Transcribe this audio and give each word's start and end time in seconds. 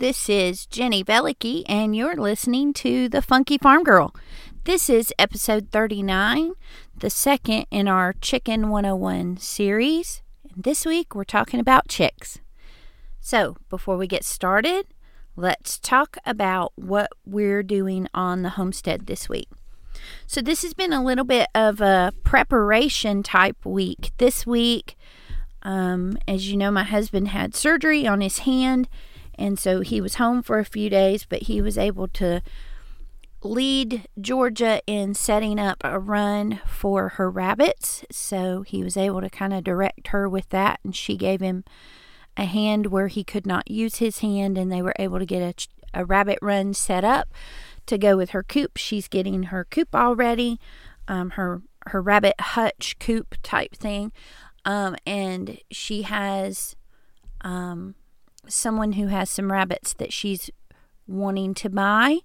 This 0.00 0.30
is 0.30 0.64
Jenny 0.64 1.04
Velicky, 1.04 1.62
and 1.68 1.94
you're 1.94 2.16
listening 2.16 2.72
to 2.72 3.06
The 3.06 3.20
Funky 3.20 3.58
Farm 3.58 3.84
Girl. 3.84 4.14
This 4.64 4.88
is 4.88 5.12
episode 5.18 5.68
39, 5.70 6.52
the 6.96 7.10
second 7.10 7.66
in 7.70 7.86
our 7.86 8.14
Chicken 8.14 8.70
101 8.70 9.36
series. 9.36 10.22
And 10.54 10.64
this 10.64 10.86
week 10.86 11.14
we're 11.14 11.24
talking 11.24 11.60
about 11.60 11.88
chicks. 11.88 12.38
So, 13.20 13.58
before 13.68 13.98
we 13.98 14.06
get 14.06 14.24
started, 14.24 14.86
let's 15.36 15.78
talk 15.78 16.16
about 16.24 16.72
what 16.76 17.10
we're 17.26 17.62
doing 17.62 18.08
on 18.14 18.40
the 18.40 18.50
homestead 18.50 19.06
this 19.06 19.28
week. 19.28 19.50
So, 20.26 20.40
this 20.40 20.62
has 20.62 20.72
been 20.72 20.94
a 20.94 21.04
little 21.04 21.26
bit 21.26 21.48
of 21.54 21.82
a 21.82 22.14
preparation 22.24 23.22
type 23.22 23.66
week. 23.66 24.12
This 24.16 24.46
week, 24.46 24.96
um, 25.62 26.16
as 26.26 26.50
you 26.50 26.56
know, 26.56 26.70
my 26.70 26.84
husband 26.84 27.28
had 27.28 27.54
surgery 27.54 28.06
on 28.06 28.22
his 28.22 28.38
hand 28.40 28.88
and 29.40 29.58
so 29.58 29.80
he 29.80 30.00
was 30.00 30.16
home 30.16 30.42
for 30.42 30.58
a 30.58 30.64
few 30.64 30.90
days, 30.90 31.24
but 31.26 31.44
he 31.44 31.62
was 31.62 31.78
able 31.78 32.06
to 32.08 32.42
lead 33.42 34.06
Georgia 34.20 34.82
in 34.86 35.14
setting 35.14 35.58
up 35.58 35.78
a 35.82 35.98
run 35.98 36.60
for 36.66 37.10
her 37.10 37.30
rabbits. 37.30 38.04
So 38.12 38.60
he 38.62 38.84
was 38.84 38.98
able 38.98 39.22
to 39.22 39.30
kind 39.30 39.54
of 39.54 39.64
direct 39.64 40.08
her 40.08 40.28
with 40.28 40.50
that, 40.50 40.78
and 40.84 40.94
she 40.94 41.16
gave 41.16 41.40
him 41.40 41.64
a 42.36 42.44
hand 42.44 42.86
where 42.86 43.08
he 43.08 43.24
could 43.24 43.46
not 43.46 43.70
use 43.70 43.96
his 43.96 44.18
hand, 44.18 44.58
and 44.58 44.70
they 44.70 44.82
were 44.82 44.94
able 44.98 45.18
to 45.18 45.26
get 45.26 45.68
a, 45.94 46.00
a 46.02 46.04
rabbit 46.04 46.38
run 46.42 46.74
set 46.74 47.02
up 47.02 47.32
to 47.86 47.96
go 47.96 48.18
with 48.18 48.30
her 48.30 48.42
coop. 48.42 48.76
She's 48.76 49.08
getting 49.08 49.44
her 49.44 49.64
coop 49.64 49.94
already, 49.94 50.60
um, 51.08 51.30
her 51.30 51.62
her 51.86 52.02
rabbit 52.02 52.38
hutch 52.38 52.98
coop 52.98 53.36
type 53.42 53.74
thing, 53.74 54.12
um, 54.66 54.96
and 55.06 55.58
she 55.70 56.02
has 56.02 56.76
um, 57.40 57.94
someone 58.48 58.92
who 58.92 59.06
has 59.06 59.30
some 59.30 59.52
rabbits 59.52 59.92
that 59.94 60.12
she's 60.12 60.50
wanting 61.06 61.54
to 61.54 61.68
buy. 61.68 62.18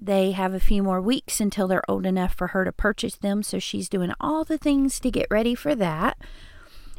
They 0.00 0.32
have 0.32 0.54
a 0.54 0.60
few 0.60 0.82
more 0.82 1.00
weeks 1.00 1.40
until 1.40 1.66
they're 1.66 1.90
old 1.90 2.06
enough 2.06 2.34
for 2.34 2.48
her 2.48 2.64
to 2.64 2.72
purchase 2.72 3.16
them, 3.16 3.42
so 3.42 3.58
she's 3.58 3.88
doing 3.88 4.12
all 4.20 4.44
the 4.44 4.58
things 4.58 5.00
to 5.00 5.10
get 5.10 5.26
ready 5.30 5.54
for 5.54 5.74
that. 5.74 6.18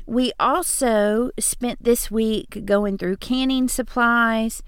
We 0.06 0.34
also 0.40 1.30
spent 1.40 1.84
this 1.84 2.10
week 2.10 2.66
going 2.66 2.98
through 2.98 3.18
canning 3.18 3.68
supplies 3.68 4.64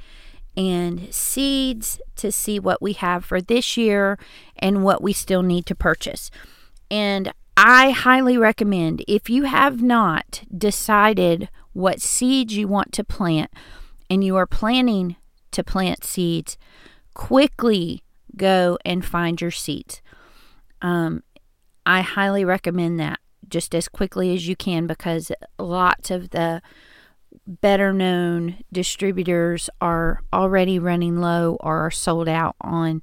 and 0.55 1.13
seeds 1.13 1.99
to 2.17 2.31
see 2.31 2.59
what 2.59 2.81
we 2.81 2.93
have 2.93 3.25
for 3.25 3.41
this 3.41 3.75
year 3.75 4.19
and 4.57 4.83
what 4.83 5.01
we 5.01 5.13
still 5.13 5.43
need 5.43 5.65
to 5.65 5.75
purchase. 5.75 6.29
And 6.89 7.33
I 7.57 7.91
highly 7.91 8.37
recommend 8.37 9.03
if 9.07 9.29
you 9.29 9.43
have 9.43 9.81
not 9.81 10.43
decided 10.55 11.49
what 11.73 12.01
seeds 12.01 12.55
you 12.55 12.67
want 12.67 12.91
to 12.93 13.03
plant 13.03 13.49
and 14.11 14.25
you 14.25 14.35
are 14.35 14.45
planning 14.45 15.15
to 15.51 15.63
plant 15.63 16.03
seeds, 16.03 16.57
quickly 17.13 18.03
go 18.35 18.77
and 18.83 19.05
find 19.05 19.39
your 19.39 19.51
seeds. 19.51 20.01
Um, 20.81 21.23
I 21.85 22.01
highly 22.01 22.43
recommend 22.43 22.99
that 22.99 23.21
just 23.47 23.73
as 23.73 23.87
quickly 23.87 24.35
as 24.35 24.49
you 24.49 24.57
can 24.57 24.85
because 24.85 25.31
lots 25.57 26.11
of 26.11 26.31
the 26.31 26.61
better 27.47 27.93
known 27.93 28.57
distributors 28.69 29.69
are 29.79 30.21
already 30.33 30.77
running 30.77 31.21
low 31.21 31.55
or 31.61 31.85
are 31.85 31.91
sold 31.91 32.27
out 32.27 32.57
on 32.59 33.01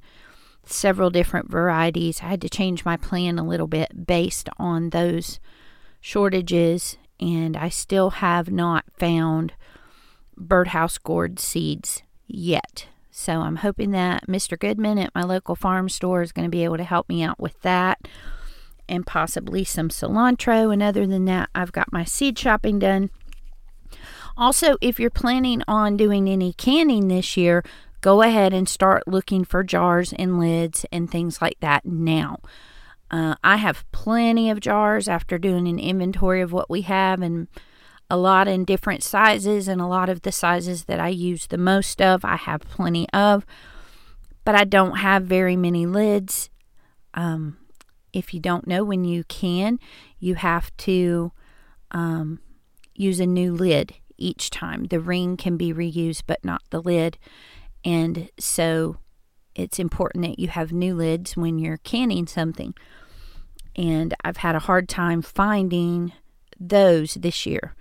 several 0.66 1.08
different 1.08 1.50
varieties. 1.50 2.20
I 2.22 2.26
had 2.26 2.42
to 2.42 2.50
change 2.50 2.84
my 2.84 2.98
plan 2.98 3.38
a 3.38 3.48
little 3.48 3.66
bit 3.66 4.06
based 4.06 4.50
on 4.58 4.90
those 4.90 5.40
shortages, 6.02 6.98
and 7.18 7.56
I 7.56 7.70
still 7.70 8.10
have 8.10 8.50
not 8.50 8.84
found 8.98 9.54
birdhouse 10.38 10.98
gourd 10.98 11.38
seeds 11.38 12.02
yet. 12.26 12.86
So 13.10 13.40
I'm 13.40 13.56
hoping 13.56 13.90
that 13.90 14.28
Mr. 14.28 14.58
Goodman 14.58 14.98
at 14.98 15.14
my 15.14 15.22
local 15.22 15.56
farm 15.56 15.88
store 15.88 16.22
is 16.22 16.32
going 16.32 16.46
to 16.46 16.50
be 16.50 16.64
able 16.64 16.76
to 16.76 16.84
help 16.84 17.08
me 17.08 17.22
out 17.22 17.40
with 17.40 17.60
that 17.62 18.06
and 18.88 19.06
possibly 19.06 19.64
some 19.64 19.88
cilantro. 19.88 20.72
And 20.72 20.82
other 20.82 21.06
than 21.06 21.24
that, 21.24 21.50
I've 21.54 21.72
got 21.72 21.92
my 21.92 22.04
seed 22.04 22.38
shopping 22.38 22.78
done. 22.78 23.10
Also, 24.36 24.76
if 24.80 25.00
you're 25.00 25.10
planning 25.10 25.62
on 25.66 25.96
doing 25.96 26.28
any 26.28 26.52
canning 26.52 27.08
this 27.08 27.36
year, 27.36 27.64
go 28.00 28.22
ahead 28.22 28.52
and 28.52 28.68
start 28.68 29.08
looking 29.08 29.44
for 29.44 29.64
jars 29.64 30.12
and 30.12 30.38
lids 30.38 30.86
and 30.92 31.10
things 31.10 31.42
like 31.42 31.58
that 31.60 31.84
now. 31.84 32.38
Uh, 33.10 33.34
I 33.42 33.56
have 33.56 33.90
plenty 33.90 34.50
of 34.50 34.60
jars 34.60 35.08
after 35.08 35.38
doing 35.38 35.66
an 35.66 35.78
inventory 35.78 36.40
of 36.40 36.52
what 36.52 36.70
we 36.70 36.82
have 36.82 37.20
and 37.20 37.48
a 38.10 38.16
lot 38.16 38.48
in 38.48 38.64
different 38.64 39.02
sizes, 39.02 39.68
and 39.68 39.80
a 39.80 39.86
lot 39.86 40.08
of 40.08 40.22
the 40.22 40.32
sizes 40.32 40.84
that 40.84 41.00
I 41.00 41.08
use 41.08 41.46
the 41.46 41.58
most 41.58 42.00
of, 42.00 42.24
I 42.24 42.36
have 42.36 42.62
plenty 42.62 43.06
of, 43.12 43.44
but 44.44 44.54
I 44.54 44.64
don't 44.64 44.98
have 44.98 45.24
very 45.24 45.56
many 45.56 45.84
lids. 45.86 46.48
Um, 47.14 47.58
if 48.12 48.32
you 48.32 48.40
don't 48.40 48.66
know 48.66 48.84
when 48.84 49.04
you 49.04 49.24
can, 49.24 49.78
you 50.18 50.36
have 50.36 50.74
to 50.78 51.32
um, 51.90 52.40
use 52.94 53.20
a 53.20 53.26
new 53.26 53.52
lid 53.52 53.94
each 54.16 54.50
time. 54.50 54.84
The 54.84 55.00
ring 55.00 55.36
can 55.36 55.56
be 55.56 55.72
reused, 55.72 56.22
but 56.26 56.44
not 56.44 56.62
the 56.70 56.80
lid. 56.80 57.18
And 57.84 58.30
so 58.38 58.98
it's 59.54 59.78
important 59.78 60.24
that 60.24 60.38
you 60.38 60.48
have 60.48 60.72
new 60.72 60.94
lids 60.94 61.36
when 61.36 61.58
you're 61.58 61.78
canning 61.78 62.26
something. 62.26 62.74
And 63.76 64.14
I've 64.24 64.38
had 64.38 64.54
a 64.54 64.60
hard 64.60 64.88
time 64.88 65.22
finding 65.22 66.12
those 66.58 67.14
this 67.14 67.46
year. 67.46 67.74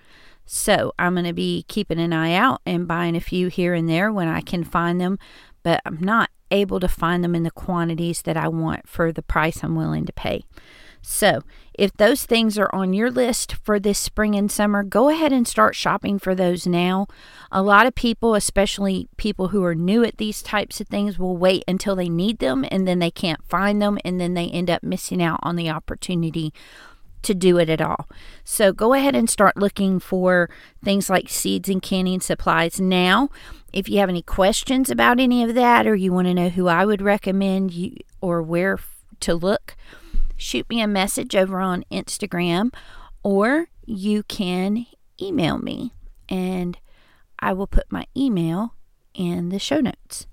So 0.48 0.94
I'm 0.98 1.14
going 1.14 1.26
to 1.26 1.34
be 1.34 1.66
keeping 1.68 2.00
an 2.00 2.14
eye 2.14 2.34
out 2.34 2.62
and 2.66 2.88
buying 2.88 3.16
a 3.16 3.22
few 3.22 3.50
here 3.50 3.74
and 3.74 3.88
there 3.88 4.12
when 4.12 4.30
I 4.30 4.40
can 4.40 4.64
find 4.64 5.00
them, 5.00 5.20
but 5.62 5.82
I'm 5.86 6.00
not 6.00 6.30
able 6.50 6.80
to 6.80 6.88
find 6.88 7.22
them 7.22 7.36
in 7.36 7.44
the 7.44 7.52
quantities 7.52 8.22
that 8.22 8.38
I 8.38 8.48
want 8.48 8.88
for 8.88 9.12
the 9.12 9.22
price 9.22 9.62
I'm 9.62 9.76
willing 9.76 10.06
to 10.06 10.14
pay. 10.14 10.46
So, 11.02 11.42
if 11.74 11.94
those 11.94 12.26
things 12.26 12.58
are 12.58 12.74
on 12.74 12.94
your 12.94 13.12
list 13.12 13.56
for 13.64 13.80
this 13.80 14.00
spring 14.00 14.36
and 14.36 14.52
summer, 14.52 14.84
go 14.84 15.10
ahead 15.10 15.32
and 15.32 15.48
start 15.48 15.76
shopping 15.76 16.18
for 16.18 16.34
those 16.34 16.66
now. 16.66 17.08
A 17.52 17.62
lot 17.62 17.86
of 17.86 17.94
people, 17.94 18.34
especially 18.36 19.08
people 19.16 19.50
who 19.50 19.64
are 19.64 19.76
new 19.76 20.04
at 20.04 20.18
these 20.18 20.42
types 20.42 20.82
of 20.82 20.88
things, 20.88 21.20
will 21.20 21.38
wait 21.38 21.64
until 21.68 21.96
they 21.96 22.10
need 22.10 22.40
them 22.40 22.66
and 22.72 22.88
then 22.88 23.00
they 23.00 23.12
can't 23.12 23.46
find 23.48 23.82
them 23.82 24.00
and 24.04 24.20
then 24.20 24.34
they 24.34 24.48
end 24.48 24.70
up 24.70 24.82
missing 24.82 25.22
out 25.22 25.40
on 25.44 25.56
the 25.56 25.70
opportunity 25.70 26.52
to 27.28 27.36
do 27.36 27.58
it 27.60 27.70
at 27.70 27.82
all. 27.82 28.08
So 28.44 28.72
go 28.72 28.94
ahead 28.94 29.16
and 29.16 29.30
start 29.30 29.58
looking 29.58 30.00
for 30.00 30.50
things 30.84 31.10
like 31.10 31.30
seeds 31.30 31.70
and 31.70 31.82
canning 31.82 32.22
supplies 32.22 32.80
now. 32.80 33.30
If 33.74 33.90
you 33.90 34.00
have 34.00 34.10
any 34.10 34.22
questions 34.22 34.90
about 34.90 35.20
any 35.20 35.44
of 35.44 35.54
that 35.56 35.86
or 35.86 35.96
you 35.96 36.12
want 36.14 36.28
to 36.28 36.34
know 36.34 36.50
who 36.50 36.68
I 36.68 36.86
would 36.86 37.02
recommend 37.02 37.74
you 37.74 37.98
or 38.22 38.42
where 38.42 38.80
to 39.20 39.36
look, 39.36 39.76
shoot 40.38 40.70
me 40.70 40.82
a 40.82 40.88
message 40.88 41.36
over 41.36 41.60
on 41.60 41.84
Instagram 41.92 42.74
or 43.24 43.68
you 43.86 44.24
can 44.24 44.86
email 45.22 45.58
me 45.58 45.92
and 46.30 46.78
I 47.40 47.52
will 47.54 47.68
put 47.68 47.92
my 47.92 48.08
email 48.16 48.74
in 49.14 49.50
the 49.50 49.60
show 49.60 49.82
notes. 49.82 50.28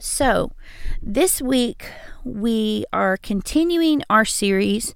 So, 0.00 0.52
this 1.00 1.40
week 1.40 1.86
we 2.24 2.84
are 2.92 3.16
continuing 3.16 4.02
our 4.10 4.24
series 4.24 4.94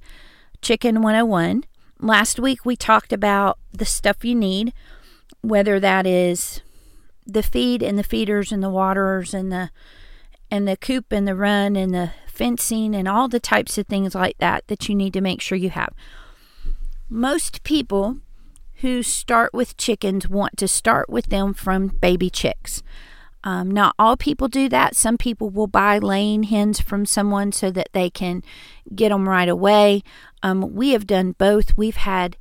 Chicken 0.63 1.03
101. 1.03 1.65
Last 2.01 2.39
week 2.39 2.65
we 2.65 2.77
talked 2.77 3.13
about 3.13 3.59
the 3.73 3.85
stuff 3.85 4.25
you 4.25 4.35
need, 4.35 4.73
whether 5.41 5.81
that 5.81 6.07
is 6.07 6.61
the 7.27 7.43
feed 7.43 7.83
and 7.83 7.99
the 7.99 8.03
feeders 8.03 8.53
and 8.53 8.63
the 8.63 8.71
waterers 8.71 9.35
and 9.35 9.53
the 9.53 9.71
and 10.51 10.67
the 10.67 10.77
coop 10.77 11.13
and 11.13 11.29
the 11.29 11.35
run 11.35 11.77
and 11.77 11.93
the 11.93 12.13
fencing 12.27 12.95
and 12.95 13.07
all 13.07 13.29
the 13.29 13.41
types 13.41 13.77
of 13.77 13.87
things 13.87 14.15
like 14.15 14.39
that 14.39 14.67
that 14.69 14.89
you 14.89 14.95
need 14.95 15.13
to 15.13 15.21
make 15.21 15.41
sure 15.41 15.59
you 15.59 15.71
have. 15.71 15.93
Most 17.11 17.63
people 17.65 18.19
who 18.77 19.03
start 19.03 19.53
with 19.53 19.77
chickens 19.77 20.29
want 20.29 20.57
to 20.57 20.69
start 20.69 21.11
with 21.11 21.27
them 21.27 21.53
from 21.53 21.89
baby 21.89 22.31
chicks. 22.31 22.83
Um, 23.45 23.71
not 23.71 23.95
all 23.99 24.17
people 24.17 24.49
do 24.49 24.69
that. 24.69 24.97
Some 24.97 25.17
people 25.17 25.49
will 25.49 25.67
buy 25.67 25.99
laying 25.99 26.45
hens 26.45 26.81
from 26.81 27.07
someone 27.07 27.53
so 27.53 27.71
that 27.71 27.89
they 27.93 28.11
can 28.11 28.43
get 28.95 29.11
them 29.11 29.29
right 29.29 29.49
away. 29.49 30.03
Um, 30.43 30.75
we 30.75 30.91
have 30.91 31.07
done 31.07 31.33
both. 31.33 31.77
We've 31.77 31.97
had 31.97 32.37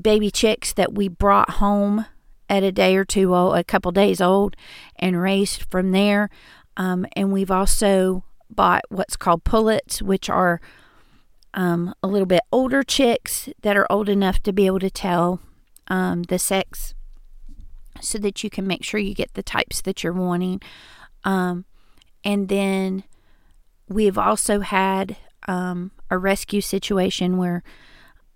baby 0.00 0.30
chicks 0.30 0.72
that 0.72 0.92
we 0.92 1.08
brought 1.08 1.50
home 1.50 2.06
at 2.48 2.62
a 2.62 2.72
day 2.72 2.96
or 2.96 3.04
two 3.04 3.34
old, 3.34 3.56
a 3.56 3.64
couple 3.64 3.92
days 3.92 4.20
old, 4.20 4.56
and 4.96 5.20
raised 5.20 5.64
from 5.70 5.92
there. 5.92 6.30
Um, 6.76 7.06
and 7.14 7.32
we've 7.32 7.50
also 7.50 8.24
bought 8.50 8.82
what's 8.88 9.16
called 9.16 9.44
pullets, 9.44 10.02
which 10.02 10.28
are 10.28 10.60
um, 11.54 11.94
a 12.02 12.08
little 12.08 12.26
bit 12.26 12.42
older 12.52 12.82
chicks 12.82 13.48
that 13.62 13.76
are 13.76 13.90
old 13.90 14.08
enough 14.08 14.42
to 14.42 14.52
be 14.52 14.66
able 14.66 14.80
to 14.80 14.90
tell 14.90 15.40
um, 15.88 16.24
the 16.24 16.38
sex 16.38 16.94
so 18.04 18.18
that 18.18 18.44
you 18.44 18.50
can 18.50 18.66
make 18.66 18.84
sure 18.84 19.00
you 19.00 19.14
get 19.14 19.34
the 19.34 19.42
types 19.42 19.80
that 19.82 20.02
you're 20.02 20.12
wanting. 20.12 20.60
Um, 21.24 21.64
and 22.24 22.48
then 22.48 23.04
we've 23.88 24.18
also 24.18 24.60
had 24.60 25.16
um, 25.46 25.90
a 26.10 26.18
rescue 26.18 26.60
situation 26.60 27.36
where 27.36 27.62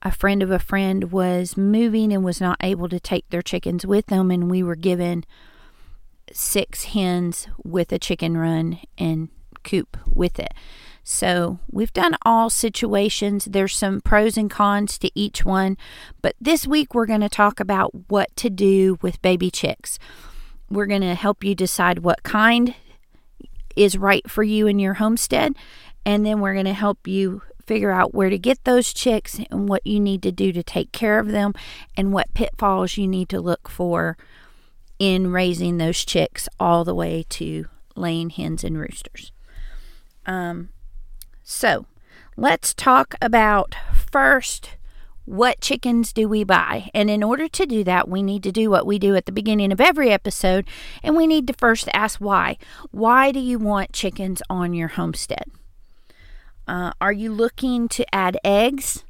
a 0.02 0.12
friend 0.12 0.42
of 0.42 0.50
a 0.50 0.58
friend 0.58 1.10
was 1.10 1.56
moving 1.56 2.12
and 2.12 2.24
was 2.24 2.40
not 2.40 2.58
able 2.62 2.88
to 2.88 3.00
take 3.00 3.28
their 3.30 3.42
chickens 3.42 3.84
with 3.84 4.06
them, 4.06 4.30
and 4.30 4.50
we 4.50 4.62
were 4.62 4.76
given 4.76 5.24
six 6.32 6.84
hens 6.84 7.48
with 7.64 7.92
a 7.92 7.98
chicken 7.98 8.36
run 8.36 8.78
and 8.96 9.28
coop 9.64 9.96
with 10.06 10.38
it. 10.38 10.52
So 11.10 11.58
we've 11.70 11.92
done 11.94 12.16
all 12.26 12.50
situations. 12.50 13.46
There's 13.46 13.74
some 13.74 14.02
pros 14.02 14.36
and 14.36 14.50
cons 14.50 14.98
to 14.98 15.10
each 15.14 15.42
one, 15.42 15.78
but 16.20 16.34
this 16.38 16.66
week 16.66 16.94
we're 16.94 17.06
going 17.06 17.22
to 17.22 17.30
talk 17.30 17.60
about 17.60 18.10
what 18.10 18.36
to 18.36 18.50
do 18.50 18.98
with 19.00 19.22
baby 19.22 19.50
chicks. 19.50 19.98
We're 20.68 20.84
going 20.84 21.00
to 21.00 21.14
help 21.14 21.42
you 21.42 21.54
decide 21.54 22.00
what 22.00 22.24
kind 22.24 22.74
is 23.74 23.96
right 23.96 24.30
for 24.30 24.42
you 24.42 24.66
in 24.66 24.78
your 24.78 24.94
homestead, 24.94 25.54
and 26.04 26.26
then 26.26 26.40
we're 26.40 26.52
going 26.52 26.66
to 26.66 26.74
help 26.74 27.06
you 27.06 27.40
figure 27.64 27.90
out 27.90 28.12
where 28.12 28.28
to 28.28 28.38
get 28.38 28.64
those 28.64 28.92
chicks 28.92 29.40
and 29.50 29.66
what 29.66 29.86
you 29.86 29.98
need 29.98 30.22
to 30.24 30.30
do 30.30 30.52
to 30.52 30.62
take 30.62 30.92
care 30.92 31.18
of 31.18 31.28
them 31.28 31.54
and 31.96 32.12
what 32.12 32.34
pitfalls 32.34 32.98
you 32.98 33.08
need 33.08 33.30
to 33.30 33.40
look 33.40 33.70
for 33.70 34.18
in 34.98 35.32
raising 35.32 35.78
those 35.78 36.04
chicks 36.04 36.50
all 36.60 36.84
the 36.84 36.94
way 36.94 37.24
to 37.30 37.64
laying 37.96 38.28
hens 38.28 38.62
and 38.62 38.78
roosters. 38.78 39.32
Um, 40.26 40.68
so 41.50 41.86
let's 42.36 42.74
talk 42.74 43.14
about 43.22 43.74
first 43.94 44.76
what 45.24 45.62
chickens 45.62 46.12
do 46.12 46.28
we 46.28 46.44
buy? 46.44 46.90
And 46.92 47.08
in 47.08 47.22
order 47.22 47.48
to 47.48 47.64
do 47.64 47.82
that, 47.84 48.06
we 48.06 48.22
need 48.22 48.42
to 48.42 48.52
do 48.52 48.68
what 48.68 48.84
we 48.84 48.98
do 48.98 49.16
at 49.16 49.24
the 49.24 49.32
beginning 49.32 49.72
of 49.72 49.80
every 49.80 50.10
episode, 50.10 50.66
and 51.02 51.16
we 51.16 51.26
need 51.26 51.46
to 51.46 51.54
first 51.54 51.88
ask 51.94 52.20
why. 52.20 52.58
Why 52.90 53.32
do 53.32 53.40
you 53.40 53.58
want 53.58 53.94
chickens 53.94 54.42
on 54.50 54.74
your 54.74 54.88
homestead? 54.88 55.44
Uh, 56.66 56.92
are 57.00 57.12
you 57.12 57.32
looking 57.32 57.88
to 57.88 58.14
add 58.14 58.36
eggs? 58.44 59.04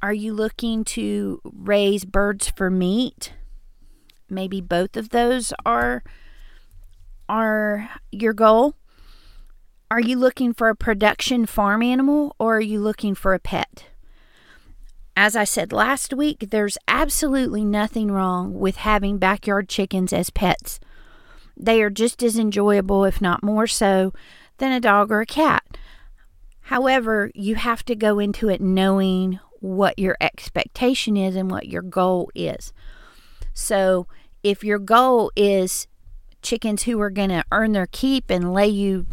Are 0.00 0.14
you 0.14 0.34
looking 0.34 0.84
to 0.84 1.40
raise 1.44 2.04
birds 2.04 2.50
for 2.50 2.70
meat? 2.70 3.32
Maybe 4.30 4.60
both 4.60 4.96
of 4.96 5.08
those 5.08 5.52
are 5.66 6.04
are 7.28 7.90
your 8.12 8.32
goal. 8.32 8.76
Are 9.92 10.00
you 10.00 10.16
looking 10.16 10.54
for 10.54 10.70
a 10.70 10.74
production 10.74 11.44
farm 11.44 11.82
animal 11.82 12.34
or 12.38 12.56
are 12.56 12.62
you 12.62 12.80
looking 12.80 13.14
for 13.14 13.34
a 13.34 13.38
pet? 13.38 13.88
As 15.14 15.36
I 15.36 15.44
said 15.44 15.70
last 15.70 16.14
week, 16.14 16.46
there's 16.48 16.78
absolutely 16.88 17.62
nothing 17.62 18.10
wrong 18.10 18.58
with 18.58 18.76
having 18.76 19.18
backyard 19.18 19.68
chickens 19.68 20.10
as 20.14 20.30
pets. 20.30 20.80
They 21.58 21.82
are 21.82 21.90
just 21.90 22.22
as 22.22 22.38
enjoyable, 22.38 23.04
if 23.04 23.20
not 23.20 23.42
more 23.42 23.66
so, 23.66 24.14
than 24.56 24.72
a 24.72 24.80
dog 24.80 25.12
or 25.12 25.20
a 25.20 25.26
cat. 25.26 25.76
However, 26.62 27.30
you 27.34 27.56
have 27.56 27.84
to 27.84 27.94
go 27.94 28.18
into 28.18 28.48
it 28.48 28.62
knowing 28.62 29.40
what 29.60 29.98
your 29.98 30.16
expectation 30.22 31.18
is 31.18 31.36
and 31.36 31.50
what 31.50 31.68
your 31.68 31.82
goal 31.82 32.30
is. 32.34 32.72
So, 33.52 34.06
if 34.42 34.64
your 34.64 34.78
goal 34.78 35.30
is 35.36 35.86
chickens 36.40 36.84
who 36.84 36.98
are 37.02 37.10
going 37.10 37.28
to 37.28 37.44
earn 37.52 37.72
their 37.72 37.88
keep 37.88 38.30
and 38.30 38.54
lay 38.54 38.68
you 38.68 39.06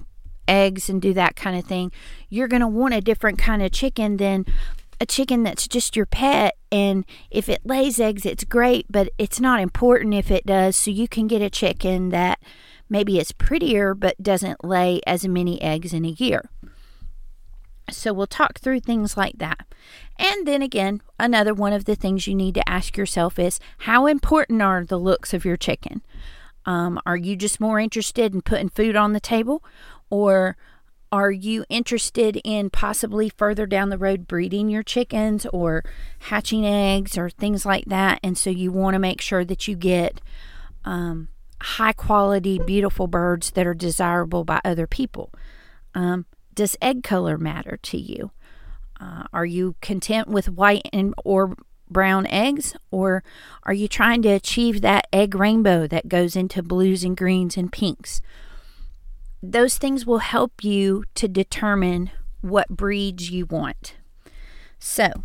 eggs 0.50 0.90
and 0.90 1.02
do 1.02 1.14
that 1.14 1.36
kind 1.36 1.58
of 1.58 1.66
thing, 1.66 1.92
you're 2.28 2.48
going 2.48 2.62
to 2.62 2.68
want 2.68 2.94
a 2.94 3.02
different 3.02 3.38
kind 3.38 3.62
of 3.62 3.72
chicken 3.72 4.18
than 4.18 4.46
a 5.00 5.06
chicken 5.06 5.44
that's 5.44 5.68
just 5.68 5.96
your 5.96 6.06
pet. 6.06 6.58
And 6.72 7.06
if 7.32 7.48
it 7.48 7.66
lays 7.66 8.00
eggs, 8.00 8.26
it's 8.26 8.44
great, 8.44 8.86
but 8.90 9.10
it's 9.18 9.40
not 9.40 9.62
important 9.62 10.14
if 10.14 10.30
it 10.30 10.46
does. 10.46 10.76
So 10.76 10.92
you 10.92 11.08
can 11.08 11.28
get 11.28 11.42
a 11.42 11.50
chicken 11.50 12.10
that 12.10 12.40
maybe 12.90 13.20
is 13.20 13.32
prettier 13.32 13.94
but 13.94 14.22
doesn't 14.22 14.64
lay 14.64 15.00
as 15.08 15.28
many 15.28 15.62
eggs 15.62 15.94
in 15.94 16.06
a 16.06 16.10
year. 16.10 16.50
So 17.92 18.14
we'll 18.14 18.28
talk 18.28 18.60
through 18.60 18.82
things 18.82 19.18
like 19.18 19.38
that. 19.38 19.66
And 20.18 20.48
then 20.48 20.62
again, 20.62 21.02
another 21.20 21.54
one 21.54 21.74
of 21.74 21.86
the 21.86 21.96
things 21.96 22.28
you 22.28 22.36
need 22.36 22.56
to 22.56 22.70
ask 22.70 22.98
yourself 22.98 23.40
is 23.40 23.60
how 23.80 24.06
important 24.06 24.62
are 24.62 24.84
the 24.84 25.00
looks 25.00 25.34
of 25.34 25.46
your 25.46 25.58
chicken? 25.58 26.02
Um, 26.66 27.00
are 27.06 27.18
you 27.18 27.36
just 27.36 27.60
more 27.60 27.80
interested 27.80 28.34
in 28.34 28.42
putting 28.42 28.70
food 28.70 28.96
on 28.96 29.14
the 29.14 29.20
table? 29.20 29.64
Or 30.10 30.58
are 31.12 31.32
you 31.32 31.66
interested 31.70 32.40
in 32.44 32.70
possibly 32.70 33.30
further 33.30 33.66
down 33.66 33.90
the 33.90 33.98
road 33.98 34.28
breeding 34.28 34.70
your 34.70 34.84
chickens 34.84 35.46
or 35.48 35.84
hatching 36.20 36.66
eggs 36.66 37.18
or 37.18 37.30
things 37.30 37.66
like 37.66 37.86
that? 37.86 38.20
And 38.24 38.38
so 38.38 38.50
you 38.50 38.72
want 38.72 38.94
to 38.94 39.00
make 39.00 39.22
sure 39.22 39.44
that 39.44 39.68
you 39.68 39.76
get 39.76 40.22
um, 40.86 41.30
high 41.62 41.94
quality, 41.94 42.60
beautiful 42.60 43.08
birds 43.08 43.52
that 43.52 43.66
are 43.66 43.74
desirable 43.74 44.44
by 44.44 44.62
other 44.64 44.88
people. 44.88 45.34
Um, 45.96 46.26
does 46.54 46.78
egg 46.82 47.04
color 47.04 47.38
matter 47.38 47.78
to 47.84 47.98
you? 47.98 48.32
Uh, 49.00 49.24
are 49.34 49.46
you 49.46 49.76
content 49.82 50.28
with 50.28 50.50
white 50.50 50.88
and 50.92 51.14
or 51.24 51.56
brown 51.90 52.28
eggs, 52.28 52.76
or 52.92 53.24
are 53.64 53.74
you 53.74 53.88
trying 53.88 54.22
to 54.22 54.30
achieve 54.30 54.82
that 54.82 55.08
egg 55.12 55.34
rainbow 55.34 55.88
that 55.88 56.08
goes 56.08 56.36
into 56.36 56.62
blues 56.62 57.04
and 57.04 57.18
greens 57.18 57.58
and 57.58 57.72
pinks? 57.72 58.22
Those 59.42 59.78
things 59.78 60.06
will 60.06 60.20
help 60.20 60.64
you 60.64 61.04
to 61.16 61.28
determine 61.28 62.12
what 62.42 62.70
breeds 62.70 63.30
you 63.30 63.46
want. 63.46 63.96
So, 64.80 65.24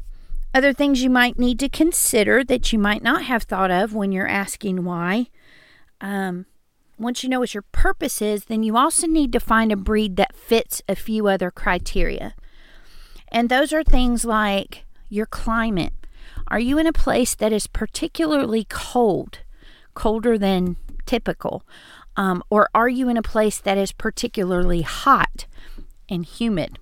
other 0.53 0.73
things 0.73 1.03
you 1.03 1.11
might 1.11 1.39
need 1.39 1.59
to 1.61 1.69
consider 1.69 2.45
that 2.45 2.73
you 2.73 2.79
might 2.79 3.03
not 3.03 3.25
have 3.25 3.43
thought 3.43 3.71
of 3.71 3.93
when 3.93 4.13
you're 4.13 4.29
asking 4.29 4.85
why. 4.85 5.27
Um, 6.01 6.47
once 6.97 7.23
you 7.23 7.29
know 7.29 7.41
what 7.41 7.55
your 7.55 7.65
purpose 7.73 8.23
is, 8.23 8.45
then 8.45 8.63
you 8.63 8.77
also 8.77 9.07
need 9.07 9.33
to 9.33 9.41
find 9.41 9.73
a 9.73 9.77
breed 9.77 10.17
that 10.17 10.37
fits 10.37 10.81
a 10.89 10.95
few 10.95 11.27
other 11.27 11.51
criteria. 11.51 12.35
And 13.33 13.49
those 13.49 13.73
are 13.73 13.83
things 13.83 14.25
like 14.25 14.85
your 15.09 15.27
climate. 15.27 15.93
Are 16.49 16.61
you 16.61 16.79
in 16.79 16.87
a 16.87 16.93
place 16.93 17.35
that 17.35 17.53
is 17.53 17.67
particularly 17.67 18.65
cold, 18.69 19.41
colder 19.95 20.39
than 20.39 20.77
typical? 21.05 21.65
Um, 22.17 22.43
or 22.51 22.69
are 22.75 22.89
you 22.89 23.09
in 23.09 23.17
a 23.17 23.23
place 23.23 23.59
that 23.59 23.79
is 23.79 23.93
particularly 23.93 24.83
hot 24.83 25.47
and 26.09 26.25
humid, 26.25 26.79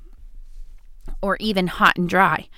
or 1.23 1.37
even 1.41 1.69
hot 1.69 1.97
and 1.97 2.09
dry? 2.09 2.49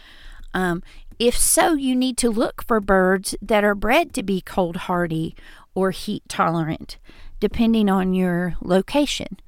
Um, 0.52 0.82
if 1.18 1.36
so, 1.38 1.74
you 1.74 1.94
need 1.94 2.16
to 2.18 2.30
look 2.30 2.64
for 2.64 2.80
birds 2.80 3.36
that 3.40 3.64
are 3.64 3.74
bred 3.74 4.12
to 4.14 4.22
be 4.22 4.40
cold 4.40 4.76
hardy 4.76 5.36
or 5.74 5.90
heat 5.90 6.22
tolerant, 6.28 6.98
depending 7.38 7.88
on 7.88 8.14
your 8.14 8.56
location. 8.60 9.38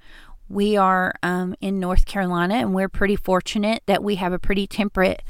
We 0.48 0.76
are 0.76 1.14
um, 1.22 1.56
in 1.60 1.80
North 1.80 2.06
Carolina, 2.06 2.54
and 2.54 2.72
we're 2.72 2.88
pretty 2.88 3.16
fortunate 3.16 3.82
that 3.86 4.04
we 4.04 4.14
have 4.16 4.32
a 4.32 4.38
pretty 4.38 4.68
temperate 4.68 5.22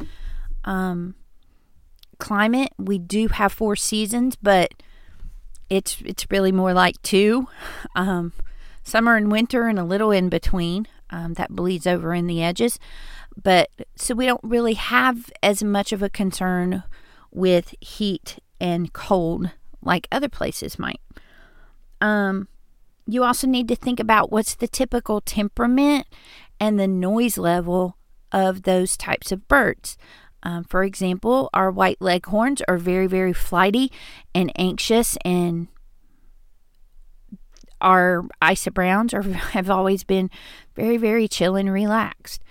um, 0.64 1.14
climate. 2.18 2.72
We 2.78 2.98
do 2.98 3.28
have 3.28 3.52
four 3.52 3.76
seasons, 3.76 4.36
but 4.36 4.74
it's 5.68 6.00
it's 6.04 6.30
really 6.30 6.52
more 6.52 6.72
like 6.72 7.00
two 7.02 7.48
um, 7.94 8.32
summer 8.82 9.16
and 9.16 9.30
winter 9.30 9.66
and 9.66 9.78
a 9.78 9.84
little 9.84 10.10
in 10.10 10.28
between 10.28 10.86
um, 11.10 11.34
that 11.34 11.50
bleeds 11.50 11.86
over 11.86 12.14
in 12.14 12.26
the 12.26 12.42
edges. 12.42 12.78
But 13.40 13.70
so 13.96 14.14
we 14.14 14.26
don't 14.26 14.40
really 14.42 14.74
have 14.74 15.30
as 15.42 15.62
much 15.62 15.92
of 15.92 16.02
a 16.02 16.08
concern 16.08 16.82
with 17.30 17.74
heat 17.80 18.38
and 18.60 18.92
cold 18.92 19.50
like 19.82 20.08
other 20.10 20.28
places 20.28 20.78
might. 20.78 21.00
Um, 22.00 22.48
you 23.06 23.22
also 23.22 23.46
need 23.46 23.68
to 23.68 23.76
think 23.76 24.00
about 24.00 24.32
what's 24.32 24.54
the 24.54 24.68
typical 24.68 25.20
temperament 25.20 26.06
and 26.58 26.78
the 26.78 26.88
noise 26.88 27.38
level 27.38 27.96
of 28.32 28.62
those 28.62 28.96
types 28.96 29.30
of 29.30 29.46
birds 29.48 29.96
um, 30.46 30.62
for 30.62 30.84
example, 30.84 31.50
our 31.52 31.72
white 31.72 32.00
leghorns 32.00 32.62
are 32.68 32.78
very, 32.78 33.08
very 33.08 33.32
flighty 33.32 33.90
and 34.32 34.52
anxious, 34.54 35.18
and 35.24 35.66
our 37.80 38.22
Isa 38.48 38.70
Browns 38.70 39.12
are, 39.12 39.22
have 39.22 39.68
always 39.68 40.04
been 40.04 40.30
very, 40.76 40.98
very 40.98 41.26
chill 41.26 41.56
and 41.56 41.72
relaxed. 41.72 42.44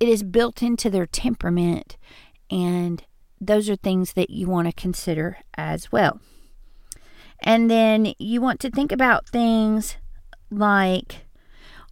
It 0.00 0.08
is 0.08 0.22
built 0.22 0.62
into 0.62 0.88
their 0.88 1.04
temperament, 1.04 1.98
and 2.50 3.04
those 3.38 3.68
are 3.68 3.76
things 3.76 4.14
that 4.14 4.30
you 4.30 4.46
want 4.46 4.68
to 4.68 4.72
consider 4.72 5.36
as 5.54 5.92
well. 5.92 6.22
And 7.40 7.70
then 7.70 8.14
you 8.18 8.40
want 8.40 8.60
to 8.60 8.70
think 8.70 8.90
about 8.90 9.28
things 9.28 9.96
like 10.50 11.26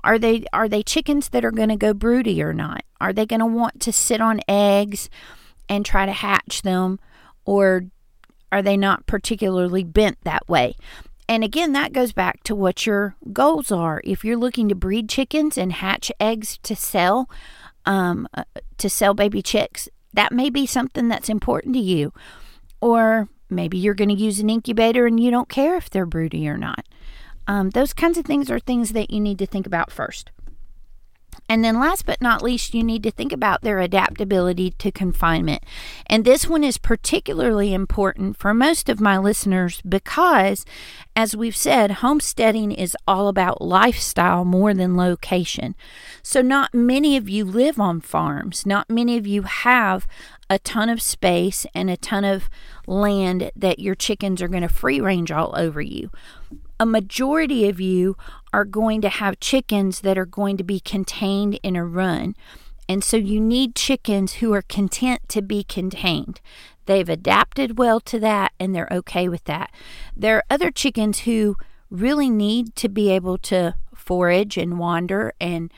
are 0.02 0.18
they 0.18 0.46
are 0.54 0.70
they 0.70 0.82
chickens 0.82 1.28
that 1.28 1.44
are 1.44 1.50
going 1.50 1.68
to 1.68 1.76
go 1.76 1.92
broody 1.92 2.42
or 2.42 2.54
not? 2.54 2.82
Are 2.98 3.12
they 3.12 3.26
going 3.26 3.40
to 3.40 3.46
want 3.46 3.78
to 3.82 3.92
sit 3.92 4.22
on 4.22 4.40
eggs 4.48 5.10
and 5.70 5.86
try 5.86 6.04
to 6.04 6.12
hatch 6.12 6.60
them 6.60 6.98
or 7.46 7.84
are 8.52 8.60
they 8.60 8.76
not 8.76 9.06
particularly 9.06 9.84
bent 9.84 10.18
that 10.24 10.46
way? 10.48 10.74
And 11.28 11.44
again, 11.44 11.72
that 11.72 11.92
goes 11.92 12.12
back 12.12 12.42
to 12.42 12.56
what 12.56 12.86
your 12.86 13.14
goals 13.32 13.70
are. 13.70 14.00
If 14.02 14.24
you're 14.24 14.36
looking 14.36 14.68
to 14.68 14.74
breed 14.74 15.08
chickens 15.08 15.56
and 15.56 15.72
hatch 15.72 16.10
eggs 16.18 16.58
to 16.64 16.74
sell, 16.74 17.30
um, 17.86 18.28
uh, 18.34 18.42
to 18.78 18.90
sell 18.90 19.14
baby 19.14 19.40
chicks, 19.40 19.88
that 20.12 20.32
may 20.32 20.50
be 20.50 20.66
something 20.66 21.06
that's 21.06 21.28
important 21.28 21.74
to 21.74 21.80
you. 21.80 22.12
Or 22.80 23.28
maybe 23.48 23.78
you're 23.78 23.94
going 23.94 24.08
to 24.08 24.14
use 24.14 24.40
an 24.40 24.50
incubator 24.50 25.06
and 25.06 25.20
you 25.20 25.30
don't 25.30 25.48
care 25.48 25.76
if 25.76 25.88
they're 25.88 26.04
broody 26.04 26.48
or 26.48 26.58
not. 26.58 26.84
Um, 27.46 27.70
those 27.70 27.92
kinds 27.92 28.18
of 28.18 28.24
things 28.24 28.50
are 28.50 28.58
things 28.58 28.92
that 28.92 29.12
you 29.12 29.20
need 29.20 29.38
to 29.38 29.46
think 29.46 29.66
about 29.66 29.92
first. 29.92 30.32
And 31.50 31.64
then, 31.64 31.80
last 31.80 32.06
but 32.06 32.22
not 32.22 32.44
least, 32.44 32.74
you 32.74 32.84
need 32.84 33.02
to 33.02 33.10
think 33.10 33.32
about 33.32 33.62
their 33.62 33.80
adaptability 33.80 34.70
to 34.78 34.92
confinement. 34.92 35.64
And 36.06 36.24
this 36.24 36.46
one 36.46 36.62
is 36.62 36.78
particularly 36.78 37.74
important 37.74 38.36
for 38.36 38.54
most 38.54 38.88
of 38.88 39.00
my 39.00 39.18
listeners 39.18 39.82
because, 39.82 40.64
as 41.16 41.36
we've 41.36 41.56
said, 41.56 41.90
homesteading 41.90 42.70
is 42.70 42.96
all 43.08 43.26
about 43.26 43.60
lifestyle 43.60 44.44
more 44.44 44.72
than 44.72 44.96
location. 44.96 45.74
So, 46.22 46.40
not 46.40 46.72
many 46.72 47.16
of 47.16 47.28
you 47.28 47.44
live 47.44 47.80
on 47.80 48.00
farms, 48.00 48.64
not 48.64 48.88
many 48.88 49.16
of 49.16 49.26
you 49.26 49.42
have 49.42 50.06
a 50.48 50.60
ton 50.60 50.88
of 50.88 51.02
space 51.02 51.66
and 51.74 51.90
a 51.90 51.96
ton 51.96 52.24
of 52.24 52.48
land 52.86 53.50
that 53.56 53.80
your 53.80 53.96
chickens 53.96 54.40
are 54.40 54.46
going 54.46 54.62
to 54.62 54.68
free 54.68 55.00
range 55.00 55.32
all 55.32 55.52
over 55.56 55.80
you 55.80 56.10
a 56.80 56.86
majority 56.86 57.68
of 57.68 57.78
you 57.78 58.16
are 58.52 58.64
going 58.64 59.00
to 59.00 59.08
have 59.08 59.40
chickens 59.40 60.00
that 60.00 60.18
are 60.18 60.26
going 60.26 60.56
to 60.56 60.64
be 60.64 60.80
contained 60.80 61.58
in 61.62 61.76
a 61.76 61.84
run. 61.84 62.34
And 62.88 63.04
so 63.04 63.16
you 63.16 63.40
need 63.40 63.76
chickens 63.76 64.34
who 64.34 64.52
are 64.52 64.62
content 64.62 65.28
to 65.28 65.42
be 65.42 65.62
contained. 65.62 66.40
They've 66.86 67.08
adapted 67.08 67.78
well 67.78 68.00
to 68.00 68.18
that 68.18 68.52
and 68.58 68.74
they're 68.74 68.88
okay 68.90 69.28
with 69.28 69.44
that. 69.44 69.70
There 70.16 70.38
are 70.38 70.44
other 70.50 70.72
chickens 70.72 71.20
who 71.20 71.56
really 71.88 72.30
need 72.30 72.74
to 72.76 72.88
be 72.88 73.10
able 73.10 73.38
to 73.38 73.74
forage 73.94 74.56
and 74.56 74.78
wander 74.78 75.32
and 75.40 75.72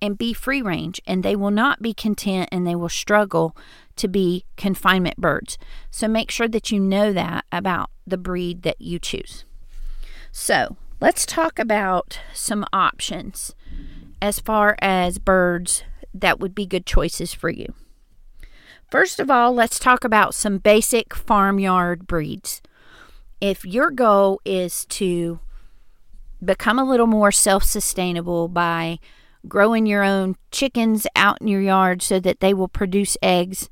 and 0.00 0.18
be 0.18 0.32
free 0.32 0.60
range 0.60 1.00
and 1.06 1.22
they 1.22 1.36
will 1.36 1.50
not 1.50 1.80
be 1.80 1.94
content 1.94 2.48
and 2.52 2.66
they 2.66 2.74
will 2.74 2.88
struggle 2.88 3.56
to 3.96 4.08
be 4.08 4.44
confinement 4.56 5.18
birds. 5.18 5.56
So 5.90 6.08
make 6.08 6.30
sure 6.30 6.48
that 6.48 6.70
you 6.70 6.80
know 6.80 7.12
that 7.12 7.44
about 7.52 7.90
the 8.06 8.18
breed 8.18 8.62
that 8.62 8.80
you 8.80 8.98
choose. 8.98 9.44
So, 10.30 10.76
let's 11.00 11.26
talk 11.26 11.58
about 11.58 12.20
some 12.32 12.64
options 12.72 13.54
as 14.22 14.38
far 14.38 14.76
as 14.80 15.18
birds 15.18 15.82
that 16.12 16.40
would 16.40 16.54
be 16.54 16.66
good 16.66 16.86
choices 16.86 17.34
for 17.34 17.50
you. 17.50 17.74
First 18.90 19.18
of 19.18 19.30
all, 19.30 19.52
let's 19.52 19.78
talk 19.78 20.04
about 20.04 20.34
some 20.34 20.58
basic 20.58 21.14
farmyard 21.14 22.06
breeds. 22.06 22.62
If 23.40 23.64
your 23.64 23.90
goal 23.90 24.40
is 24.44 24.84
to 24.86 25.40
become 26.44 26.78
a 26.78 26.84
little 26.84 27.06
more 27.06 27.32
self 27.32 27.64
sustainable 27.64 28.48
by 28.48 28.98
growing 29.48 29.86
your 29.86 30.04
own 30.04 30.36
chickens 30.50 31.06
out 31.16 31.40
in 31.40 31.48
your 31.48 31.60
yard 31.60 32.02
so 32.02 32.20
that 32.20 32.40
they 32.40 32.54
will 32.54 32.68
produce 32.68 33.16
eggs 33.22 33.68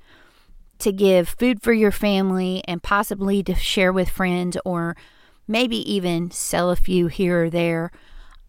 to 0.79 0.93
give 0.93 1.29
food 1.29 1.63
for 1.63 1.73
your 1.73 1.93
family 1.93 2.63
and 2.67 2.83
possibly 2.83 3.43
to 3.43 3.55
share 3.55 3.93
with 3.93 4.09
friends 4.09 4.57
or 4.65 4.97
maybe 5.47 5.77
even 5.93 6.31
sell 6.31 6.71
a 6.71 6.77
few 6.77 7.09
here 7.09 7.45
or 7.45 7.51
there. 7.51 7.91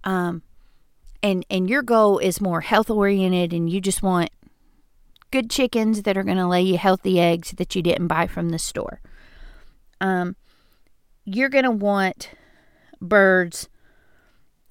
Um, 0.04 0.44
and 1.22 1.46
and 1.50 1.70
your 1.70 1.82
goal 1.82 2.20
is 2.20 2.42
more 2.42 2.62
health 2.62 2.90
oriented, 2.90 3.54
and 3.54 3.70
you 3.70 3.80
just 3.80 4.04
want 4.04 4.30
good 5.32 5.50
chickens 5.50 6.04
that 6.04 6.18
are 6.18 6.24
going 6.24 6.38
to 6.38 6.48
lay 6.48 6.62
you 6.62 6.78
healthy 6.78 7.20
eggs 7.20 7.52
that 7.52 7.76
you 7.76 7.82
didn't 7.82 8.08
buy 8.08 8.28
from 8.28 8.50
the 8.50 8.60
store. 8.60 9.02
Um, 10.00 10.36
you're 11.26 11.50
going 11.50 11.64
to 11.64 11.72
want 11.72 12.30
birds 13.02 13.70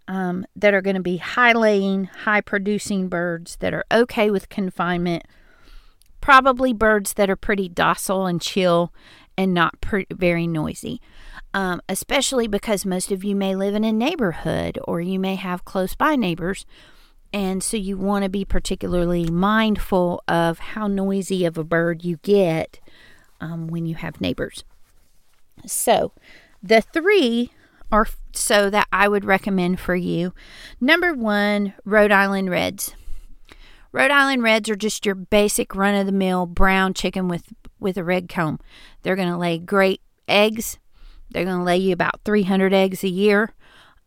um, 0.06 0.44
that 0.54 0.74
are 0.74 0.82
going 0.82 0.96
to 0.96 1.02
be 1.02 1.16
high 1.16 1.52
laying, 1.52 2.04
high 2.04 2.42
producing 2.42 3.08
birds 3.08 3.56
that 3.56 3.72
are 3.72 3.84
okay 3.90 4.30
with 4.30 4.48
confinement. 4.48 5.24
Probably 6.20 6.72
birds 6.72 7.14
that 7.14 7.30
are 7.30 7.36
pretty 7.36 7.68
docile 7.68 8.26
and 8.26 8.40
chill 8.40 8.92
and 9.36 9.54
not 9.54 9.80
pre- 9.80 10.06
very 10.12 10.46
noisy 10.46 11.00
um, 11.54 11.80
especially 11.88 12.48
because 12.48 12.86
most 12.86 13.12
of 13.12 13.24
you 13.24 13.36
may 13.36 13.54
live 13.54 13.74
in 13.74 13.84
a 13.84 13.92
neighborhood 13.92 14.78
or 14.84 15.00
you 15.00 15.18
may 15.18 15.34
have 15.34 15.64
close 15.64 15.94
by 15.94 16.16
neighbors. 16.16 16.64
And 17.32 17.62
so 17.62 17.76
you 17.76 17.96
want 17.96 18.24
to 18.24 18.28
be 18.28 18.44
particularly 18.44 19.30
mindful 19.30 20.22
of 20.28 20.58
how 20.58 20.86
noisy 20.86 21.44
of 21.44 21.56
a 21.56 21.64
bird 21.64 22.04
you 22.04 22.18
get 22.18 22.78
um, 23.40 23.68
when 23.68 23.86
you 23.86 23.94
have 23.94 24.20
neighbors. 24.20 24.64
So 25.66 26.12
the 26.62 26.82
three 26.82 27.50
are 27.90 28.06
so 28.32 28.70
that 28.70 28.88
I 28.92 29.08
would 29.08 29.24
recommend 29.24 29.80
for 29.80 29.94
you. 29.94 30.32
Number 30.80 31.14
one, 31.14 31.74
Rhode 31.84 32.12
Island 32.12 32.50
Reds. 32.50 32.94
Rhode 33.92 34.10
Island 34.10 34.42
Reds 34.42 34.70
are 34.70 34.76
just 34.76 35.04
your 35.04 35.14
basic 35.14 35.74
run 35.74 35.94
of 35.94 36.06
the 36.06 36.12
mill 36.12 36.46
brown 36.46 36.94
chicken 36.94 37.28
with, 37.28 37.52
with 37.78 37.98
a 37.98 38.04
red 38.04 38.28
comb. 38.28 38.58
They're 39.02 39.16
going 39.16 39.30
to 39.30 39.36
lay 39.36 39.58
great 39.58 40.00
eggs 40.26 40.78
they're 41.32 41.44
going 41.44 41.58
to 41.58 41.64
lay 41.64 41.78
you 41.78 41.92
about 41.92 42.20
300 42.24 42.72
eggs 42.72 43.02
a 43.04 43.08
year, 43.08 43.52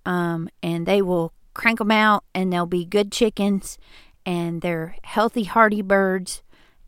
um, 0.06 0.50
and 0.62 0.86
they 0.86 1.02
will 1.02 1.34
crank 1.54 1.80
them 1.80 1.92
out, 1.92 2.24
and 2.34 2.52
they'll 2.52 2.66
be 2.66 2.86
good 2.86 3.12
chickens, 3.12 3.78
and 4.26 4.62
they're 4.62 4.96
healthy, 5.04 5.44
hardy 5.44 5.82
birds, 5.82 6.42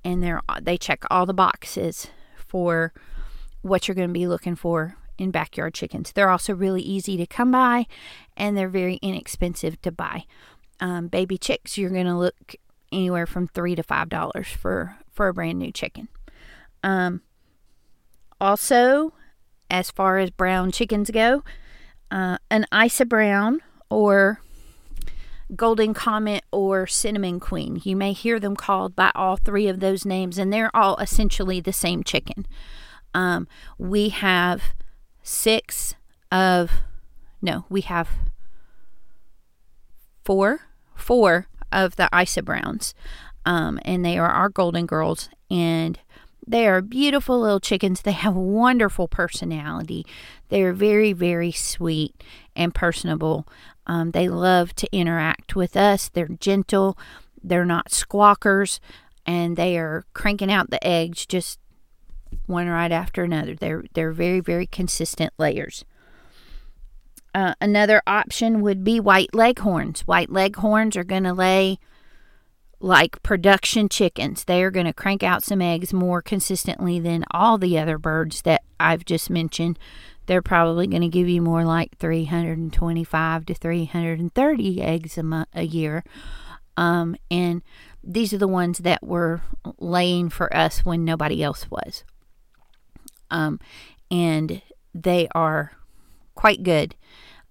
and 0.04 0.24
they're 0.24 0.42
they 0.62 0.78
check 0.78 1.04
all 1.10 1.26
the 1.26 1.34
boxes 1.34 2.08
for 2.36 2.94
what 3.62 3.88
you're 3.88 3.96
going 3.96 4.10
to 4.10 4.14
be 4.14 4.28
looking 4.28 4.56
for 4.56 4.96
in 5.18 5.32
backyard 5.32 5.74
chickens. 5.74 6.12
They're 6.12 6.30
also 6.30 6.54
really 6.54 6.82
easy 6.82 7.18
to 7.18 7.26
come 7.26 7.52
by, 7.52 7.88
and 8.36 8.56
they're 8.56 8.70
very 8.70 8.96
inexpensive 9.02 9.82
to 9.82 9.92
buy. 9.92 10.26
Um, 10.80 11.08
baby 11.08 11.38
chicks, 11.38 11.78
you're 11.78 11.90
going 11.90 12.06
to 12.06 12.18
look 12.18 12.56
anywhere 12.92 13.26
from 13.26 13.48
three 13.48 13.76
to 13.76 13.84
five 13.84 14.10
dollars 14.10 14.48
for 14.48 14.98
for 15.12 15.28
a 15.28 15.34
brand 15.34 15.60
new 15.60 15.72
chicken. 15.72 16.08
Um, 16.84 17.22
also, 18.40 19.14
as 19.70 19.92
far 19.92 20.18
as 20.18 20.30
brown 20.30 20.72
chickens 20.72 21.10
go. 21.12 21.44
Uh, 22.10 22.38
an 22.50 22.66
Isa 22.74 23.06
Brown 23.06 23.62
or 23.90 24.40
Golden 25.56 25.94
Comet 25.94 26.44
or 26.52 26.88
Cinnamon 26.88 27.40
Queen. 27.40 27.82
You 27.84 27.96
may 27.96 28.14
hear 28.14 28.40
them 28.40 28.56
called 28.56 28.96
by 28.96 29.12
all 29.16 29.38
three 29.38 29.68
of 29.68 29.80
those 29.80 30.06
names, 30.06 30.38
and 30.38 30.52
they're 30.52 30.76
all 30.76 30.98
essentially 30.98 31.60
the 31.60 31.74
same 31.74 32.04
chicken. 32.04 32.46
Um, 33.14 33.48
we 33.78 34.10
have 34.10 34.62
six 35.24 35.96
of, 36.32 36.72
no, 37.42 37.66
we 37.70 37.82
have 37.82 38.10
four, 40.24 40.62
four 40.96 41.48
of 41.72 41.96
the 41.96 42.10
Isa 42.14 42.42
Browns, 42.42 42.94
um, 43.46 43.80
and 43.86 44.04
they 44.04 44.18
are 44.18 44.30
our 44.30 44.50
Golden 44.50 44.86
Girls. 44.86 45.30
And 45.50 45.98
they 46.48 46.68
are 46.68 46.82
beautiful 46.82 47.42
little 47.42 47.60
chickens. 47.60 48.02
They 48.02 48.14
have 48.14 48.36
wonderful 48.36 49.08
personality. 49.08 50.06
They 50.50 50.64
are 50.64 50.74
very, 50.74 51.12
very 51.12 51.52
sweet 51.52 52.24
and 52.56 52.74
personable. 52.74 53.48
Um, 53.86 54.12
they 54.12 54.30
love 54.30 54.74
to 54.76 54.88
interact 54.96 55.56
with 55.56 55.76
us. 55.76 56.10
They're 56.10 56.28
gentle. 56.28 56.98
They're 57.44 57.66
not 57.66 57.90
squawkers, 57.90 58.80
and 59.26 59.58
they 59.58 59.78
are 59.78 60.06
cranking 60.14 60.52
out 60.52 60.70
the 60.70 60.86
eggs 60.86 61.26
just 61.26 61.60
one 62.46 62.68
right 62.68 62.92
after 62.92 63.24
another. 63.24 63.56
They're 63.56 63.84
they're 63.94 64.12
very, 64.12 64.40
very 64.40 64.68
consistent 64.68 65.34
layers. 65.38 65.86
Uh, 67.36 67.54
another 67.62 68.02
option 68.08 68.62
would 68.62 68.84
be 68.84 69.00
white 69.00 69.34
leghorns. 69.34 70.02
White 70.02 70.32
leghorns 70.32 70.98
are 70.98 71.04
going 71.04 71.24
to 71.24 71.34
lay 71.34 71.78
like 72.80 73.22
production 73.24 73.90
chickens. 73.90 74.44
They 74.44 74.64
are 74.64 74.72
going 74.72 74.86
to 74.86 74.94
crank 74.94 75.24
out 75.24 75.44
some 75.44 75.62
eggs 75.62 75.94
more 75.94 76.22
consistently 76.22 77.00
than 77.00 77.26
all 77.32 77.58
the 77.58 77.78
other 77.78 77.98
birds 77.98 78.44
that 78.44 78.64
I've 78.80 79.06
just 79.06 79.30
mentioned. 79.30 79.80
They're 80.28 80.42
probably 80.42 80.88
going 80.88 81.02
to 81.02 81.08
give 81.08 81.30
you 81.30 81.42
more 81.42 81.64
like 81.64 81.98
325 81.98 83.46
to 83.46 83.54
330 83.54 84.82
eggs 84.82 85.18
a, 85.18 85.48
a 85.54 85.64
year. 85.64 86.04
Um, 86.76 87.16
and 87.32 87.64
these 88.04 88.34
are 88.34 88.38
the 88.38 88.48
ones 88.48 88.80
that 88.80 89.04
were 89.04 89.42
laying 89.80 90.30
for 90.30 90.56
us 90.56 90.86
when 90.86 91.04
nobody 91.04 91.42
else 91.42 91.72
was. 91.72 92.04
Um, 93.32 93.60
and 94.12 94.62
they 94.94 95.28
are 95.34 95.72
quite 96.36 96.64
good. 96.64 96.96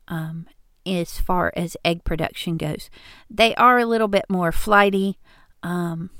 Um, 0.08 0.46
as 0.86 1.18
far 1.18 1.52
as 1.56 1.76
egg 1.84 2.04
production 2.04 2.56
goes. 2.56 2.88
They 3.28 3.54
are 3.56 3.78
a 3.78 3.86
little 3.86 4.08
bit 4.08 4.24
more 4.28 4.52
flighty. 4.52 5.18
Um, 5.62 6.10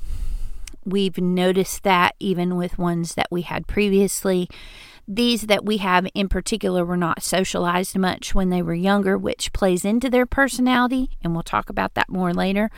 We've 0.87 1.17
noticed 1.17 1.83
that 1.83 2.15
even 2.17 2.55
with 2.55 2.77
ones 2.77 3.15
that 3.15 3.27
we 3.29 3.41
had 3.41 3.67
previously. 3.67 4.47
These 5.05 5.47
that 5.47 5.65
we 5.65 5.77
have 5.77 6.07
in 6.13 6.29
particular 6.29 6.85
were 6.85 6.95
not 6.95 7.23
socialized 7.23 7.97
much 7.97 8.33
when 8.33 8.51
they 8.51 8.61
were 8.61 8.73
younger, 8.73 9.17
which 9.17 9.51
plays 9.51 9.83
into 9.83 10.09
their 10.09 10.25
personality, 10.25 11.09
and 11.21 11.33
we'll 11.33 11.43
talk 11.43 11.69
about 11.69 11.93
that 11.95 12.07
more 12.07 12.33
later. 12.33 12.71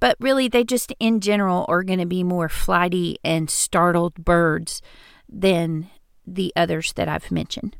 But 0.00 0.18
really, 0.20 0.48
they 0.48 0.64
just 0.64 0.92
in 1.00 1.20
general 1.20 1.64
are 1.66 1.82
going 1.82 1.98
to 1.98 2.04
be 2.04 2.22
more 2.22 2.50
flighty 2.50 3.18
and 3.24 3.48
startled 3.48 4.16
birds 4.16 4.82
than 5.26 5.88
the 6.26 6.52
others 6.54 6.92
that 6.92 7.08
I've 7.08 7.30
mentioned. 7.30 7.74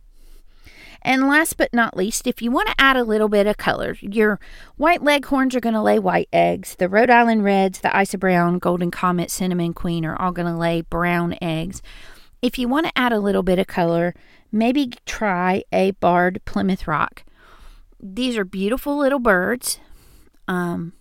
And 1.04 1.28
last 1.28 1.58
but 1.58 1.74
not 1.74 1.96
least, 1.96 2.26
if 2.26 2.40
you 2.40 2.50
want 2.50 2.68
to 2.68 2.74
add 2.78 2.96
a 2.96 3.04
little 3.04 3.28
bit 3.28 3.46
of 3.46 3.58
color, 3.58 3.96
your 4.00 4.40
white 4.76 5.02
leghorns 5.02 5.54
are 5.54 5.60
going 5.60 5.74
to 5.74 5.82
lay 5.82 5.98
white 5.98 6.30
eggs. 6.32 6.76
The 6.76 6.88
Rhode 6.88 7.10
Island 7.10 7.44
Reds, 7.44 7.80
the 7.80 8.00
Isa 8.00 8.16
Brown, 8.16 8.58
Golden 8.58 8.90
Comet, 8.90 9.30
Cinnamon 9.30 9.74
Queen 9.74 10.06
are 10.06 10.20
all 10.20 10.32
going 10.32 10.50
to 10.50 10.58
lay 10.58 10.80
brown 10.80 11.36
eggs. 11.42 11.82
If 12.40 12.58
you 12.58 12.68
want 12.68 12.86
to 12.86 12.98
add 12.98 13.12
a 13.12 13.20
little 13.20 13.42
bit 13.42 13.58
of 13.58 13.66
color, 13.66 14.14
maybe 14.50 14.92
try 15.04 15.62
a 15.70 15.90
barred 15.92 16.40
Plymouth 16.46 16.86
Rock. 16.86 17.24
These 18.00 18.38
are 18.38 18.44
beautiful 18.44 18.96
little 18.96 19.18
birds. 19.18 19.80
Um, 20.48 20.94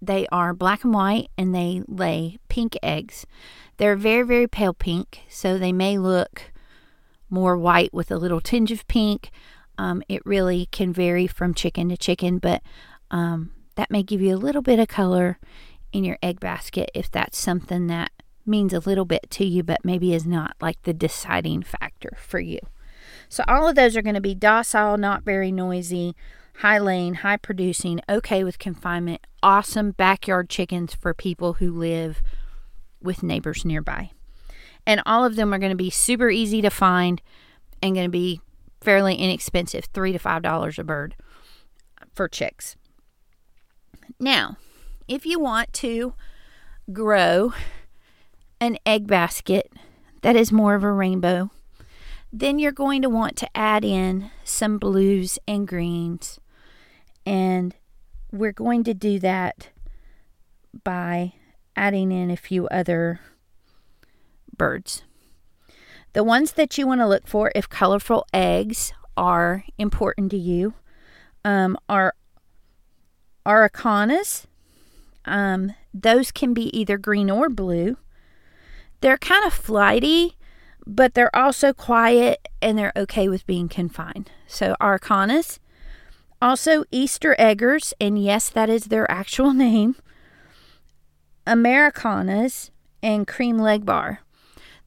they 0.00 0.26
are 0.32 0.54
black 0.54 0.84
and 0.84 0.94
white 0.94 1.28
and 1.36 1.54
they 1.54 1.82
lay 1.86 2.38
pink 2.48 2.78
eggs. 2.82 3.26
They're 3.76 3.96
very, 3.96 4.24
very 4.24 4.46
pale 4.46 4.74
pink, 4.74 5.20
so 5.28 5.58
they 5.58 5.72
may 5.72 5.98
look 5.98 6.52
more 7.30 7.56
white 7.56 7.92
with 7.92 8.10
a 8.10 8.16
little 8.16 8.40
tinge 8.40 8.72
of 8.72 8.86
pink. 8.88 9.30
Um, 9.76 10.02
it 10.08 10.24
really 10.24 10.66
can 10.72 10.92
vary 10.92 11.26
from 11.26 11.54
chicken 11.54 11.88
to 11.88 11.96
chicken, 11.96 12.38
but 12.38 12.62
um, 13.10 13.50
that 13.76 13.90
may 13.90 14.02
give 14.02 14.20
you 14.20 14.34
a 14.34 14.36
little 14.36 14.62
bit 14.62 14.78
of 14.78 14.88
color 14.88 15.38
in 15.92 16.04
your 16.04 16.18
egg 16.22 16.40
basket 16.40 16.90
if 16.94 17.10
that's 17.10 17.38
something 17.38 17.86
that 17.86 18.10
means 18.44 18.72
a 18.72 18.80
little 18.80 19.04
bit 19.04 19.30
to 19.30 19.44
you, 19.44 19.62
but 19.62 19.84
maybe 19.84 20.14
is 20.14 20.26
not 20.26 20.56
like 20.60 20.82
the 20.82 20.94
deciding 20.94 21.62
factor 21.62 22.16
for 22.18 22.40
you. 22.40 22.58
So, 23.28 23.44
all 23.46 23.68
of 23.68 23.76
those 23.76 23.96
are 23.96 24.02
going 24.02 24.14
to 24.14 24.20
be 24.20 24.34
docile, 24.34 24.96
not 24.96 25.22
very 25.22 25.52
noisy, 25.52 26.16
high 26.56 26.78
laying, 26.78 27.14
high 27.14 27.36
producing, 27.36 28.00
okay 28.08 28.42
with 28.42 28.58
confinement, 28.58 29.26
awesome 29.42 29.92
backyard 29.92 30.48
chickens 30.48 30.94
for 30.94 31.14
people 31.14 31.54
who 31.54 31.70
live 31.70 32.22
with 33.00 33.22
neighbors 33.22 33.64
nearby. 33.64 34.10
And 34.88 35.02
all 35.04 35.22
of 35.22 35.36
them 35.36 35.52
are 35.52 35.58
going 35.58 35.70
to 35.70 35.76
be 35.76 35.90
super 35.90 36.30
easy 36.30 36.62
to 36.62 36.70
find 36.70 37.20
and 37.82 37.94
going 37.94 38.06
to 38.06 38.10
be 38.10 38.40
fairly 38.80 39.16
inexpensive 39.16 39.84
three 39.92 40.12
to 40.12 40.18
five 40.18 40.40
dollars 40.40 40.78
a 40.78 40.84
bird 40.84 41.14
for 42.14 42.26
chicks. 42.26 42.74
Now, 44.18 44.56
if 45.06 45.26
you 45.26 45.38
want 45.38 45.74
to 45.74 46.14
grow 46.90 47.52
an 48.60 48.78
egg 48.86 49.06
basket 49.06 49.70
that 50.22 50.36
is 50.36 50.50
more 50.50 50.74
of 50.74 50.82
a 50.82 50.90
rainbow, 50.90 51.50
then 52.32 52.58
you're 52.58 52.72
going 52.72 53.02
to 53.02 53.10
want 53.10 53.36
to 53.36 53.56
add 53.56 53.84
in 53.84 54.30
some 54.42 54.78
blues 54.78 55.38
and 55.46 55.68
greens. 55.68 56.40
And 57.26 57.74
we're 58.32 58.52
going 58.52 58.84
to 58.84 58.94
do 58.94 59.18
that 59.18 59.68
by 60.82 61.34
adding 61.76 62.10
in 62.10 62.30
a 62.30 62.36
few 62.36 62.66
other 62.68 63.20
birds. 64.58 65.04
The 66.12 66.24
ones 66.24 66.52
that 66.52 66.76
you 66.76 66.86
want 66.86 67.00
to 67.00 67.06
look 67.06 67.26
for 67.26 67.52
if 67.54 67.68
colorful 67.68 68.26
eggs 68.34 68.92
are 69.16 69.64
important 69.78 70.30
to 70.32 70.36
you 70.36 70.74
um, 71.44 71.76
are 71.88 72.14
Araucanas. 73.46 74.44
Um, 75.24 75.72
those 75.94 76.30
can 76.30 76.54
be 76.54 76.76
either 76.78 76.98
green 76.98 77.30
or 77.30 77.48
blue. 77.48 77.96
They're 79.00 79.18
kind 79.18 79.44
of 79.44 79.52
flighty, 79.52 80.36
but 80.86 81.14
they're 81.14 81.34
also 81.34 81.72
quiet 81.72 82.46
and 82.60 82.78
they're 82.78 82.92
okay 82.96 83.28
with 83.28 83.46
being 83.46 83.68
confined. 83.68 84.30
So, 84.46 84.74
Araucanas. 84.80 85.58
Also, 86.40 86.84
Easter 86.92 87.34
eggers, 87.38 87.92
and 88.00 88.22
yes, 88.22 88.48
that 88.50 88.70
is 88.70 88.84
their 88.84 89.10
actual 89.10 89.52
name. 89.52 89.96
Americanas 91.46 92.70
and 93.02 93.26
cream 93.26 93.58
Legbar. 93.58 94.18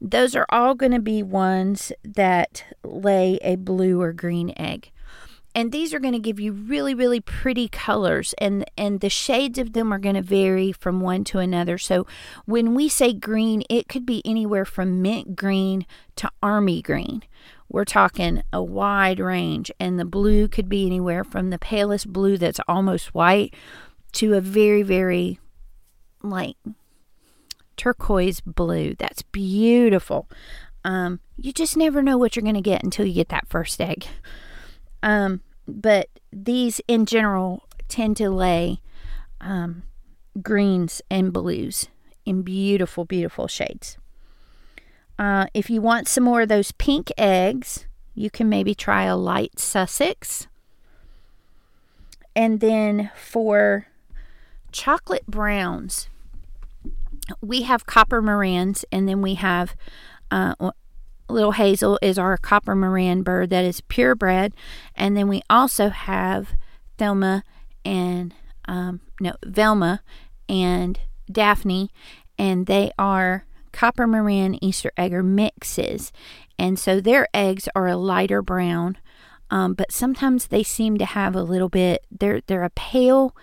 Those 0.04 0.36
are 0.36 0.48
all 0.50 0.74
going 0.74 0.94
to 0.94 1.00
be 1.00 1.22
ones 1.22 1.92
that 2.04 2.66
lay 2.84 3.38
a 3.44 3.56
blue 3.56 4.02
or 4.02 4.14
green 4.14 4.52
egg. 4.58 4.92
And 5.54 5.72
these 5.72 5.94
are 5.94 6.00
going 6.00 6.14
to 6.14 6.20
give 6.20 6.40
you 6.40 6.54
really 6.54 6.96
really 6.96 7.20
pretty 7.20 7.68
colors 7.68 8.34
and 8.38 8.66
and 8.78 9.02
the 9.02 9.10
shades 9.10 9.60
of 9.60 9.74
them 9.74 9.94
are 9.94 10.00
going 10.00 10.16
to 10.16 10.22
vary 10.22 10.72
from 10.72 11.02
one 11.02 11.24
to 11.26 11.40
another. 11.40 11.78
So 11.78 12.08
when 12.46 12.74
we 12.74 12.90
say 12.90 13.14
green 13.14 13.62
it 13.70 13.88
could 13.88 14.06
be 14.06 14.22
anywhere 14.26 14.66
from 14.66 15.02
mint 15.02 15.36
green 15.36 15.86
to 16.16 16.32
army 16.42 16.82
green. 16.82 17.24
We're 17.70 17.86
talking 17.86 18.44
a 18.52 18.64
wide 18.64 19.20
range 19.20 19.72
and 19.80 20.00
the 20.00 20.06
blue 20.06 20.48
could 20.48 20.70
be 20.70 20.86
anywhere 20.86 21.24
from 21.24 21.50
the 21.50 21.60
palest 21.60 22.12
blue 22.12 22.38
that's 22.38 22.60
almost 22.68 23.14
white 23.14 23.54
to 24.14 24.34
a 24.34 24.42
very 24.42 24.84
very 24.84 25.38
like 26.24 26.56
turquoise 27.78 28.42
blue 28.42 28.96
that's 28.98 29.22
beautiful 29.22 30.30
um, 30.84 31.20
you 31.38 31.54
just 31.54 31.78
never 31.78 32.02
know 32.02 32.18
what 32.18 32.36
you're 32.36 32.44
going 32.44 32.56
to 32.56 32.62
get 32.62 32.84
until 32.84 33.06
you 33.06 33.14
get 33.14 33.30
that 33.30 33.48
first 33.48 33.80
egg 33.80 34.08
um, 35.04 35.42
but 35.68 36.10
these 36.32 36.82
in 36.88 37.06
general 37.06 37.64
tend 37.88 38.18
to 38.18 38.30
lay 38.30 38.82
um, 39.40 39.84
greens 40.42 41.02
and 41.10 41.34
blues 41.34 41.88
in 42.26 42.42
beautiful, 42.44 43.06
beautiful 43.06 43.48
shades. 43.48 43.98
Uh, 45.18 45.48
if 45.54 45.70
you 45.70 45.82
want 45.82 46.08
some 46.08 46.24
more 46.24 46.42
of 46.42 46.50
those 46.50 46.72
pink 46.72 47.12
eggs, 47.18 47.86
you 48.16 48.30
can 48.30 48.50
maybe 48.50 48.74
try 48.74 49.04
a 49.04 49.16
light 49.16 49.60
Sussex. 49.60 50.48
And 52.36 52.60
then 52.60 53.12
for 53.16 53.88
chocolate 54.72 55.28
browns, 55.28 56.10
we 57.42 57.64
have 57.64 57.86
copper 57.86 58.22
Marans, 58.22 58.84
and 58.92 59.08
then 59.08 59.22
we 59.22 59.36
have 59.36 59.76
uh, 60.30 60.72
Little 61.32 61.54
Hazel 61.54 61.98
is 62.02 62.20
our 62.20 62.38
copper 62.38 62.76
Maran 62.76 63.24
bird 63.24 63.50
that 63.50 63.64
is 63.64 63.82
purebred. 63.82 64.54
And 64.96 65.16
then 65.16 65.28
we 65.28 65.42
also 65.50 65.90
have 65.90 66.50
Thelma 66.98 67.44
and, 67.84 68.34
um, 68.66 69.02
no, 69.20 69.34
Velma 69.46 70.02
and 70.48 71.00
Daphne, 71.32 71.90
and 72.38 72.66
they 72.66 72.92
are 73.00 73.46
copper 73.72 74.06
Maran 74.06 74.64
Easter 74.64 74.92
egger 74.98 75.24
mixes. 75.24 76.12
And 76.60 76.78
so 76.78 77.00
their 77.00 77.28
eggs 77.34 77.68
are 77.76 77.88
a 77.88 77.98
lighter 77.98 78.42
brown, 78.42 78.98
um, 79.50 79.74
but 79.74 79.92
sometimes 79.92 80.48
they 80.48 80.64
seem 80.64 80.98
to 80.98 81.06
have 81.06 81.36
a 81.36 81.44
little 81.44 81.70
bit, 81.70 82.06
they're, 82.12 82.42
they're 82.46 82.64
a 82.64 82.70
pale 82.70 83.36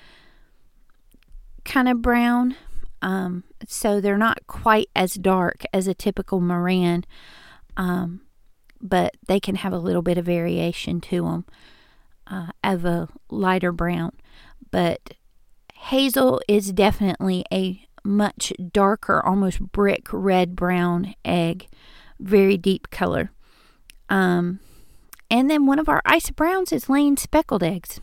kind 1.65 1.89
of 1.89 2.01
brown. 2.03 2.57
Um, 3.01 3.45
so 3.67 4.01
they're 4.01 4.19
not 4.19 4.47
quite 4.47 4.89
as 4.97 5.15
dark 5.15 5.63
as 5.73 5.87
a 5.87 5.95
typical 5.95 6.41
Maran 6.41 7.05
um, 7.79 8.23
but 8.81 9.17
they 9.27 9.41
can 9.41 9.55
have 9.57 9.73
a 9.73 9.79
little 9.79 10.03
bit 10.03 10.19
of 10.19 10.27
variation 10.27 11.01
to 11.01 11.23
them 11.23 11.45
uh, 12.27 12.49
of 12.63 12.85
a 12.85 13.09
lighter 13.31 13.73
brown. 13.73 14.13
But 14.71 15.15
hazel 15.75 16.43
is 16.49 16.73
definitely 16.73 17.45
a 17.53 17.87
much 18.05 18.53
darker, 18.73 19.25
almost 19.25 19.61
brick 19.73 20.09
red 20.13 20.55
brown 20.55 21.15
egg, 21.25 21.69
very 22.19 22.57
deep 22.57 22.91
color. 22.91 23.31
Um, 24.09 24.61
and 25.31 25.51
then 25.51 25.67
one 25.67 25.79
of 25.79 25.89
our 25.89 26.03
Isa 26.13 26.33
Browns 26.33 26.73
is 26.73 26.89
laying 26.89 27.17
speckled 27.17 27.63
eggs. 27.63 28.01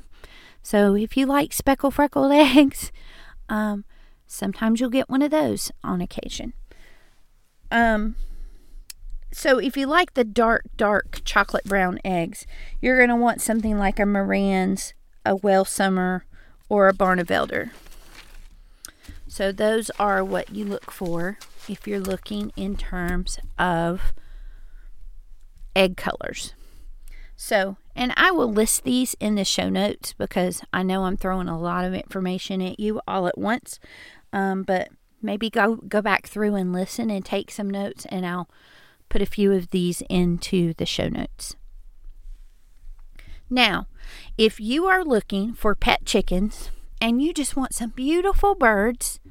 So 0.61 0.95
if 0.95 1.17
you 1.17 1.25
like 1.25 1.53
speckle 1.53 1.91
freckled 1.91 2.31
eggs, 2.33 2.91
um, 3.49 3.83
sometimes 4.27 4.79
you'll 4.79 4.89
get 4.89 5.09
one 5.09 5.21
of 5.21 5.31
those 5.31 5.71
on 5.83 6.01
occasion. 6.01 6.53
Um, 7.71 8.15
so 9.31 9.57
if 9.59 9.75
you 9.75 9.85
like 9.85 10.13
the 10.13 10.23
dark, 10.23 10.63
dark 10.77 11.21
chocolate 11.25 11.65
brown 11.65 11.99
eggs, 12.05 12.45
you're 12.81 12.97
going 12.97 13.09
to 13.09 13.15
want 13.15 13.41
something 13.41 13.77
like 13.77 13.99
a 13.99 14.03
Marans, 14.03 14.93
a 15.25 15.35
Welsummer, 15.35 16.21
or 16.69 16.87
a 16.87 16.93
Barnevelder. 16.93 17.71
So 19.27 19.51
those 19.51 19.89
are 19.99 20.23
what 20.23 20.51
you 20.51 20.63
look 20.65 20.91
for 20.91 21.37
if 21.67 21.87
you're 21.87 21.99
looking 21.99 22.53
in 22.55 22.77
terms 22.77 23.39
of 23.59 24.13
egg 25.75 25.97
colors. 25.97 26.53
So, 27.35 27.75
and 27.95 28.13
I 28.15 28.31
will 28.31 28.51
list 28.51 28.83
these 28.83 29.15
in 29.19 29.35
the 29.35 29.43
show 29.43 29.67
notes 29.67 30.13
because 30.13 30.61
I 30.71 30.83
know 30.83 31.03
I'm 31.03 31.17
throwing 31.17 31.49
a 31.49 31.59
lot 31.59 31.83
of 31.83 31.93
information 31.93 32.61
at 32.61 32.79
you 32.79 33.01
all 33.07 33.27
at 33.27 33.37
once. 33.37 33.79
Um, 34.35 34.63
but 34.63 34.89
maybe 35.21 35.49
go 35.49 35.77
go 35.77 36.01
back 36.01 36.27
through 36.27 36.55
and 36.55 36.73
listen 36.73 37.09
and 37.09 37.25
take 37.25 37.49
some 37.49 37.69
notes, 37.69 38.05
and 38.09 38.25
I'll 38.25 38.49
put 39.07 39.21
a 39.21 39.25
few 39.25 39.53
of 39.53 39.69
these 39.69 40.01
into 40.09 40.73
the 40.73 40.85
show 40.85 41.07
notes. 41.07 41.55
Now, 43.49 43.87
if 44.37 44.59
you 44.59 44.87
are 44.87 45.05
looking 45.05 45.53
for 45.53 45.73
pet 45.73 46.03
chickens 46.03 46.69
and 46.99 47.21
you 47.21 47.31
just 47.31 47.55
want 47.55 47.73
some 47.73 47.91
beautiful 47.91 48.55
birds 48.55 49.21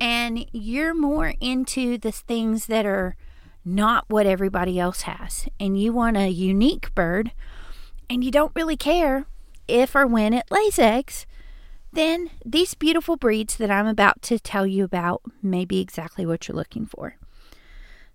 and 0.00 0.46
you're 0.52 0.94
more 0.94 1.34
into 1.40 1.96
the 1.96 2.10
things 2.10 2.66
that 2.66 2.84
are 2.84 3.14
not 3.64 4.06
what 4.08 4.26
everybody 4.26 4.80
else 4.80 5.02
has, 5.02 5.46
and 5.60 5.80
you 5.80 5.92
want 5.92 6.16
a 6.16 6.26
unique 6.28 6.92
bird, 6.96 7.30
and 8.10 8.24
you 8.24 8.32
don't 8.32 8.56
really 8.56 8.76
care 8.76 9.26
if 9.68 9.94
or 9.94 10.04
when 10.04 10.32
it 10.32 10.50
lays 10.50 10.80
eggs, 10.80 11.26
then 11.92 12.30
these 12.44 12.74
beautiful 12.74 13.16
breeds 13.16 13.56
that 13.56 13.70
I'm 13.70 13.86
about 13.86 14.22
to 14.22 14.38
tell 14.38 14.66
you 14.66 14.84
about 14.84 15.22
may 15.42 15.64
be 15.64 15.80
exactly 15.80 16.24
what 16.24 16.48
you're 16.48 16.56
looking 16.56 16.86
for. 16.86 17.16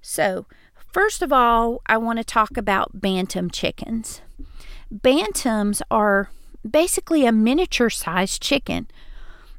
So, 0.02 0.46
first 0.92 1.22
of 1.22 1.32
all, 1.32 1.82
I 1.86 1.98
want 1.98 2.18
to 2.18 2.24
talk 2.24 2.58
about 2.58 3.02
bantam 3.02 3.52
chickens. 3.52 4.22
Bantams 4.94 5.82
are 5.92 6.32
basically 6.70 7.26
a 7.26 7.32
miniature 7.32 7.90
sized 7.90 8.42
chicken. 8.42 8.88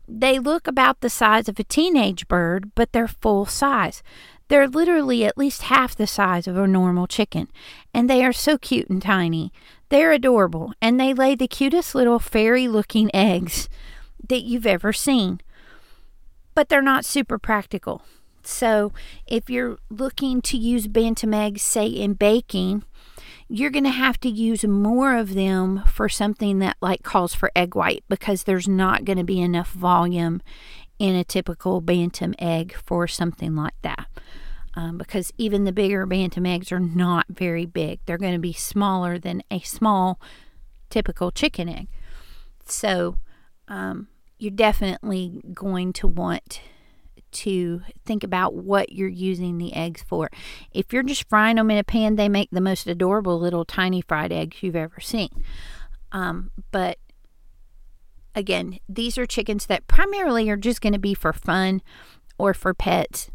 They 0.08 0.38
look 0.38 0.66
about 0.66 1.00
the 1.00 1.10
size 1.10 1.48
of 1.48 1.60
a 1.60 1.64
teenage 1.64 2.26
bird, 2.28 2.72
but 2.74 2.92
they're 2.92 3.08
full 3.08 3.46
size. 3.46 4.02
They're 4.48 4.66
literally 4.66 5.26
at 5.26 5.36
least 5.36 5.62
half 5.64 5.94
the 5.94 6.06
size 6.06 6.46
of 6.46 6.56
a 6.56 6.66
normal 6.66 7.06
chicken, 7.06 7.48
and 7.92 8.08
they 8.08 8.24
are 8.24 8.32
so 8.32 8.56
cute 8.56 8.88
and 8.88 9.02
tiny. 9.02 9.52
They're 9.90 10.12
adorable, 10.12 10.72
and 10.80 10.98
they 10.98 11.12
lay 11.12 11.34
the 11.34 11.46
cutest 11.46 11.94
little 11.94 12.18
fairy 12.18 12.66
looking 12.66 13.14
eggs 13.14 13.68
that 14.28 14.42
you've 14.42 14.66
ever 14.66 14.92
seen. 14.92 15.40
But 16.54 16.68
they're 16.68 16.82
not 16.82 17.04
super 17.04 17.38
practical. 17.38 18.02
So, 18.42 18.92
if 19.26 19.50
you're 19.50 19.78
looking 19.90 20.40
to 20.42 20.56
use 20.56 20.86
bantam 20.86 21.34
eggs, 21.34 21.62
say 21.62 21.86
in 21.86 22.14
baking, 22.14 22.82
you're 23.48 23.70
going 23.70 23.84
to 23.84 23.90
have 23.90 24.20
to 24.20 24.28
use 24.28 24.64
more 24.64 25.16
of 25.16 25.34
them 25.34 25.82
for 25.86 26.08
something 26.08 26.58
that 26.58 26.76
like 26.80 27.02
calls 27.02 27.34
for 27.34 27.50
egg 27.56 27.74
white 27.74 28.04
because 28.08 28.44
there's 28.44 28.68
not 28.68 29.04
going 29.04 29.18
to 29.18 29.24
be 29.24 29.40
enough 29.40 29.72
volume 29.72 30.42
in 30.98 31.14
a 31.14 31.24
typical 31.24 31.80
bantam 31.80 32.34
egg 32.38 32.76
for 32.84 33.06
something 33.06 33.56
like 33.56 33.80
that. 33.82 34.06
Um, 34.74 34.98
because 34.98 35.32
even 35.38 35.64
the 35.64 35.72
bigger 35.72 36.06
bantam 36.06 36.46
eggs 36.46 36.70
are 36.70 36.80
not 36.80 37.26
very 37.28 37.66
big. 37.66 38.00
They're 38.06 38.18
going 38.18 38.34
to 38.34 38.38
be 38.38 38.52
smaller 38.52 39.18
than 39.18 39.42
a 39.50 39.60
small 39.60 40.20
typical 40.90 41.30
chicken 41.30 41.68
egg. 41.68 41.88
So 42.66 43.16
um, 43.68 44.08
you're 44.38 44.50
definitely 44.50 45.40
going 45.52 45.92
to 45.94 46.06
want 46.06 46.60
to 47.30 47.82
think 48.06 48.24
about 48.24 48.54
what 48.54 48.92
you're 48.92 49.08
using 49.08 49.58
the 49.58 49.74
eggs 49.74 50.02
for. 50.02 50.30
If 50.72 50.92
you're 50.92 51.02
just 51.02 51.28
frying 51.28 51.56
them 51.56 51.70
in 51.70 51.78
a 51.78 51.84
pan, 51.84 52.16
they 52.16 52.28
make 52.28 52.50
the 52.50 52.60
most 52.60 52.86
adorable 52.86 53.38
little 53.38 53.64
tiny 53.64 54.00
fried 54.00 54.32
eggs 54.32 54.62
you've 54.62 54.76
ever 54.76 55.00
seen. 55.00 55.44
Um, 56.10 56.50
but 56.70 56.98
again, 58.34 58.78
these 58.88 59.18
are 59.18 59.26
chickens 59.26 59.66
that 59.66 59.88
primarily 59.88 60.48
are 60.48 60.56
just 60.56 60.80
going 60.80 60.94
to 60.94 60.98
be 60.98 61.14
for 61.14 61.32
fun 61.32 61.82
or 62.38 62.54
for 62.54 62.72
pets. 62.72 63.30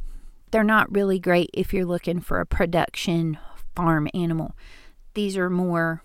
They're 0.52 0.64
not 0.64 0.94
really 0.94 1.20
great 1.20 1.50
if 1.54 1.74
you're 1.74 1.86
looking 1.86 2.20
for 2.20 2.40
a 2.40 2.46
production 2.46 3.38
farm 3.76 4.08
animal. 4.14 4.56
These 5.14 5.38
are 5.38 5.50
more 5.50 6.04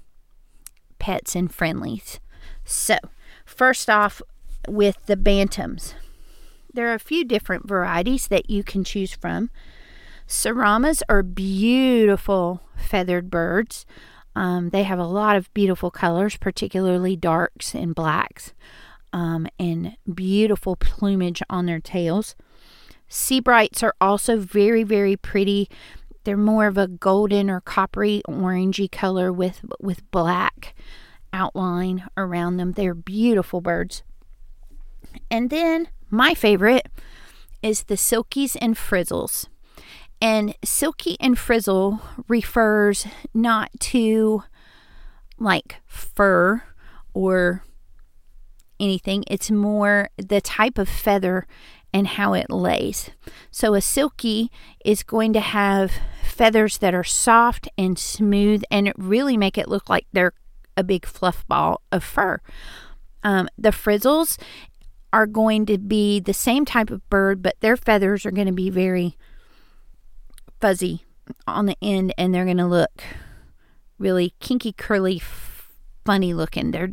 pets 0.98 1.34
and 1.34 1.52
friendlies. 1.52 2.20
So, 2.64 2.96
first 3.48 3.90
off, 3.90 4.22
with 4.68 5.04
the 5.06 5.16
bantams. 5.16 5.94
There 6.72 6.90
are 6.90 6.94
a 6.94 7.00
few 7.00 7.24
different 7.24 7.66
varieties 7.66 8.28
that 8.28 8.50
you 8.50 8.62
can 8.62 8.84
choose 8.84 9.14
from. 9.14 9.50
Seramas 10.26 11.02
are 11.08 11.22
beautiful 11.22 12.62
feathered 12.76 13.30
birds. 13.30 13.87
Um, 14.37 14.70
they 14.70 14.82
have 14.82 14.98
a 14.98 15.06
lot 15.06 15.37
of 15.37 15.52
beautiful 15.54 15.90
colors, 15.90 16.37
particularly 16.37 17.16
darks 17.16 17.74
and 17.74 17.94
blacks, 17.94 18.52
um, 19.12 19.48
and 19.58 19.96
beautiful 20.12 20.76
plumage 20.76 21.42
on 21.48 21.66
their 21.66 21.80
tails. 21.80 22.37
Sebrights 23.11 23.82
are 23.82 23.94
also 24.00 24.38
very, 24.38 24.84
very 24.84 25.16
pretty. 25.16 25.68
They're 26.24 26.37
more 26.37 26.66
of 26.66 26.76
a 26.76 26.87
golden 26.87 27.48
or 27.48 27.62
coppery 27.62 28.22
orangey 28.28 28.90
color 28.90 29.32
with 29.32 29.64
with 29.80 30.08
black 30.11 30.74
outline 31.32 32.08
around 32.16 32.56
them. 32.56 32.72
They're 32.72 32.94
beautiful 32.94 33.60
birds. 33.60 34.02
And 35.30 35.50
then 35.50 35.88
my 36.10 36.34
favorite 36.34 36.88
is 37.62 37.84
the 37.84 37.96
silkies 37.96 38.56
and 38.60 38.76
frizzles. 38.76 39.48
And 40.20 40.54
silky 40.64 41.16
and 41.20 41.38
frizzle 41.38 42.00
refers 42.28 43.06
not 43.32 43.70
to 43.80 44.42
like 45.38 45.76
fur 45.86 46.62
or 47.14 47.62
anything, 48.80 49.24
it's 49.26 49.50
more 49.50 50.10
the 50.16 50.40
type 50.40 50.78
of 50.78 50.88
feather 50.88 51.46
and 51.92 52.06
how 52.06 52.34
it 52.34 52.50
lays. 52.50 53.10
So 53.50 53.74
a 53.74 53.80
silky 53.80 54.50
is 54.84 55.02
going 55.02 55.32
to 55.32 55.40
have 55.40 55.92
feathers 56.22 56.78
that 56.78 56.94
are 56.94 57.04
soft 57.04 57.68
and 57.78 57.98
smooth 57.98 58.62
and 58.70 58.92
really 58.96 59.36
make 59.36 59.58
it 59.58 59.68
look 59.68 59.88
like 59.88 60.06
they're 60.12 60.34
a 60.78 60.84
big 60.84 61.04
fluff 61.04 61.46
ball 61.48 61.82
of 61.90 62.04
fur. 62.04 62.40
Um, 63.22 63.48
the 63.58 63.70
frizzles 63.70 64.38
are 65.12 65.26
going 65.26 65.66
to 65.66 65.76
be 65.76 66.20
the 66.20 66.32
same 66.32 66.64
type 66.64 66.90
of 66.90 67.08
bird, 67.10 67.42
but 67.42 67.60
their 67.60 67.76
feathers 67.76 68.24
are 68.24 68.30
going 68.30 68.46
to 68.46 68.52
be 68.52 68.70
very 68.70 69.16
fuzzy 70.60 71.04
on 71.46 71.66
the 71.66 71.76
end 71.82 72.14
and 72.16 72.32
they're 72.32 72.44
going 72.44 72.56
to 72.58 72.66
look 72.66 73.02
really 73.98 74.34
kinky, 74.40 74.72
curly, 74.72 75.20
funny 76.06 76.32
looking. 76.32 76.70
They're 76.70 76.90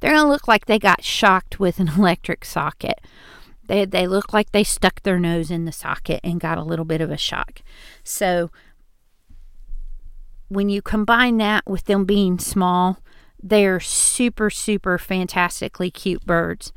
they're 0.00 0.12
going 0.12 0.24
to 0.24 0.28
look 0.28 0.48
like 0.48 0.66
they 0.66 0.78
got 0.78 1.04
shocked 1.04 1.60
with 1.60 1.78
an 1.78 1.88
electric 1.96 2.44
socket. 2.44 3.00
They 3.68 3.84
they 3.84 4.06
look 4.06 4.32
like 4.32 4.50
they 4.50 4.64
stuck 4.64 5.02
their 5.02 5.20
nose 5.20 5.50
in 5.50 5.64
the 5.64 5.72
socket 5.72 6.20
and 6.24 6.40
got 6.40 6.58
a 6.58 6.64
little 6.64 6.84
bit 6.84 7.00
of 7.00 7.10
a 7.10 7.16
shock. 7.16 7.62
So 8.02 8.50
when 10.48 10.68
you 10.68 10.80
combine 10.80 11.36
that 11.38 11.64
with 11.66 11.84
them 11.84 12.04
being 12.04 12.38
small, 12.38 12.98
they're 13.42 13.80
super 13.80 14.50
super 14.50 14.98
fantastically 14.98 15.90
cute 15.90 16.24
birds. 16.26 16.72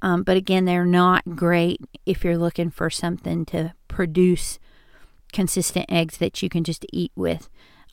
Um, 0.00 0.22
but 0.22 0.36
again, 0.36 0.64
they're 0.64 0.84
not 0.84 1.36
great 1.36 1.80
if 2.06 2.22
you're 2.22 2.38
looking 2.38 2.70
for 2.70 2.88
something 2.88 3.44
to 3.46 3.74
produce 3.88 4.58
consistent 5.32 5.86
eggs 5.88 6.18
that 6.18 6.42
you 6.42 6.48
can 6.48 6.64
just 6.64 6.86
eat 6.92 7.12
with 7.16 7.48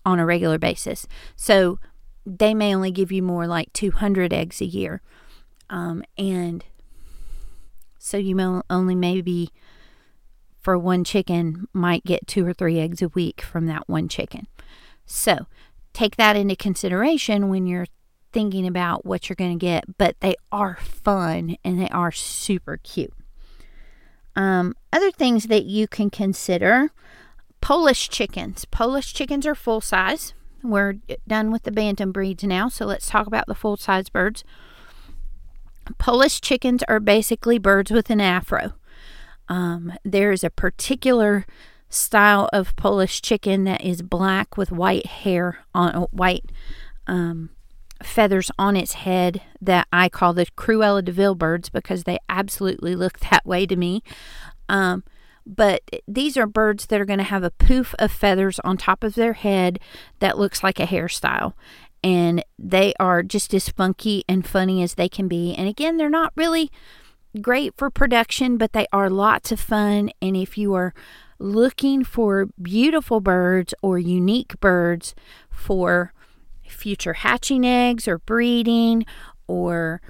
on 0.06 0.20
a 0.20 0.26
regular 0.26 0.58
basis. 0.58 1.08
So 1.36 1.80
they 2.26 2.54
may 2.54 2.76
only 2.76 2.92
give 2.92 3.12
you 3.12 3.24
more 3.24 3.48
like 3.48 3.74
200 3.74 4.34
eggs 4.34 4.62
a 4.62 4.66
year. 4.66 5.02
Um, 5.70 6.04
and 6.18 6.64
so 7.98 8.18
you 8.18 8.36
may 8.36 8.62
only 8.70 8.96
maybe 8.96 9.50
for 10.62 10.78
one 10.78 11.04
chicken 11.04 11.68
might 11.74 12.04
get 12.04 12.28
two 12.28 12.46
or 12.46 12.54
three 12.54 12.80
eggs 12.80 13.02
a 13.02 13.10
week 13.10 13.42
from 13.42 13.66
that 13.68 13.88
one 13.88 14.08
chicken. 14.08 14.48
So 15.06 15.48
take 15.94 16.16
that 16.18 16.36
into 16.36 16.56
consideration 16.56 17.50
when 17.50 17.68
you're 17.68 17.88
thinking 18.36 18.68
about 18.68 19.06
what 19.06 19.30
you're 19.30 19.36
going 19.38 19.58
to 19.58 19.66
get, 19.66 19.98
but 19.98 20.20
they 20.20 20.36
are 20.52 20.78
fun 20.82 21.56
and 21.64 21.80
they 21.80 21.88
are 21.88 22.12
super 22.12 22.76
cute. 22.84 23.14
Um, 24.36 24.76
other 24.92 25.10
things 25.10 25.46
that 25.46 25.64
you 25.64 25.88
can 25.88 26.10
consider 26.10 26.90
Polish 27.62 28.10
chickens. 28.10 28.66
Polish 28.66 29.14
chickens 29.14 29.48
are 29.48 29.56
full 29.56 29.80
size. 29.80 30.34
We're 30.62 30.96
done 31.26 31.50
with 31.50 31.64
the 31.64 31.72
bantam 31.72 32.12
breeds 32.12 32.44
now, 32.44 32.68
so 32.68 32.86
let's 32.86 33.08
talk 33.08 33.26
about 33.26 33.48
the 33.48 33.56
full 33.56 33.78
size 33.78 34.10
birds. 34.10 34.44
Polish 35.98 36.42
chickens 36.42 36.84
are 36.90 37.00
basically 37.00 37.58
birds 37.58 37.90
with 37.90 38.10
an 38.10 38.20
afro. 38.20 38.74
Um, 39.48 39.94
there 40.04 40.34
is 40.34 40.44
a 40.44 40.50
particular 40.50 41.46
style 41.88 42.50
of 42.52 42.76
Polish 42.76 43.22
chicken 43.22 43.64
that 43.64 43.82
is 43.82 44.02
black 44.02 44.58
with 44.58 44.74
white 44.74 45.06
hair 45.06 45.60
on 45.74 46.08
white 46.12 46.52
um, 47.08 47.52
feathers 48.04 48.52
on 48.60 48.76
its 48.76 48.94
head 48.94 49.42
that 49.62 49.88
I 49.92 50.10
call 50.10 50.34
the 50.34 50.46
Cruella 50.58 51.04
de 51.04 51.12
Vil 51.12 51.36
birds 51.36 51.70
because 51.70 52.04
they 52.04 52.20
absolutely 52.30 52.96
look 52.96 53.20
that 53.20 53.46
way 53.46 53.66
to 53.66 53.76
me. 53.76 54.04
Um, 54.70 55.04
but 55.46 55.84
these 56.08 56.38
are 56.38 56.48
birds 56.48 56.88
that 56.88 57.00
are 57.00 57.06
going 57.06 57.20
to 57.20 57.24
have 57.24 57.44
a 57.44 57.52
poof 57.52 57.94
of 58.00 58.12
feathers 58.12 58.60
on 58.62 58.78
top 58.78 59.04
of 59.04 59.16
their 59.16 59.34
head 59.34 59.80
that 60.20 60.38
looks 60.38 60.64
like 60.64 60.80
a 60.80 60.88
hairstyle. 60.88 61.54
And 62.04 62.44
they 62.60 62.94
are 63.00 63.24
just 63.24 63.54
as 63.54 63.70
funky 63.70 64.24
and 64.28 64.46
funny 64.46 64.84
as 64.84 64.96
they 64.96 65.10
can 65.10 65.28
be. 65.28 65.56
And 65.56 65.68
again, 65.68 65.98
they're 65.98 66.10
not 66.10 66.34
really 66.36 66.72
great 67.42 67.74
for 67.78 67.90
production, 67.90 68.58
but 68.58 68.74
they 68.74 68.88
are 68.92 69.10
lots 69.10 69.52
of 69.52 69.60
fun. 69.60 70.12
And 70.22 70.36
if 70.36 70.58
you 70.58 70.74
are 70.74 70.94
looking 71.40 72.04
for 72.04 72.48
beautiful 72.62 73.20
birds 73.20 73.74
or 73.82 74.00
unique 74.00 74.60
birds 74.60 75.16
for 75.50 76.14
future 76.76 77.14
hatching 77.14 77.66
eggs 77.66 78.08
or 78.08 78.20
breeding 78.20 79.06
or 79.48 80.02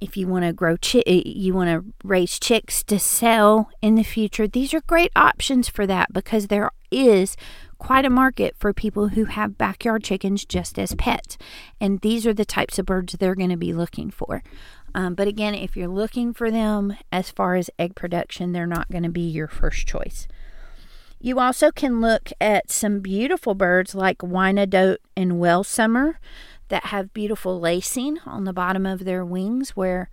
if 0.00 0.16
you 0.16 0.26
want 0.26 0.44
to 0.44 0.52
grow 0.52 0.76
chi- 0.78 1.02
eh, 1.06 1.22
you 1.26 1.52
want 1.52 1.68
to 1.68 1.92
raise 2.04 2.38
chicks 2.38 2.82
to 2.84 2.98
sell 2.98 3.68
in 3.82 3.94
the 3.96 4.02
future 4.02 4.46
these 4.46 4.72
are 4.74 4.80
great 4.82 5.12
options 5.16 5.68
for 5.68 5.86
that 5.86 6.12
because 6.12 6.46
there 6.46 6.70
is 6.90 7.36
quite 7.78 8.04
a 8.04 8.10
market 8.10 8.54
for 8.58 8.72
people 8.72 9.08
who 9.08 9.24
have 9.24 9.56
backyard 9.58 10.04
chickens 10.04 10.44
just 10.44 10.78
as 10.78 10.94
pets 10.96 11.36
and 11.80 12.00
these 12.00 12.26
are 12.26 12.34
the 12.34 12.44
types 12.44 12.78
of 12.78 12.86
birds 12.86 13.14
they're 13.14 13.34
going 13.34 13.50
to 13.50 13.56
be 13.56 13.72
looking 13.72 14.10
for 14.10 14.42
Um, 14.94 15.14
but 15.14 15.28
again, 15.28 15.54
if 15.54 15.76
you're 15.76 15.88
looking 15.88 16.34
for 16.34 16.50
them 16.50 16.96
as 17.12 17.30
far 17.30 17.54
as 17.54 17.70
egg 17.78 17.94
production, 17.94 18.52
they're 18.52 18.66
not 18.66 18.90
going 18.90 19.04
to 19.04 19.08
be 19.08 19.20
your 19.20 19.46
first 19.48 19.86
choice. 19.86 20.26
You 21.20 21.38
also 21.38 21.70
can 21.70 22.00
look 22.00 22.32
at 22.40 22.70
some 22.70 23.00
beautiful 23.00 23.54
birds 23.54 23.94
like 23.94 24.22
Wyandotte 24.22 25.00
and 25.14 25.32
Welsummer 25.32 26.14
that 26.68 26.86
have 26.86 27.12
beautiful 27.12 27.60
lacing 27.60 28.18
on 28.24 28.44
the 28.44 28.54
bottom 28.54 28.86
of 28.86 29.04
their 29.04 29.24
wings 29.24 29.70
where 29.70 30.08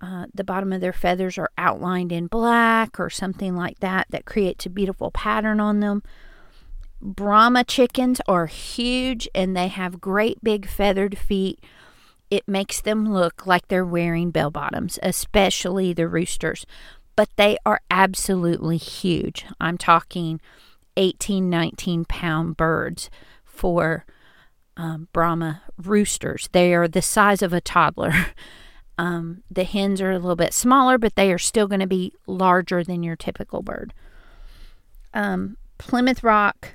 uh, 0.00 0.26
the 0.34 0.42
bottom 0.42 0.72
of 0.72 0.80
their 0.80 0.92
feathers 0.92 1.38
are 1.38 1.50
outlined 1.56 2.10
in 2.10 2.26
black 2.26 2.98
or 2.98 3.10
something 3.10 3.54
like 3.54 3.78
that 3.78 4.06
that 4.10 4.24
creates 4.24 4.66
a 4.66 4.70
beautiful 4.70 5.12
pattern 5.12 5.60
on 5.60 5.80
them. 5.80 6.02
Brahma 7.00 7.64
chickens 7.64 8.20
are 8.26 8.46
huge 8.46 9.28
and 9.34 9.56
they 9.56 9.68
have 9.68 10.00
great 10.00 10.42
big 10.42 10.66
feathered 10.66 11.16
feet. 11.16 11.60
It 12.30 12.48
makes 12.48 12.80
them 12.80 13.12
look 13.12 13.46
like 13.46 13.68
they're 13.68 13.84
wearing 13.84 14.30
bell 14.30 14.50
bottoms, 14.50 14.98
especially 15.02 15.92
the 15.92 16.08
roosters. 16.08 16.66
But 17.16 17.28
they 17.36 17.58
are 17.66 17.80
absolutely 17.90 18.76
huge. 18.76 19.44
I'm 19.60 19.76
talking 19.76 20.40
18, 20.96 21.50
19 21.50 22.04
pound 22.04 22.56
birds 22.56 23.10
for 23.44 24.04
um, 24.76 25.08
Brahma 25.12 25.62
roosters. 25.76 26.48
They 26.52 26.74
are 26.74 26.88
the 26.88 27.02
size 27.02 27.42
of 27.42 27.52
a 27.52 27.60
toddler. 27.60 28.12
Um, 28.98 29.44
the 29.50 29.64
hens 29.64 30.02
are 30.02 30.10
a 30.10 30.18
little 30.18 30.36
bit 30.36 30.52
smaller, 30.52 30.98
but 30.98 31.14
they 31.14 31.32
are 31.32 31.38
still 31.38 31.66
going 31.66 31.80
to 31.80 31.86
be 31.86 32.12
larger 32.26 32.84
than 32.84 33.02
your 33.02 33.16
typical 33.16 33.62
bird. 33.62 33.94
Um, 35.14 35.56
Plymouth 35.78 36.22
Rock 36.22 36.74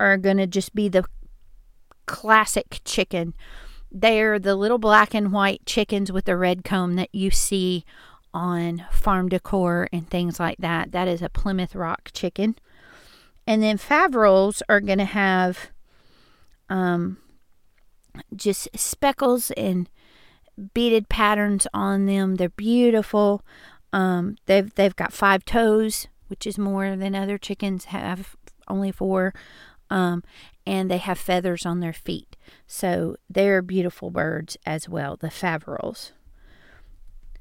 are 0.00 0.16
going 0.16 0.38
to 0.38 0.46
just 0.46 0.74
be 0.74 0.88
the 0.88 1.04
classic 2.06 2.80
chicken. 2.86 3.34
They're 3.92 4.38
the 4.38 4.56
little 4.56 4.78
black 4.78 5.12
and 5.12 5.32
white 5.32 5.66
chickens 5.66 6.10
with 6.10 6.24
the 6.24 6.38
red 6.38 6.64
comb 6.64 6.96
that 6.96 7.14
you 7.14 7.30
see 7.30 7.84
on 8.36 8.84
farm 8.92 9.30
decor 9.30 9.88
and 9.94 10.10
things 10.10 10.38
like 10.38 10.58
that. 10.58 10.92
That 10.92 11.08
is 11.08 11.22
a 11.22 11.30
Plymouth 11.30 11.74
Rock 11.74 12.10
chicken. 12.12 12.54
And 13.46 13.62
then 13.62 13.78
Faverolles 13.78 14.60
are 14.68 14.80
going 14.82 14.98
to 14.98 15.06
have 15.06 15.70
um, 16.68 17.16
just 18.34 18.68
speckles 18.78 19.50
and 19.52 19.88
beaded 20.74 21.08
patterns 21.08 21.66
on 21.72 22.04
them. 22.04 22.34
They're 22.34 22.50
beautiful. 22.50 23.42
Um, 23.92 24.36
they've 24.44 24.72
they've 24.74 24.96
got 24.96 25.14
five 25.14 25.46
toes, 25.46 26.06
which 26.28 26.46
is 26.46 26.58
more 26.58 26.94
than 26.94 27.14
other 27.14 27.38
chickens 27.38 27.86
have, 27.86 28.36
only 28.68 28.92
four. 28.92 29.32
Um, 29.88 30.22
and 30.66 30.90
they 30.90 30.98
have 30.98 31.18
feathers 31.18 31.64
on 31.64 31.80
their 31.80 31.94
feet. 31.94 32.36
So 32.66 33.16
they're 33.30 33.62
beautiful 33.62 34.10
birds 34.10 34.58
as 34.66 34.90
well, 34.90 35.16
the 35.16 35.28
Faverolles. 35.28 36.10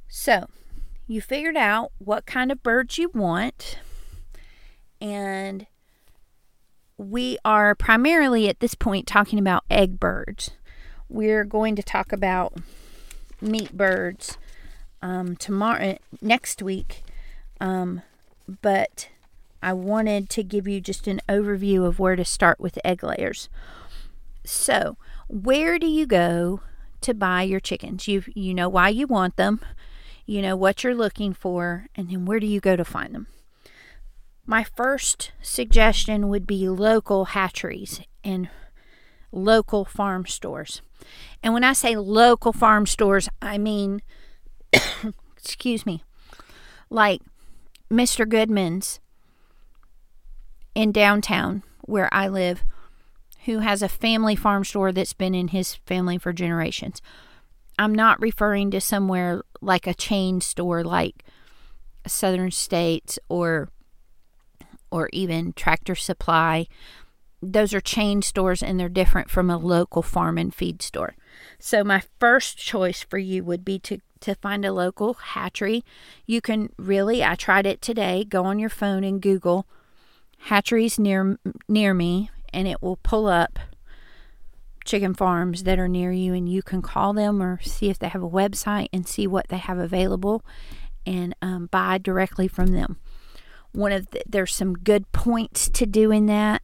So 0.07 0.47
you 1.07 1.21
figured 1.21 1.57
out 1.57 1.91
what 1.99 2.25
kind 2.25 2.51
of 2.51 2.63
birds 2.63 2.97
you 2.97 3.09
want, 3.13 3.77
and 4.99 5.67
we 6.97 7.37
are 7.43 7.75
primarily 7.75 8.47
at 8.47 8.59
this 8.59 8.75
point 8.75 9.07
talking 9.07 9.39
about 9.39 9.63
egg 9.69 9.99
birds. 9.99 10.51
We're 11.09 11.43
going 11.43 11.75
to 11.75 11.83
talk 11.83 12.11
about 12.11 12.53
meat 13.41 13.75
birds 13.75 14.37
um, 15.01 15.35
tomorrow, 15.35 15.97
next 16.21 16.61
week. 16.61 17.03
Um, 17.59 18.01
but 18.61 19.09
I 19.61 19.73
wanted 19.73 20.29
to 20.31 20.43
give 20.43 20.67
you 20.67 20.81
just 20.81 21.07
an 21.07 21.21
overview 21.27 21.85
of 21.85 21.99
where 21.99 22.15
to 22.15 22.25
start 22.25 22.59
with 22.59 22.79
egg 22.83 23.03
layers. 23.03 23.49
So, 24.43 24.97
where 25.27 25.79
do 25.79 25.87
you 25.87 26.05
go 26.05 26.61
to 27.01 27.13
buy 27.13 27.43
your 27.43 27.59
chickens? 27.59 28.07
You 28.07 28.23
you 28.35 28.53
know 28.53 28.69
why 28.69 28.89
you 28.89 29.07
want 29.07 29.37
them, 29.37 29.59
you 30.25 30.41
know 30.41 30.55
what 30.55 30.83
you're 30.83 30.95
looking 30.95 31.33
for, 31.33 31.87
and 31.95 32.09
then 32.09 32.25
where 32.25 32.39
do 32.39 32.47
you 32.47 32.59
go 32.59 32.75
to 32.75 32.85
find 32.85 33.13
them? 33.13 33.27
My 34.45 34.63
first 34.63 35.31
suggestion 35.41 36.29
would 36.29 36.45
be 36.45 36.69
local 36.69 37.25
hatcheries 37.25 38.01
and 38.23 38.49
local 39.31 39.85
farm 39.85 40.25
stores. 40.25 40.81
And 41.43 41.53
when 41.53 41.63
I 41.63 41.73
say 41.73 41.95
local 41.95 42.53
farm 42.53 42.85
stores, 42.85 43.29
I 43.41 43.57
mean, 43.57 44.01
excuse 45.37 45.85
me, 45.85 46.03
like 46.89 47.21
Mr. 47.91 48.27
Goodman's 48.27 48.99
in 50.73 50.91
downtown 50.91 51.63
where 51.81 52.11
I 52.13 52.27
live, 52.27 52.63
who 53.45 53.59
has 53.59 53.81
a 53.81 53.89
family 53.89 54.35
farm 54.35 54.63
store 54.63 54.91
that's 54.91 55.13
been 55.13 55.35
in 55.35 55.49
his 55.49 55.75
family 55.75 56.17
for 56.17 56.33
generations. 56.33 57.01
I'm 57.77 57.93
not 57.93 58.21
referring 58.21 58.71
to 58.71 58.81
somewhere 58.81 59.43
like 59.65 59.87
a 59.87 59.93
chain 59.93 60.41
store 60.41 60.83
like 60.83 61.23
Southern 62.07 62.51
States 62.51 63.19
or 63.29 63.69
or 64.91 65.09
even 65.11 65.53
Tractor 65.53 65.95
Supply 65.95 66.67
those 67.41 67.73
are 67.73 67.81
chain 67.81 68.21
stores 68.21 68.63
and 68.63 68.79
they're 68.79 68.89
different 68.89 69.29
from 69.29 69.49
a 69.49 69.57
local 69.57 70.01
farm 70.01 70.37
and 70.37 70.53
feed 70.53 70.81
store. 70.81 71.15
So 71.59 71.83
my 71.83 72.01
first 72.19 72.57
choice 72.57 73.03
for 73.03 73.17
you 73.17 73.43
would 73.43 73.63
be 73.63 73.79
to 73.79 73.99
to 74.21 74.35
find 74.35 74.65
a 74.65 74.73
local 74.73 75.13
hatchery. 75.13 75.83
You 76.25 76.41
can 76.41 76.71
really 76.77 77.23
I 77.23 77.35
tried 77.35 77.65
it 77.65 77.81
today. 77.81 78.23
Go 78.23 78.45
on 78.45 78.59
your 78.59 78.69
phone 78.69 79.03
and 79.03 79.21
Google 79.21 79.67
hatcheries 80.39 80.97
near 80.97 81.37
near 81.67 81.93
me 81.93 82.29
and 82.53 82.67
it 82.67 82.81
will 82.81 82.97
pull 82.97 83.27
up 83.27 83.59
chicken 84.85 85.13
farms 85.13 85.63
that 85.63 85.79
are 85.79 85.87
near 85.87 86.11
you 86.11 86.33
and 86.33 86.47
you 86.47 86.61
can 86.61 86.81
call 86.81 87.13
them 87.13 87.41
or 87.41 87.59
see 87.61 87.89
if 87.89 87.99
they 87.99 88.07
have 88.07 88.23
a 88.23 88.29
website 88.29 88.87
and 88.93 89.07
see 89.07 89.27
what 89.27 89.47
they 89.49 89.57
have 89.57 89.77
available 89.77 90.43
and 91.05 91.35
um, 91.41 91.67
buy 91.67 91.97
directly 91.97 92.47
from 92.47 92.67
them 92.67 92.97
one 93.71 93.91
of 93.91 94.09
the, 94.11 94.21
there's 94.27 94.55
some 94.55 94.73
good 94.73 95.11
points 95.11 95.69
to 95.69 95.85
doing 95.85 96.27
that 96.27 96.61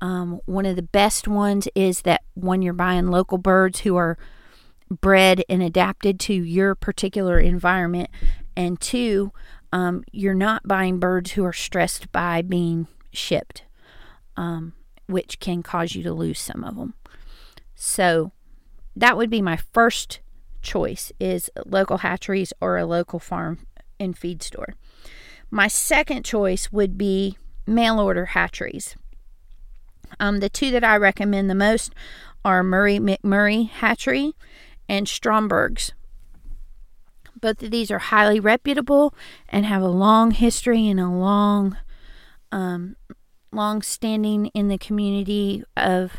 um, 0.00 0.40
one 0.44 0.66
of 0.66 0.76
the 0.76 0.82
best 0.82 1.26
ones 1.26 1.66
is 1.74 2.02
that 2.02 2.22
when 2.34 2.60
you're 2.60 2.74
buying 2.74 3.06
local 3.06 3.38
birds 3.38 3.80
who 3.80 3.96
are 3.96 4.18
bred 4.90 5.42
and 5.48 5.62
adapted 5.62 6.20
to 6.20 6.34
your 6.34 6.74
particular 6.74 7.38
environment, 7.38 8.10
and 8.56 8.80
two, 8.80 9.32
um, 9.72 10.04
you're 10.12 10.34
not 10.34 10.68
buying 10.68 10.98
birds 10.98 11.32
who 11.32 11.44
are 11.44 11.52
stressed 11.52 12.12
by 12.12 12.42
being 12.42 12.86
shipped, 13.12 13.62
um, 14.36 14.74
which 15.06 15.40
can 15.40 15.62
cause 15.62 15.94
you 15.94 16.02
to 16.02 16.12
lose 16.12 16.38
some 16.38 16.64
of 16.64 16.76
them. 16.76 16.92
So 17.74 18.32
that 18.96 19.16
would 19.16 19.30
be 19.30 19.42
my 19.42 19.56
first 19.56 20.20
choice 20.62 21.12
is 21.20 21.50
local 21.66 21.98
hatcheries 21.98 22.52
or 22.60 22.78
a 22.78 22.86
local 22.86 23.18
farm 23.18 23.66
and 24.00 24.16
feed 24.16 24.42
store. 24.42 24.74
My 25.50 25.68
second 25.68 26.24
choice 26.24 26.72
would 26.72 26.98
be 26.98 27.36
mail 27.66 28.00
order 28.00 28.26
hatcheries. 28.26 28.96
Um, 30.18 30.40
the 30.40 30.48
two 30.48 30.70
that 30.70 30.84
I 30.84 30.96
recommend 30.96 31.50
the 31.50 31.54
most 31.54 31.94
are 32.44 32.62
Murray 32.62 32.98
McMurray 32.98 33.68
Hatchery 33.68 34.34
and 34.88 35.06
Stromberg's. 35.06 35.92
Both 37.40 37.62
of 37.62 37.70
these 37.70 37.90
are 37.90 37.98
highly 37.98 38.40
reputable 38.40 39.14
and 39.48 39.66
have 39.66 39.82
a 39.82 39.88
long 39.88 40.30
history 40.30 40.88
and 40.88 41.00
a 41.00 41.08
long, 41.08 41.76
um, 42.52 42.96
long 43.52 43.82
standing 43.82 44.46
in 44.46 44.68
the 44.68 44.78
community 44.78 45.62
of 45.76 46.12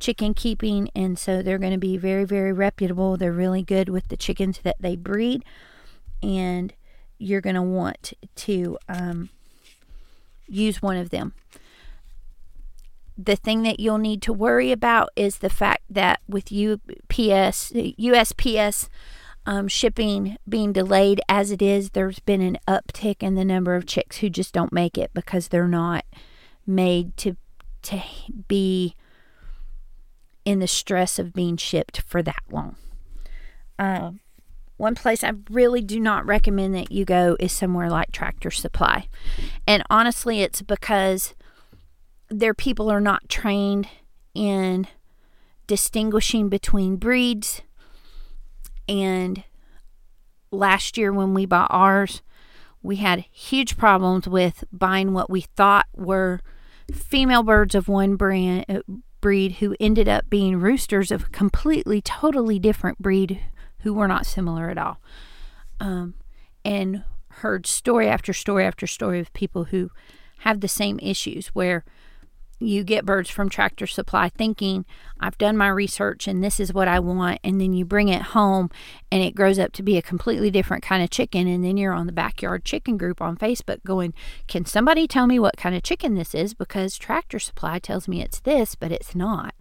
chicken 0.00 0.34
keeping, 0.34 0.90
and 0.94 1.18
so 1.18 1.42
they're 1.42 1.58
going 1.58 1.72
to 1.72 1.78
be 1.78 1.96
very, 1.96 2.24
very 2.24 2.52
reputable. 2.52 3.16
They're 3.16 3.32
really 3.32 3.62
good 3.62 3.88
with 3.88 4.08
the 4.08 4.16
chickens 4.16 4.60
that 4.62 4.76
they 4.80 4.96
breed, 4.96 5.44
and 6.22 6.72
you're 7.18 7.40
going 7.40 7.56
to 7.56 7.62
want 7.62 8.12
to 8.34 8.78
um, 8.88 9.30
use 10.46 10.82
one 10.82 10.96
of 10.96 11.10
them 11.10 11.32
the 13.16 13.36
thing 13.36 13.62
that 13.62 13.78
you'll 13.78 13.98
need 13.98 14.22
to 14.22 14.32
worry 14.32 14.72
about 14.72 15.10
is 15.14 15.38
the 15.38 15.50
fact 15.50 15.84
that 15.88 16.20
with 16.28 16.52
UPS, 16.52 17.70
USPS 17.72 18.88
um, 19.46 19.68
shipping 19.68 20.36
being 20.48 20.72
delayed 20.72 21.20
as 21.28 21.50
it 21.50 21.62
is, 21.62 21.90
there's 21.90 22.18
been 22.18 22.40
an 22.40 22.58
uptick 22.66 23.22
in 23.22 23.34
the 23.34 23.44
number 23.44 23.74
of 23.74 23.86
chicks 23.86 24.18
who 24.18 24.30
just 24.30 24.52
don't 24.52 24.72
make 24.72 24.98
it 24.98 25.10
because 25.14 25.48
they're 25.48 25.68
not 25.68 26.04
made 26.66 27.16
to 27.18 27.36
to 27.82 28.02
be 28.48 28.96
in 30.44 30.58
the 30.58 30.66
stress 30.66 31.18
of 31.18 31.32
being 31.32 31.56
shipped 31.56 32.00
for 32.02 32.22
that 32.22 32.42
long. 32.50 32.76
Uh, 33.78 34.12
one 34.76 34.94
place 34.94 35.22
I 35.22 35.32
really 35.50 35.80
do 35.80 36.00
not 36.00 36.26
recommend 36.26 36.74
that 36.74 36.90
you 36.90 37.04
go 37.04 37.36
is 37.38 37.52
somewhere 37.52 37.88
like 37.88 38.12
Tractor 38.12 38.50
Supply. 38.50 39.08
And 39.66 39.82
honestly, 39.88 40.42
it's 40.42 40.62
because 40.62 41.34
their 42.28 42.54
people 42.54 42.90
are 42.90 43.00
not 43.00 43.28
trained 43.28 43.88
in 44.34 44.86
distinguishing 45.66 46.48
between 46.48 46.96
breeds. 46.96 47.62
And 48.88 49.44
last 50.50 50.98
year, 50.98 51.12
when 51.12 51.34
we 51.34 51.46
bought 51.46 51.70
ours, 51.70 52.22
we 52.82 52.96
had 52.96 53.24
huge 53.30 53.76
problems 53.76 54.28
with 54.28 54.64
buying 54.72 55.12
what 55.12 55.30
we 55.30 55.42
thought 55.42 55.86
were 55.94 56.40
female 56.92 57.42
birds 57.42 57.74
of 57.74 57.88
one 57.88 58.16
brand, 58.16 58.82
breed 59.24 59.52
who 59.52 59.74
ended 59.80 60.06
up 60.06 60.28
being 60.28 60.60
roosters 60.60 61.10
of 61.10 61.22
a 61.24 61.30
completely, 61.30 62.02
totally 62.02 62.58
different 62.58 62.98
breed 63.00 63.40
who 63.78 63.94
were 63.94 64.06
not 64.06 64.26
similar 64.26 64.68
at 64.68 64.76
all. 64.76 65.00
um, 65.80 66.12
and 66.62 67.04
heard 67.40 67.66
story 67.66 68.06
after 68.06 68.34
story 68.34 68.66
after 68.66 68.86
story 68.86 69.20
of 69.20 69.32
people 69.32 69.64
who 69.64 69.90
have 70.40 70.60
the 70.60 70.68
same 70.68 70.98
issues 71.00 71.46
where 71.48 71.86
you 72.66 72.84
get 72.84 73.04
birds 73.04 73.30
from 73.30 73.48
Tractor 73.48 73.86
Supply 73.86 74.28
thinking, 74.28 74.84
I've 75.20 75.38
done 75.38 75.56
my 75.56 75.68
research 75.68 76.26
and 76.26 76.42
this 76.42 76.58
is 76.58 76.72
what 76.72 76.88
I 76.88 76.98
want. 77.00 77.40
And 77.44 77.60
then 77.60 77.72
you 77.72 77.84
bring 77.84 78.08
it 78.08 78.22
home 78.22 78.70
and 79.10 79.22
it 79.22 79.34
grows 79.34 79.58
up 79.58 79.72
to 79.72 79.82
be 79.82 79.96
a 79.96 80.02
completely 80.02 80.50
different 80.50 80.82
kind 80.82 81.02
of 81.02 81.10
chicken. 81.10 81.46
And 81.46 81.64
then 81.64 81.76
you're 81.76 81.92
on 81.92 82.06
the 82.06 82.12
backyard 82.12 82.64
chicken 82.64 82.96
group 82.96 83.20
on 83.20 83.36
Facebook 83.36 83.82
going, 83.84 84.14
Can 84.48 84.64
somebody 84.64 85.06
tell 85.06 85.26
me 85.26 85.38
what 85.38 85.56
kind 85.56 85.74
of 85.74 85.82
chicken 85.82 86.14
this 86.14 86.34
is? 86.34 86.54
Because 86.54 86.96
Tractor 86.96 87.38
Supply 87.38 87.78
tells 87.78 88.08
me 88.08 88.22
it's 88.22 88.40
this, 88.40 88.74
but 88.74 88.92
it's 88.92 89.14
not. 89.14 89.54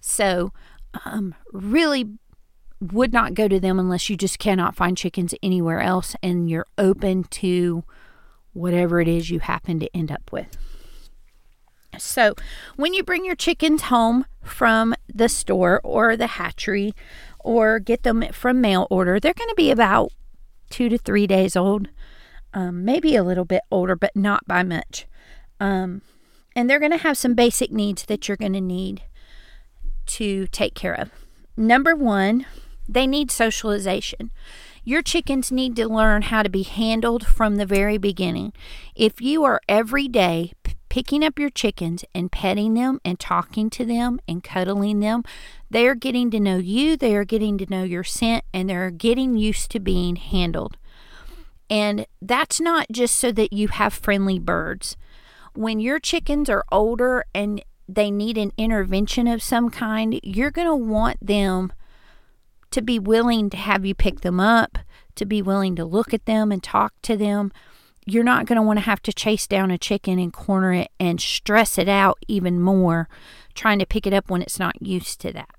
So, 0.00 0.52
um, 1.04 1.34
really 1.52 2.10
would 2.80 3.12
not 3.12 3.34
go 3.34 3.48
to 3.48 3.58
them 3.58 3.78
unless 3.78 4.10
you 4.10 4.16
just 4.16 4.38
cannot 4.38 4.76
find 4.76 4.96
chickens 4.96 5.34
anywhere 5.42 5.80
else 5.80 6.14
and 6.22 6.50
you're 6.50 6.66
open 6.76 7.24
to 7.24 7.84
whatever 8.52 9.00
it 9.00 9.08
is 9.08 9.30
you 9.30 9.40
happen 9.40 9.80
to 9.80 9.96
end 9.96 10.10
up 10.10 10.30
with. 10.32 10.56
So, 11.98 12.34
when 12.76 12.94
you 12.94 13.02
bring 13.02 13.24
your 13.24 13.34
chickens 13.34 13.82
home 13.82 14.26
from 14.42 14.94
the 15.12 15.28
store 15.28 15.80
or 15.84 16.16
the 16.16 16.26
hatchery 16.26 16.94
or 17.40 17.78
get 17.78 18.02
them 18.02 18.24
from 18.32 18.60
mail 18.60 18.86
order, 18.90 19.20
they're 19.20 19.34
going 19.34 19.50
to 19.50 19.54
be 19.54 19.70
about 19.70 20.12
two 20.70 20.88
to 20.88 20.98
three 20.98 21.26
days 21.26 21.56
old, 21.56 21.88
um, 22.52 22.84
maybe 22.84 23.14
a 23.16 23.22
little 23.22 23.44
bit 23.44 23.62
older, 23.70 23.96
but 23.96 24.14
not 24.16 24.46
by 24.46 24.62
much. 24.62 25.06
Um, 25.60 26.02
and 26.56 26.68
they're 26.68 26.80
going 26.80 26.92
to 26.92 26.98
have 26.98 27.18
some 27.18 27.34
basic 27.34 27.70
needs 27.70 28.04
that 28.06 28.28
you're 28.28 28.36
going 28.36 28.52
to 28.54 28.60
need 28.60 29.02
to 30.06 30.46
take 30.48 30.74
care 30.74 30.94
of. 30.94 31.10
Number 31.56 31.94
one, 31.94 32.46
they 32.88 33.06
need 33.06 33.30
socialization. 33.30 34.30
Your 34.84 35.02
chickens 35.02 35.50
need 35.50 35.76
to 35.76 35.88
learn 35.88 36.22
how 36.22 36.42
to 36.42 36.50
be 36.50 36.62
handled 36.62 37.26
from 37.26 37.56
the 37.56 37.64
very 37.64 37.96
beginning. 37.96 38.52
If 38.94 39.20
you 39.20 39.44
are 39.44 39.60
every 39.68 40.08
day 40.08 40.52
picking 40.94 41.24
up 41.24 41.40
your 41.40 41.50
chickens 41.50 42.04
and 42.14 42.30
petting 42.30 42.74
them 42.74 43.00
and 43.04 43.18
talking 43.18 43.68
to 43.68 43.84
them 43.84 44.20
and 44.28 44.44
cuddling 44.44 45.00
them, 45.00 45.24
they 45.68 45.88
are 45.88 45.94
getting 45.96 46.30
to 46.30 46.38
know 46.38 46.56
you, 46.56 46.96
they 46.96 47.16
are 47.16 47.24
getting 47.24 47.58
to 47.58 47.66
know 47.68 47.82
your 47.82 48.04
scent, 48.04 48.44
and 48.54 48.70
they're 48.70 48.92
getting 48.92 49.36
used 49.36 49.72
to 49.72 49.80
being 49.80 50.14
handled. 50.14 50.76
And 51.68 52.06
that's 52.22 52.60
not 52.60 52.86
just 52.92 53.16
so 53.16 53.32
that 53.32 53.52
you 53.52 53.66
have 53.66 53.92
friendly 53.92 54.38
birds. 54.38 54.96
When 55.54 55.80
your 55.80 55.98
chickens 55.98 56.48
are 56.48 56.64
older 56.70 57.24
and 57.34 57.60
they 57.88 58.12
need 58.12 58.38
an 58.38 58.52
intervention 58.56 59.26
of 59.26 59.42
some 59.42 59.70
kind, 59.70 60.20
you're 60.22 60.52
going 60.52 60.68
to 60.68 60.76
want 60.76 61.16
them 61.20 61.72
to 62.70 62.80
be 62.80 63.00
willing 63.00 63.50
to 63.50 63.56
have 63.56 63.84
you 63.84 63.96
pick 63.96 64.20
them 64.20 64.38
up, 64.38 64.78
to 65.16 65.26
be 65.26 65.42
willing 65.42 65.74
to 65.74 65.84
look 65.84 66.14
at 66.14 66.26
them 66.26 66.52
and 66.52 66.62
talk 66.62 66.92
to 67.02 67.16
them 67.16 67.50
you're 68.06 68.24
not 68.24 68.46
going 68.46 68.56
to 68.56 68.62
want 68.62 68.78
to 68.78 68.84
have 68.84 69.02
to 69.02 69.12
chase 69.12 69.46
down 69.46 69.70
a 69.70 69.78
chicken 69.78 70.18
and 70.18 70.32
corner 70.32 70.72
it 70.72 70.90
and 71.00 71.20
stress 71.20 71.78
it 71.78 71.88
out 71.88 72.18
even 72.28 72.60
more 72.60 73.08
trying 73.54 73.78
to 73.78 73.86
pick 73.86 74.06
it 74.06 74.12
up 74.12 74.28
when 74.28 74.42
it's 74.42 74.58
not 74.58 74.80
used 74.82 75.20
to 75.20 75.32
that. 75.32 75.50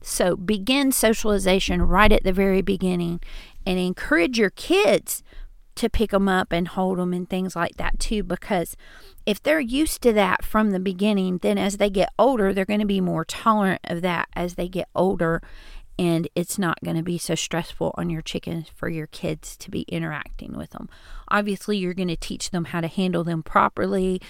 So 0.00 0.36
begin 0.36 0.92
socialization 0.92 1.82
right 1.82 2.12
at 2.12 2.24
the 2.24 2.32
very 2.32 2.62
beginning 2.62 3.20
and 3.66 3.78
encourage 3.78 4.38
your 4.38 4.50
kids 4.50 5.22
to 5.76 5.90
pick 5.90 6.10
them 6.10 6.28
up 6.28 6.52
and 6.52 6.68
hold 6.68 6.98
them 6.98 7.12
and 7.12 7.28
things 7.28 7.54
like 7.54 7.76
that 7.76 7.98
too 7.98 8.22
because 8.22 8.76
if 9.26 9.42
they're 9.42 9.60
used 9.60 10.00
to 10.02 10.12
that 10.12 10.42
from 10.42 10.70
the 10.70 10.80
beginning 10.80 11.38
then 11.42 11.58
as 11.58 11.76
they 11.76 11.90
get 11.90 12.10
older 12.18 12.54
they're 12.54 12.64
going 12.64 12.80
to 12.80 12.86
be 12.86 13.00
more 13.00 13.26
tolerant 13.26 13.80
of 13.84 14.00
that 14.00 14.26
as 14.34 14.54
they 14.54 14.68
get 14.68 14.88
older 14.94 15.42
and 15.98 16.28
it's 16.34 16.58
not 16.58 16.82
going 16.84 16.96
to 16.96 17.02
be 17.02 17.18
so 17.18 17.34
stressful 17.34 17.94
on 17.96 18.10
your 18.10 18.22
chickens 18.22 18.68
for 18.74 18.88
your 18.88 19.06
kids 19.06 19.56
to 19.56 19.70
be 19.70 19.82
interacting 19.82 20.56
with 20.56 20.70
them. 20.70 20.88
Obviously, 21.28 21.78
you're 21.78 21.94
going 21.94 22.08
to 22.08 22.16
teach 22.16 22.50
them 22.50 22.66
how 22.66 22.80
to 22.80 22.88
handle 22.88 23.24
them 23.24 23.42
properly 23.42 24.20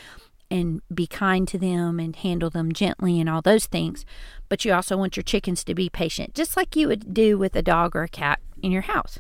and 0.51 0.81
be 0.95 1.07
kind 1.07 1.49
to 1.49 1.59
them 1.59 1.99
and 1.99 2.15
handle 2.17 2.51
them 2.51 2.73
gently 2.73 3.19
and 3.21 3.29
all 3.29 3.43
those 3.43 3.67
things. 3.67 4.05
But 4.49 4.65
you 4.65 4.73
also 4.73 4.97
want 4.97 5.17
your 5.17 5.25
chickens 5.25 5.65
to 5.65 5.75
be 5.75 5.89
patient, 5.89 6.35
just 6.35 6.57
like 6.57 6.77
you 6.77 6.87
would 6.89 7.13
do 7.13 7.37
with 7.37 7.57
a 7.57 7.63
dog 7.63 7.97
or 7.97 8.05
a 8.05 8.09
cat 8.09 8.41
in 8.63 8.71
your 8.71 8.83
house. 8.83 9.19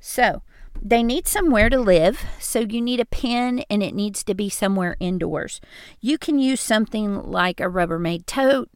So, 0.00 0.42
they 0.82 1.02
need 1.02 1.26
somewhere 1.26 1.70
to 1.70 1.78
live, 1.78 2.24
so 2.38 2.60
you 2.60 2.80
need 2.80 3.00
a 3.00 3.04
pen 3.04 3.64
and 3.70 3.82
it 3.82 3.94
needs 3.94 4.24
to 4.24 4.34
be 4.34 4.48
somewhere 4.48 4.96
indoors. 5.00 5.60
You 6.00 6.18
can 6.18 6.38
use 6.38 6.60
something 6.60 7.30
like 7.30 7.60
a 7.60 7.64
Rubbermaid 7.64 8.26
tote, 8.26 8.70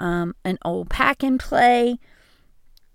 um, 0.00 0.34
an 0.44 0.58
old 0.64 0.90
pack 0.90 1.22
and 1.22 1.38
play, 1.38 1.98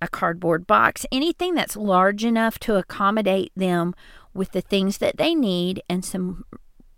a 0.02 0.08
cardboard 0.08 0.68
box, 0.68 1.06
anything 1.12 1.56
that's 1.56 1.76
large 1.76 2.24
enough 2.24 2.60
to 2.60 2.76
accommodate 2.76 3.52
them 3.56 3.94
with 4.34 4.52
the 4.52 4.62
things 4.62 5.00
that 5.00 5.18
they 5.18 5.36
need 5.36 5.82
and 5.90 6.06
some 6.06 6.46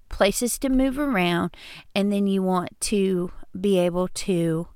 places 0.09 0.59
to 0.59 0.69
move 0.69 0.99
around. 0.99 1.55
And 1.95 2.11
then 2.11 2.27
you 2.27 2.43
want 2.43 2.79
to 2.81 3.31
be 3.59 3.79
able 3.79 4.07
to 4.09 4.67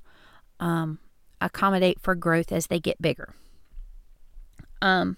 um, 0.60 1.00
accommodate 1.42 2.00
for 2.02 2.16
growth 2.16 2.52
as 2.52 2.68
they 2.68 2.80
get 2.80 3.02
bigger. 3.02 3.34
Um, 4.82 5.18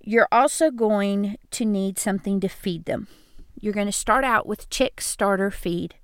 you're 0.00 0.28
also 0.30 0.70
going 0.70 1.36
to 1.50 1.64
need 1.64 1.98
something 1.98 2.40
to 2.40 2.48
feed 2.48 2.84
them. 2.84 3.08
You're 3.60 3.72
going 3.72 3.86
to 3.86 3.92
start 3.92 4.24
out 4.24 4.46
with 4.46 4.70
chick 4.70 5.00
starter 5.00 5.50
feed. 5.50 5.94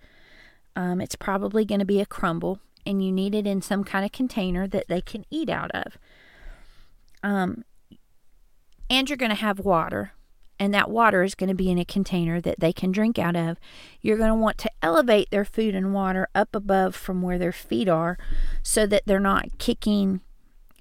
Um, 0.75 1.01
it's 1.01 1.15
probably 1.15 1.65
going 1.65 1.79
to 1.81 1.85
be 1.85 2.01
a 2.01 2.07
crumble 2.07 2.59
and 2.87 3.05
you 3.05 3.13
need 3.13 3.35
it 3.35 3.47
in 3.47 3.63
some 3.63 3.85
kind 3.85 4.05
of 4.05 4.13
container 4.13 4.67
that 4.67 4.89
they 4.89 5.01
can 5.01 5.25
eat 5.31 5.49
out 5.49 5.71
of. 5.73 5.99
Um, 7.23 7.65
and 8.91 9.09
you're 9.09 9.17
going 9.17 9.31
to 9.31 9.37
have 9.37 9.61
water, 9.61 10.13
and 10.59 10.75
that 10.75 10.91
water 10.91 11.23
is 11.23 11.35
going 11.35 11.49
to 11.49 11.55
be 11.55 11.71
in 11.71 11.79
a 11.79 11.85
container 11.85 12.41
that 12.41 12.61
they 12.61 12.73
can 12.73 12.93
drink 12.93 13.19
out 13.19 13.37
of. 13.37 13.59
You're 14.01 14.17
going 14.17 14.29
to 14.29 14.35
want 14.35 14.59
to 14.59 14.71
elevate 14.83 15.31
their 15.31 15.45
food 15.45 15.75
and 15.75 15.95
water 15.95 16.29
up 16.35 16.55
above 16.55 16.95
from 16.95 17.23
where 17.23 17.39
their 17.39 17.53
feet 17.53 17.89
are 17.89 18.19
so 18.63 18.87
that 18.87 19.03
they're 19.07 19.21
not 19.21 19.59
kicking, 19.59 20.21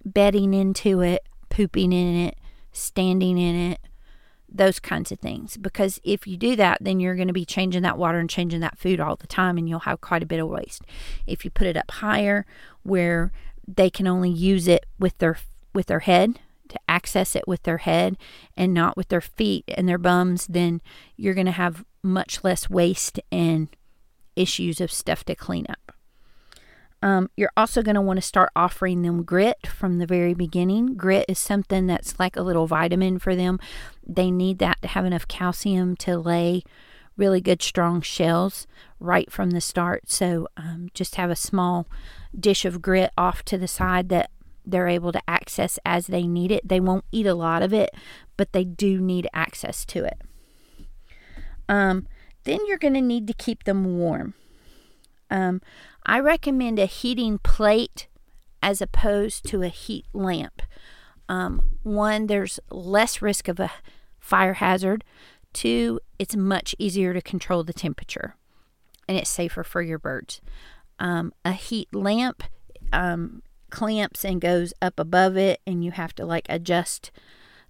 bedding 0.04 0.54
into 0.54 1.02
it, 1.02 1.28
pooping 1.50 1.94
in 1.94 2.16
it, 2.16 2.38
standing 2.72 3.38
in 3.38 3.56
it, 3.56 3.80
those 4.52 4.80
kinds 4.80 5.12
of 5.12 5.20
things. 5.20 5.58
Because 5.58 6.00
if 6.04 6.28
you 6.28 6.38
do 6.38 6.56
that, 6.56 6.78
then 6.82 7.00
you're 7.00 7.16
going 7.16 7.28
to 7.28 7.34
be 7.34 7.46
changing 7.46 7.84
that 7.84 7.98
water 7.98 8.20
and 8.20 8.30
changing 8.30 8.60
that 8.60 8.78
food 8.78 9.00
all 9.00 9.16
the 9.16 9.28
time, 9.28 9.58
and 9.58 9.68
you'll 9.68 9.80
have 9.80 10.02
quite 10.02 10.24
a 10.24 10.28
bit 10.28 10.40
of 10.40 10.50
waste. 10.50 10.84
If 11.26 11.46
you 11.46 11.52
put 11.52 11.68
it 11.68 11.78
up 11.78 11.90
higher, 11.92 12.46
where 12.84 13.32
they 13.68 13.90
can 13.90 14.08
only 14.08 14.30
use 14.30 14.68
it 14.68 14.86
with 15.00 15.18
their 15.20 15.38
with 15.74 15.88
their 15.88 16.00
head 16.00 16.40
to 16.68 16.80
access 16.88 17.36
it 17.36 17.48
with 17.48 17.64
their 17.64 17.80
head 17.80 18.18
and 18.58 18.74
not 18.74 18.98
with 18.98 19.10
their 19.10 19.22
feet 19.22 19.66
and 19.70 19.88
their 19.88 19.98
bums, 19.98 20.48
then 20.48 20.82
you're 21.16 21.34
going 21.34 21.46
to 21.46 21.52
have 21.52 21.86
much 22.02 22.44
less 22.44 22.70
waste 22.70 23.20
and 23.32 23.70
issues 24.36 24.82
of 24.82 24.92
stuff 24.92 25.24
to 25.26 25.36
clean 25.36 25.66
up. 25.70 25.91
Um, 27.04 27.30
you're 27.36 27.52
also 27.58 27.82
going 27.82 27.96
to 27.96 28.02
want 28.02 28.18
to 28.18 28.22
start 28.22 28.52
offering 28.56 29.02
them 29.02 29.24
grit 29.24 29.66
from 29.66 29.98
the 29.98 30.06
very 30.06 30.34
beginning. 30.34 30.96
Grit 30.96 31.26
is 31.28 31.40
something 31.40 31.88
that's 31.88 32.20
like 32.20 32.36
a 32.36 32.44
little 32.44 32.68
vitamin 32.68 33.18
for 33.18 33.36
them. 33.36 33.60
They 34.06 34.30
need 34.30 34.60
that 34.60 34.82
to 34.84 34.88
have 34.90 35.06
enough 35.06 35.28
calcium 35.28 35.96
to 35.98 36.18
lay 36.18 36.64
really 37.18 37.42
good, 37.42 37.62
strong 37.62 38.02
shells 38.02 38.68
right 39.00 39.32
from 39.32 39.52
the 39.52 39.62
start. 39.62 40.10
So 40.10 40.48
um, 40.58 40.90
just 40.94 41.16
have 41.16 41.30
a 41.30 41.36
small 41.36 41.88
dish 42.38 42.66
of 42.66 42.82
grit 42.82 43.12
off 43.18 43.44
to 43.46 43.58
the 43.58 43.68
side 43.68 44.10
that 44.10 44.30
they're 44.66 44.88
able 44.88 45.12
to 45.12 45.22
access 45.28 45.80
as 45.86 46.08
they 46.08 46.24
need 46.24 46.52
it. 46.52 46.68
They 46.68 46.80
won't 46.80 47.06
eat 47.12 47.26
a 47.26 47.34
lot 47.34 47.64
of 47.64 47.74
it, 47.74 47.90
but 48.38 48.54
they 48.54 48.64
do 48.64 49.02
need 49.02 49.28
access 49.34 49.86
to 49.86 50.06
it. 50.06 50.22
Um, 51.68 52.08
then 52.44 52.60
you're 52.68 52.78
going 52.78 52.94
to 52.94 53.02
need 53.02 53.28
to 53.28 53.34
keep 53.34 53.64
them 53.64 53.98
warm. 53.98 54.34
Um, 55.30 55.62
I 56.06 56.20
recommend 56.20 56.80
a 56.80 56.86
heating 56.86 57.40
plate 57.40 58.08
as 58.62 58.82
opposed 58.82 59.46
to 59.48 59.64
a 59.64 59.68
heat 59.70 60.06
lamp. 60.14 60.62
Um, 61.30 61.78
one, 61.84 62.28
there's 62.28 62.60
less 62.70 63.22
risk 63.22 63.48
of 63.48 63.60
a 63.60 63.72
fire 64.20 64.56
hazard. 64.56 65.04
Two, 65.54 66.00
it's 66.20 66.36
much 66.36 66.76
easier 66.78 67.14
to 67.14 67.22
control 67.22 67.64
the 67.64 67.74
temperature 67.74 68.36
and 69.08 69.18
it's 69.18 69.30
safer 69.30 69.64
for 69.64 69.82
your 69.82 70.00
birds. 70.00 70.40
Um, 70.98 71.34
a 71.44 71.52
heat 71.52 71.94
lamp 71.94 72.44
um, 72.94 73.42
clamps 73.70 74.24
and 74.24 74.40
goes 74.40 74.74
up 74.82 75.00
above 75.00 75.36
it, 75.36 75.60
and 75.68 75.84
you 75.84 75.92
have 75.92 76.14
to 76.16 76.26
like 76.26 76.46
adjust 76.48 77.12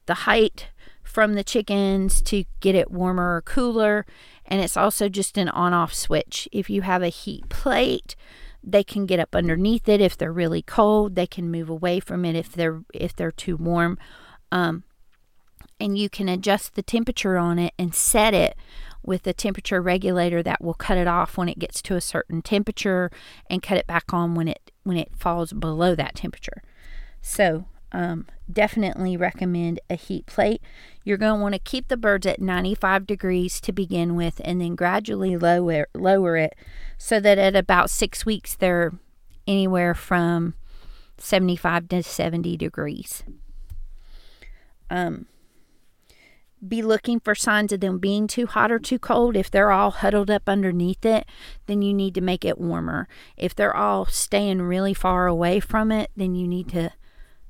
the 0.06 0.14
height 0.14 0.68
from 1.02 1.34
the 1.34 1.44
chickens 1.44 2.22
to 2.24 2.44
get 2.60 2.76
it 2.76 2.92
warmer 2.92 3.38
or 3.38 3.42
cooler. 3.42 4.06
And 4.52 4.62
it's 4.62 4.76
also 4.76 5.08
just 5.08 5.38
an 5.38 5.48
on 5.48 5.74
off 5.74 5.94
switch. 5.94 6.50
If 6.52 6.70
you 6.70 6.82
have 6.82 7.02
a 7.02 7.08
heat 7.08 7.48
plate, 7.48 8.18
they 8.62 8.84
can 8.84 9.06
get 9.06 9.18
up 9.18 9.34
underneath 9.34 9.88
it 9.88 10.02
if 10.02 10.18
they're 10.18 10.34
really 10.34 10.62
cold. 10.62 11.16
They 11.16 11.26
can 11.26 11.50
move 11.50 11.70
away 11.70 12.02
from 12.02 12.26
it 12.26 12.36
if 12.36 12.52
they're 12.52 12.84
if 12.94 13.16
they're 13.16 13.32
too 13.32 13.56
warm. 13.56 13.98
Um, 14.52 14.84
and 15.80 15.98
you 15.98 16.10
can 16.10 16.28
adjust 16.28 16.76
the 16.76 16.84
temperature 16.84 17.38
on 17.38 17.60
it 17.60 17.74
and 17.80 17.96
set 17.96 18.34
it 18.34 18.58
with 19.04 19.26
a 19.26 19.34
temperature 19.34 19.82
regulator 19.82 20.44
that 20.44 20.62
will 20.62 20.74
cut 20.74 20.98
it 20.98 21.08
off 21.08 21.38
when 21.38 21.48
it 21.48 21.58
gets 21.58 21.82
to 21.84 21.96
a 21.96 22.02
certain 22.02 22.42
temperature 22.42 23.10
and 23.50 23.64
cut 23.64 23.78
it 23.78 23.88
back 23.88 24.14
on 24.14 24.36
when 24.36 24.50
it 24.50 24.72
when 24.84 24.98
it 24.98 25.12
falls 25.18 25.54
below 25.54 25.96
that 25.96 26.16
temperature. 26.16 26.62
So 27.22 27.66
um, 27.92 28.26
definitely 28.52 29.18
recommend 29.18 29.80
a 29.90 29.96
heat 29.96 30.26
plate. 30.26 30.62
You're 31.04 31.18
going 31.18 31.38
to 31.38 31.42
want 31.42 31.56
to 31.56 31.60
keep 31.60 31.88
the 31.88 31.98
birds 31.98 32.26
at 32.26 32.42
95 32.42 33.06
degrees 33.06 33.60
to 33.62 33.72
begin 33.72 34.16
with 34.16 34.40
and 34.44 34.62
then 34.62 34.76
gradually 34.76 35.38
lower, 35.38 35.88
lower 35.94 36.38
it 36.38 36.56
so 36.98 37.20
that 37.20 37.38
at 37.38 37.56
about 37.56 37.90
six 37.90 38.26
weeks 38.26 38.56
they're 38.56 38.94
anywhere 39.48 39.94
from 39.94 40.54
75 41.18 41.90
to 41.90 42.04
70 42.04 42.58
degrees. 42.58 43.24
Um, 44.90 45.26
be 46.66 46.82
looking 46.82 47.20
for 47.20 47.34
signs 47.34 47.72
of 47.72 47.80
them 47.80 47.98
being 47.98 48.28
too 48.28 48.46
hot 48.46 48.72
or 48.72 48.78
too 48.78 49.00
cold. 49.00 49.36
If 49.36 49.50
they're 49.50 49.72
all 49.72 49.92
huddled 49.92 50.30
up 50.30 50.48
underneath 50.48 51.06
it, 51.06 51.26
then 51.66 51.82
you 51.82 51.94
need 51.94 52.14
to 52.16 52.22
make 52.22 52.46
it 52.46 52.60
warmer. 52.60 53.08
If 53.36 53.56
they're 53.56 53.76
all 53.76 54.06
staying 54.06 54.62
really 54.62 54.94
far 54.94 55.28
away 55.28 55.60
from 55.60 55.92
it, 55.92 56.12
then 56.16 56.36
you 56.36 56.48
need 56.48 56.70
to 56.70 56.92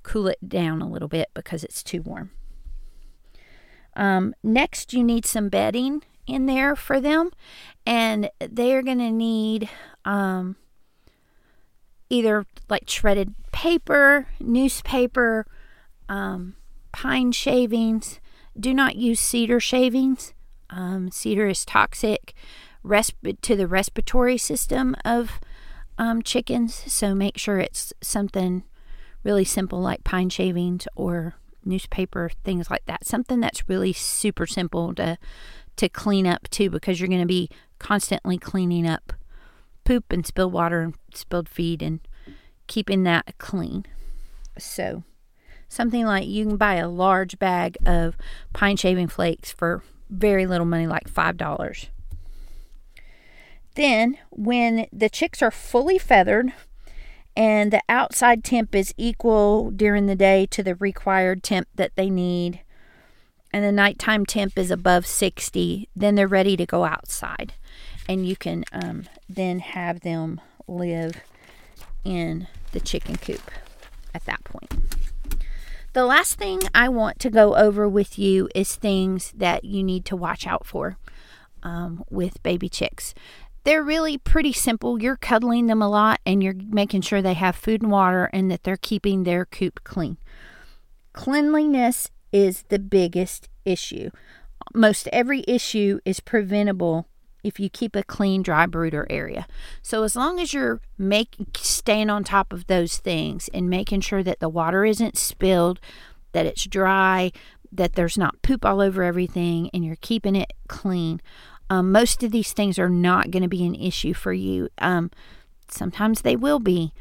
cool 0.04 0.28
it 0.28 0.48
down 0.48 0.82
a 0.82 0.90
little 0.90 1.08
bit 1.08 1.30
because 1.34 1.64
it's 1.64 1.84
too 1.84 2.02
warm. 2.02 2.32
Um, 3.96 4.34
next, 4.44 4.94
you 4.94 5.04
need 5.04 5.26
some 5.26 5.50
bedding 5.50 6.04
in 6.28 6.46
there 6.46 6.76
for 6.76 7.00
them, 7.00 7.32
and 7.86 8.30
they're 8.40 8.82
going 8.82 9.00
to 9.00 9.12
need 9.12 9.70
um, 10.06 10.56
either 12.10 12.46
like 12.70 12.90
shredded 12.90 13.36
paper, 13.52 14.28
newspaper, 14.40 15.46
um, 16.08 16.56
pine 16.92 17.32
shavings. 17.32 18.20
Do 18.60 18.74
not 18.74 18.96
use 18.96 19.20
cedar 19.20 19.60
shavings. 19.60 20.34
Um, 20.70 21.12
cedar 21.12 21.48
is 21.48 21.66
toxic 21.66 22.34
resp- 22.84 23.42
to 23.42 23.56
the 23.56 23.68
respiratory 23.68 24.38
system 24.38 24.96
of 25.04 25.40
um, 25.98 26.22
chickens, 26.22 26.74
so 26.92 27.14
make 27.14 27.38
sure 27.38 27.60
it's 27.60 27.94
something 28.02 28.64
really 29.24 29.46
simple 29.46 29.80
like 29.80 30.04
pine 30.04 30.30
shavings 30.30 30.88
or 30.96 31.36
newspaper 31.64 32.32
things 32.44 32.70
like 32.70 32.86
that. 32.86 33.06
Something 33.06 33.40
that's 33.40 33.68
really 33.70 33.94
super 33.94 34.46
simple 34.46 34.94
to 34.96 35.18
to 35.78 35.90
clean 35.90 36.28
up 36.28 36.50
too 36.50 36.70
because 36.70 37.00
you're 37.00 37.08
going 37.08 37.22
to 37.22 37.28
be 37.28 37.50
constantly 37.80 38.38
cleaning 38.38 38.88
up 38.88 39.14
poop 39.84 40.12
and 40.12 40.26
spilled 40.26 40.54
water 40.54 40.82
and 40.82 40.96
spilled 41.14 41.50
feed 41.50 41.82
and 41.82 42.00
keeping 42.68 43.04
that 43.04 43.38
clean. 43.38 43.86
So 44.58 45.04
something 45.68 46.06
like 46.06 46.28
you 46.28 46.46
can 46.46 46.58
buy 46.58 46.76
a 46.76 46.90
large 46.90 47.40
bag 47.40 47.78
of 47.86 48.18
pine 48.54 48.78
shaving 48.78 49.08
flakes 49.08 49.52
for 49.52 49.84
very 50.10 50.46
little 50.46 50.66
money 50.66 50.88
like 50.88 51.08
five 51.08 51.38
dollars. 51.38 51.88
Then 53.76 54.18
when 54.30 54.88
the 54.92 55.10
chicks 55.10 55.42
are 55.42 55.52
fully 55.52 55.98
feathered 55.98 56.54
and 57.36 57.72
the 57.72 57.82
outside 57.88 58.44
temp 58.44 58.76
is 58.76 58.94
equal 58.98 59.72
during 59.72 60.06
the 60.06 60.16
day 60.16 60.46
to 60.48 60.62
the 60.62 60.76
required 60.76 61.44
temp 61.44 61.68
that 61.76 61.96
they 61.96 62.10
need. 62.10 62.62
And 63.54 63.66
the 63.66 63.72
nighttime 63.72 64.26
temp 64.26 64.58
is 64.58 64.72
above 64.72 65.06
60 65.06 65.90
then 65.96 66.16
they're 66.16 66.28
ready 66.28 66.56
to 66.58 66.66
go 66.66 66.86
outside. 66.86 67.54
And 68.08 68.26
you 68.28 68.36
can 68.36 68.66
um, 68.72 69.06
then 69.30 69.60
have 69.60 70.02
them 70.02 70.42
live 70.68 71.22
in 72.04 72.48
the 72.72 72.80
chicken 72.80 73.18
coop 73.18 73.52
at 74.14 74.26
that 74.26 74.44
point. 74.44 74.74
The 75.94 76.06
last 76.06 76.38
thing 76.38 76.62
i 76.74 76.88
want 76.88 77.20
to 77.20 77.30
go 77.30 77.56
over 77.56 77.88
with 77.88 78.18
you 78.18 78.50
is 78.56 78.76
things 78.76 79.34
that 79.36 79.66
you 79.66 79.84
need 79.84 80.06
to 80.06 80.16
watch 80.16 80.48
out 80.48 80.66
for 80.66 80.98
um, 81.64 82.04
with 82.10 82.42
baby 82.44 82.70
chicks 82.70 83.14
they're 83.64 83.84
really 83.84 84.18
pretty 84.18 84.54
simple. 84.54 85.02
You're 85.02 85.18
cuddling 85.18 85.68
them 85.68 85.82
a 85.82 85.90
lot 85.90 86.20
and 86.26 86.42
you're 86.42 86.56
making 86.70 87.02
sure 87.02 87.22
they 87.22 87.36
have 87.36 87.56
food 87.56 87.82
and 87.82 87.92
water 87.92 88.30
and 88.34 88.50
that 88.52 88.64
they're 88.64 88.78
keeping 88.78 89.24
their 89.24 89.46
coop 89.46 89.84
clean. 89.84 90.18
Cleanliness 91.14 92.10
is 92.32 92.64
the 92.70 92.80
biggest 92.80 93.50
issue. 93.66 94.10
Most 94.74 95.08
every 95.12 95.44
issue 95.48 96.00
is 96.06 96.20
preventable 96.20 97.08
if 97.44 97.60
you 97.60 97.70
keep 97.70 97.96
a 97.96 98.04
clean 98.04 98.44
dry 98.44 98.66
brooder 98.66 99.08
area. 99.10 99.48
So 99.82 100.04
as 100.04 100.16
long 100.16 100.40
as 100.40 100.54
you're 100.54 100.80
making 100.98 101.48
staying 101.58 102.10
on 102.10 102.24
top 102.24 102.54
of 102.54 102.68
those 102.68 102.98
things 102.98 103.50
and 103.54 103.70
making 103.70 104.02
sure 104.02 104.24
that 104.24 104.40
the 104.40 104.50
water 104.50 104.86
isn't 104.86 105.18
spilled, 105.18 105.80
that 106.34 106.46
it's 106.46 106.66
dry, 106.66 107.32
that 107.72 107.94
there's 107.94 108.18
not 108.18 108.42
poop 108.42 108.66
all 108.66 108.82
over 108.82 109.04
everything 109.04 109.70
and 109.74 109.84
you're 109.84 109.98
keeping 110.02 110.36
it 110.36 110.54
clean, 110.68 111.22
um, 111.72 111.90
most 111.94 112.22
of 112.22 112.32
these 112.32 112.52
things 112.52 112.78
are 112.78 112.90
not 112.90 113.32
going 113.32 113.44
to 113.44 113.50
be 113.50 113.66
an 113.66 113.76
issue 113.76 114.14
for 114.14 114.34
you. 114.34 114.68
Um, 114.80 115.10
sometimes 115.70 116.22
they 116.22 116.36
will 116.36 116.60
be. 116.60 116.92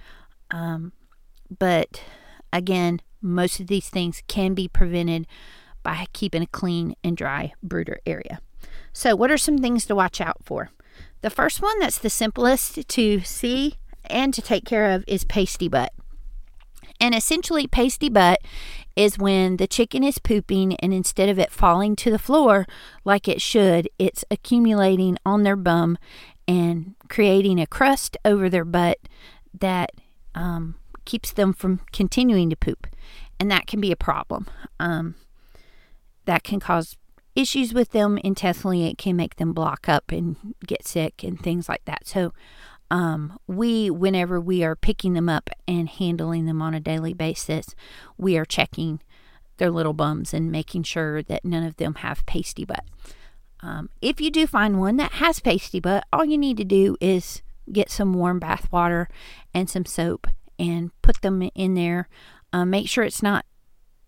Um, 0.53 0.93
but 1.59 2.05
again, 2.53 3.03
most 3.21 3.59
of 3.59 3.67
these 3.67 3.89
things 3.89 4.23
can 4.29 4.55
be 4.55 4.69
prevented 4.69 5.27
by 5.83 6.07
keeping 6.13 6.43
a 6.43 6.47
clean 6.47 6.95
and 7.03 7.17
dry 7.17 7.53
brooder 7.61 7.99
area. 8.07 8.41
So, 8.93 9.17
what 9.17 9.33
are 9.33 9.37
some 9.37 9.59
things 9.59 9.87
to 9.87 9.97
watch 9.97 10.21
out 10.21 10.45
for? 10.45 10.71
The 11.23 11.31
first 11.31 11.61
one 11.61 11.81
that's 11.81 11.99
the 11.99 12.09
simplest 12.09 12.87
to 12.87 13.21
see 13.23 13.75
and 14.05 14.33
to 14.35 14.41
take 14.41 14.67
care 14.67 14.93
of 14.93 15.03
is 15.09 15.25
pasty 15.25 15.69
butt. 15.69 15.93
And 17.01 17.13
essentially, 17.13 17.67
pasty 17.67 18.09
butt 18.09 18.39
is 18.97 19.19
when 19.19 19.57
the 19.57 19.67
chicken 19.67 20.03
is 20.03 20.19
pooping 20.19 20.77
and 20.77 20.93
instead 20.93 21.29
of 21.29 21.39
it 21.39 21.53
falling 21.53 21.97
to 21.97 22.11
the 22.11 22.19
floor 22.19 22.67
like 23.05 23.29
it 23.29 23.41
should, 23.41 23.89
it's 23.99 24.25
accumulating 24.31 25.17
on 25.25 25.43
their 25.43 25.57
bum 25.57 25.97
and 26.47 26.95
creating 27.09 27.61
a 27.61 27.67
crust 27.67 28.17
over 28.25 28.49
their 28.49 28.65
butt 28.65 28.99
that 29.59 29.91
um, 30.35 30.75
keeps 31.05 31.33
them 31.33 31.53
from 31.53 31.81
continuing 31.93 32.51
to 32.51 32.57
poop. 32.57 32.87
And 33.39 33.51
that 33.51 33.67
can 33.67 33.81
be 33.81 33.93
a 33.93 33.97
problem. 33.97 34.47
Um, 34.79 35.15
that 36.27 36.43
can 36.43 36.61
cause 36.61 36.97
issues 37.35 37.73
with 37.73 37.91
them 37.91 38.19
intestinally. 38.19 38.87
It 38.87 38.99
can 38.99 39.17
make 39.17 39.37
them 39.37 39.53
block 39.53 39.89
up 39.89 40.13
and 40.13 40.55
get 40.67 40.87
sick 40.87 41.25
and 41.25 41.41
things 41.41 41.69
like 41.69 41.85
that. 41.87 42.07
So, 42.07 42.33
um, 42.91 43.39
we, 43.47 43.89
whenever 43.91 44.41
we 44.41 44.65
are 44.65 44.75
picking 44.75 45.13
them 45.13 45.29
up 45.29 45.51
and 45.69 45.89
handling 45.89 46.47
them 46.47 46.61
on 46.61 46.75
a 46.75 46.81
daily 46.81 47.15
basis, 47.15 47.75
we 48.19 48.37
are 48.37 48.45
checking 48.45 49.01
their 49.59 49.71
little 49.71 49.93
bums 49.93 50.35
and 50.35 50.51
making 50.51 50.83
sure 50.83 51.23
that 51.23 51.45
none 51.45 51.63
of 51.63 51.77
them 51.77 51.97
have 51.97 52.27
pasty 52.27 52.65
butt. 52.65 52.85
Um, 53.61 53.91
if 54.01 54.21
you 54.21 54.31
do 54.31 54.47
find 54.47 54.81
one 54.81 54.97
that 54.97 55.13
has 55.13 55.39
pasty 55.39 55.81
butt, 55.81 56.05
all 56.13 56.25
you 56.25 56.39
need 56.39 56.57
to 56.57 56.65
do 56.65 56.97
is 57.01 57.43
get 57.71 57.91
some 57.91 58.15
warm 58.15 58.39
bath 58.39 58.73
water 58.73 59.09
and 59.55 59.69
some 59.71 59.85
soap 59.85 60.27
and 60.59 60.91
put 61.03 61.21
them 61.23 61.49
in 61.55 61.75
there. 61.75 62.09
Um, 62.53 62.71
make 62.71 62.89
sure 62.89 63.05
it's 63.05 63.23
not 63.23 63.45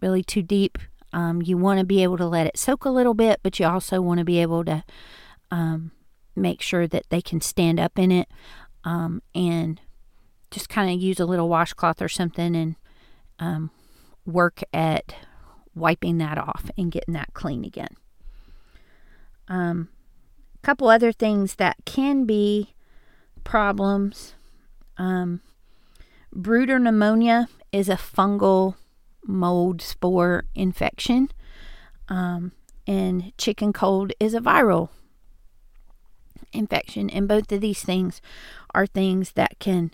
really 0.00 0.24
too 0.24 0.42
deep. 0.42 0.78
Um, 1.12 1.42
you 1.42 1.58
want 1.58 1.78
to 1.78 1.86
be 1.86 2.02
able 2.02 2.16
to 2.16 2.26
let 2.26 2.46
it 2.46 2.58
soak 2.58 2.84
a 2.84 2.90
little 2.90 3.14
bit, 3.14 3.40
but 3.42 3.60
you 3.60 3.66
also 3.66 4.00
want 4.00 4.18
to 4.18 4.24
be 4.24 4.38
able 4.40 4.64
to 4.64 4.82
um, 5.50 5.92
make 6.34 6.62
sure 6.62 6.86
that 6.86 7.04
they 7.10 7.20
can 7.20 7.40
stand 7.40 7.78
up 7.78 7.98
in 7.98 8.10
it 8.10 8.28
um, 8.84 9.22
and 9.34 9.80
just 10.50 10.68
kind 10.68 10.94
of 10.94 11.00
use 11.00 11.18
a 11.18 11.26
little 11.26 11.48
washcloth 11.48 12.02
or 12.02 12.08
something 12.08 12.54
and 12.54 12.76
um, 13.38 13.70
work 14.26 14.62
at 14.72 15.14
wiping 15.74 16.18
that 16.18 16.38
off 16.38 16.70
and 16.76 16.92
getting 16.92 17.14
that 17.14 17.32
clean 17.34 17.64
again. 17.64 17.96
Um, 19.48 19.88
a 20.56 20.66
couple 20.66 20.88
other 20.88 21.12
things 21.12 21.56
that 21.56 21.76
can 21.84 22.24
be 22.24 22.74
problems. 23.44 24.34
Um, 24.98 25.40
brooder 26.32 26.78
pneumonia 26.78 27.48
is 27.72 27.88
a 27.88 27.96
fungal 27.96 28.76
mold 29.26 29.80
spore 29.80 30.44
infection, 30.54 31.28
um, 32.08 32.52
and 32.86 33.36
chicken 33.38 33.72
cold 33.72 34.12
is 34.20 34.34
a 34.34 34.40
viral 34.40 34.90
infection. 36.52 37.10
And 37.10 37.28
both 37.28 37.50
of 37.52 37.60
these 37.60 37.82
things 37.82 38.20
are 38.74 38.86
things 38.86 39.32
that 39.32 39.58
can 39.58 39.92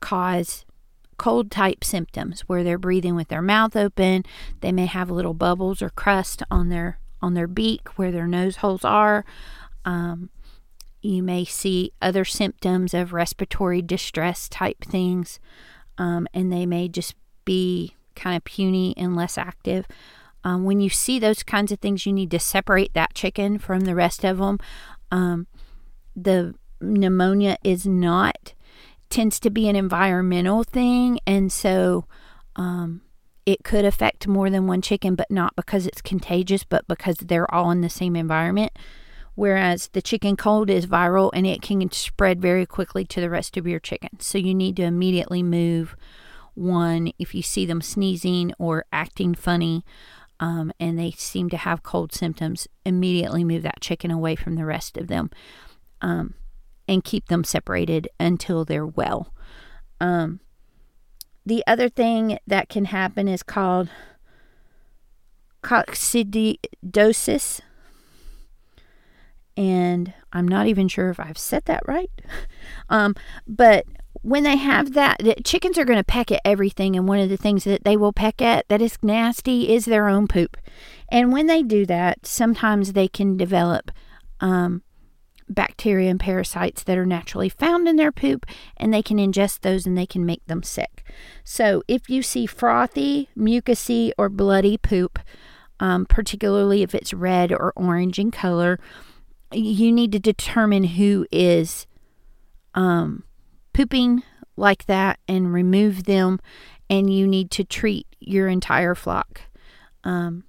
cause 0.00 0.64
cold 1.18 1.50
type 1.50 1.84
symptoms 1.84 2.40
where 2.42 2.64
they're 2.64 2.78
breathing 2.78 3.14
with 3.14 3.28
their 3.28 3.42
mouth 3.42 3.76
open. 3.76 4.24
They 4.60 4.72
may 4.72 4.86
have 4.86 5.10
little 5.10 5.34
bubbles 5.34 5.82
or 5.82 5.90
crust 5.90 6.42
on 6.50 6.70
their 6.70 6.98
on 7.22 7.34
their 7.34 7.46
beak 7.46 7.98
where 7.98 8.10
their 8.10 8.26
nose 8.26 8.56
holes 8.56 8.84
are. 8.84 9.24
Um, 9.84 10.30
you 11.02 11.22
may 11.22 11.44
see 11.44 11.92
other 12.00 12.24
symptoms 12.24 12.94
of 12.94 13.12
respiratory 13.12 13.82
distress 13.82 14.48
type 14.48 14.82
things, 14.84 15.38
um, 15.98 16.26
and 16.32 16.52
they 16.52 16.64
may 16.64 16.88
just 16.88 17.14
be 17.44 17.94
kind 18.14 18.36
of 18.36 18.44
puny 18.44 18.94
and 18.96 19.16
less 19.16 19.36
active. 19.36 19.86
Um, 20.44 20.64
when 20.64 20.80
you 20.80 20.88
see 20.88 21.18
those 21.18 21.42
kinds 21.42 21.72
of 21.72 21.80
things, 21.80 22.06
you 22.06 22.12
need 22.12 22.30
to 22.30 22.38
separate 22.38 22.94
that 22.94 23.14
chicken 23.14 23.58
from 23.58 23.80
the 23.80 23.94
rest 23.94 24.24
of 24.24 24.38
them. 24.38 24.58
Um, 25.10 25.46
the 26.14 26.54
pneumonia 26.80 27.56
is 27.62 27.86
not 27.86 28.54
tends 29.10 29.40
to 29.40 29.50
be 29.50 29.68
an 29.68 29.76
environmental 29.76 30.62
thing. 30.62 31.18
And 31.26 31.52
so 31.52 32.06
um, 32.56 33.02
it 33.44 33.64
could 33.64 33.84
affect 33.84 34.28
more 34.28 34.48
than 34.48 34.66
one 34.66 34.80
chicken 34.80 35.16
but 35.16 35.30
not 35.30 35.54
because 35.56 35.86
it's 35.86 36.00
contagious 36.00 36.64
but 36.64 36.86
because 36.88 37.16
they're 37.16 37.52
all 37.52 37.70
in 37.70 37.80
the 37.80 37.90
same 37.90 38.16
environment. 38.16 38.72
Whereas 39.34 39.88
the 39.92 40.02
chicken 40.02 40.36
cold 40.36 40.70
is 40.70 40.86
viral 40.86 41.30
and 41.34 41.46
it 41.46 41.62
can 41.62 41.90
spread 41.92 42.40
very 42.40 42.66
quickly 42.66 43.04
to 43.06 43.20
the 43.20 43.30
rest 43.30 43.56
of 43.56 43.66
your 43.66 43.80
chickens 43.80 44.26
so 44.26 44.38
you 44.38 44.54
need 44.54 44.76
to 44.76 44.82
immediately 44.82 45.42
move 45.42 45.96
one, 46.54 47.12
if 47.18 47.34
you 47.34 47.42
see 47.42 47.64
them 47.64 47.80
sneezing 47.80 48.52
or 48.58 48.84
acting 48.92 49.34
funny, 49.34 49.84
um, 50.40 50.72
and 50.80 50.98
they 50.98 51.12
seem 51.12 51.48
to 51.50 51.56
have 51.56 51.82
cold 51.82 52.12
symptoms, 52.12 52.66
immediately 52.84 53.44
move 53.44 53.62
that 53.62 53.80
chicken 53.80 54.10
away 54.10 54.34
from 54.34 54.56
the 54.56 54.64
rest 54.64 54.98
of 54.98 55.06
them 55.06 55.30
um, 56.02 56.34
and 56.88 57.04
keep 57.04 57.28
them 57.28 57.44
separated 57.44 58.08
until 58.18 58.64
they're 58.64 58.86
well. 58.86 59.32
Um, 60.00 60.40
the 61.44 61.62
other 61.66 61.88
thing 61.88 62.38
that 62.46 62.68
can 62.68 62.86
happen 62.86 63.28
is 63.28 63.42
called 63.42 63.88
coccidiosis. 65.62 67.60
And 69.56 70.14
I'm 70.32 70.48
not 70.48 70.66
even 70.66 70.88
sure 70.88 71.10
if 71.10 71.20
I've 71.20 71.38
said 71.38 71.64
that 71.66 71.82
right. 71.86 72.10
um, 72.88 73.14
but 73.46 73.84
when 74.22 74.42
they 74.42 74.56
have 74.56 74.92
that, 74.94 75.18
the 75.18 75.34
chickens 75.44 75.78
are 75.78 75.84
going 75.84 75.98
to 75.98 76.04
peck 76.04 76.30
at 76.30 76.40
everything. 76.44 76.96
And 76.96 77.08
one 77.08 77.18
of 77.18 77.28
the 77.28 77.36
things 77.36 77.64
that 77.64 77.84
they 77.84 77.96
will 77.96 78.12
peck 78.12 78.42
at 78.42 78.68
that 78.68 78.82
is 78.82 78.98
nasty 79.02 79.72
is 79.72 79.84
their 79.84 80.08
own 80.08 80.26
poop. 80.28 80.56
And 81.10 81.32
when 81.32 81.46
they 81.46 81.62
do 81.62 81.86
that, 81.86 82.26
sometimes 82.26 82.92
they 82.92 83.08
can 83.08 83.36
develop 83.36 83.90
um, 84.40 84.82
bacteria 85.50 86.10
and 86.10 86.20
parasites 86.20 86.82
that 86.84 86.96
are 86.96 87.06
naturally 87.06 87.48
found 87.48 87.88
in 87.88 87.96
their 87.96 88.12
poop, 88.12 88.46
and 88.76 88.92
they 88.92 89.02
can 89.02 89.18
ingest 89.18 89.60
those 89.60 89.86
and 89.86 89.98
they 89.98 90.06
can 90.06 90.24
make 90.24 90.44
them 90.46 90.62
sick. 90.62 91.04
So, 91.44 91.82
if 91.88 92.08
you 92.08 92.22
see 92.22 92.46
frothy, 92.46 93.28
mucousy, 93.36 94.12
or 94.16 94.28
bloody 94.28 94.78
poop, 94.78 95.18
um, 95.80 96.06
particularly 96.06 96.82
if 96.82 96.94
it's 96.94 97.12
red 97.12 97.52
or 97.52 97.72
orange 97.76 98.18
in 98.18 98.30
color, 98.30 98.78
you 99.52 99.90
need 99.92 100.12
to 100.12 100.18
determine 100.18 100.84
who 100.84 101.26
is 101.32 101.86
um, 102.74 103.24
pooping 103.72 104.22
like 104.56 104.86
that 104.86 105.18
and 105.26 105.52
remove 105.52 106.04
them, 106.04 106.38
and 106.88 107.12
you 107.12 107.26
need 107.26 107.50
to 107.50 107.64
treat 107.64 108.06
your 108.20 108.48
entire 108.48 108.94
flock. 108.94 109.42
Um, 110.04 110.44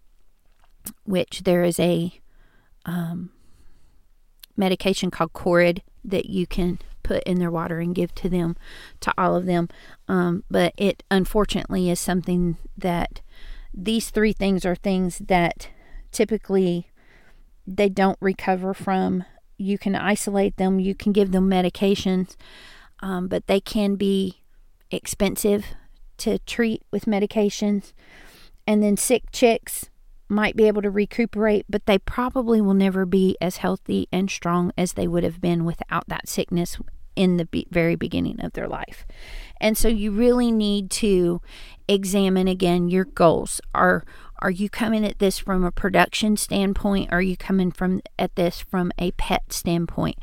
which 1.03 1.41
there 1.43 1.63
is 1.63 1.79
a 1.79 2.19
um, 2.85 3.31
medication 4.57 5.11
called 5.11 5.33
Corid 5.33 5.81
that 6.03 6.27
you 6.27 6.47
can 6.47 6.79
put 7.03 7.23
in 7.23 7.39
their 7.39 7.51
water 7.51 7.79
and 7.79 7.95
give 7.95 8.13
to 8.15 8.29
them, 8.29 8.55
to 9.01 9.13
all 9.17 9.35
of 9.35 9.45
them. 9.45 9.69
Um, 10.07 10.43
but 10.49 10.73
it 10.77 11.03
unfortunately 11.11 11.89
is 11.89 11.99
something 11.99 12.57
that 12.77 13.21
these 13.73 14.09
three 14.09 14.33
things 14.33 14.65
are 14.65 14.75
things 14.75 15.19
that 15.19 15.69
typically 16.11 16.89
they 17.65 17.89
don't 17.89 18.17
recover 18.19 18.73
from. 18.73 19.23
You 19.57 19.77
can 19.77 19.95
isolate 19.95 20.57
them, 20.57 20.79
you 20.79 20.95
can 20.95 21.11
give 21.11 21.31
them 21.31 21.49
medications, 21.49 22.35
um, 23.01 23.27
but 23.27 23.47
they 23.47 23.59
can 23.59 23.95
be 23.95 24.41
expensive 24.89 25.65
to 26.17 26.39
treat 26.39 26.83
with 26.91 27.05
medications. 27.05 27.93
And 28.67 28.83
then 28.83 28.97
sick 28.97 29.23
chicks, 29.31 29.89
might 30.31 30.55
be 30.55 30.67
able 30.67 30.81
to 30.81 30.89
recuperate, 30.89 31.65
but 31.69 31.85
they 31.85 31.99
probably 31.99 32.61
will 32.61 32.73
never 32.73 33.05
be 33.05 33.37
as 33.41 33.57
healthy 33.57 34.07
and 34.11 34.31
strong 34.31 34.71
as 34.77 34.93
they 34.93 35.07
would 35.07 35.23
have 35.23 35.41
been 35.41 35.65
without 35.65 36.07
that 36.07 36.29
sickness 36.29 36.77
in 37.15 37.37
the 37.37 37.45
be- 37.45 37.67
very 37.69 37.95
beginning 37.95 38.39
of 38.39 38.53
their 38.53 38.67
life. 38.67 39.05
And 39.59 39.77
so 39.77 39.89
you 39.89 40.11
really 40.11 40.51
need 40.51 40.89
to 40.91 41.41
examine 41.87 42.47
again 42.47 42.89
your 42.89 43.05
goals. 43.05 43.61
Are 43.75 44.05
are 44.39 44.49
you 44.49 44.69
coming 44.69 45.05
at 45.05 45.19
this 45.19 45.37
from 45.37 45.63
a 45.63 45.71
production 45.71 46.35
standpoint? 46.35 47.09
Are 47.11 47.21
you 47.21 47.37
coming 47.37 47.71
from 47.71 48.01
at 48.17 48.35
this 48.35 48.61
from 48.61 48.91
a 48.97 49.11
pet 49.11 49.53
standpoint? 49.53 50.17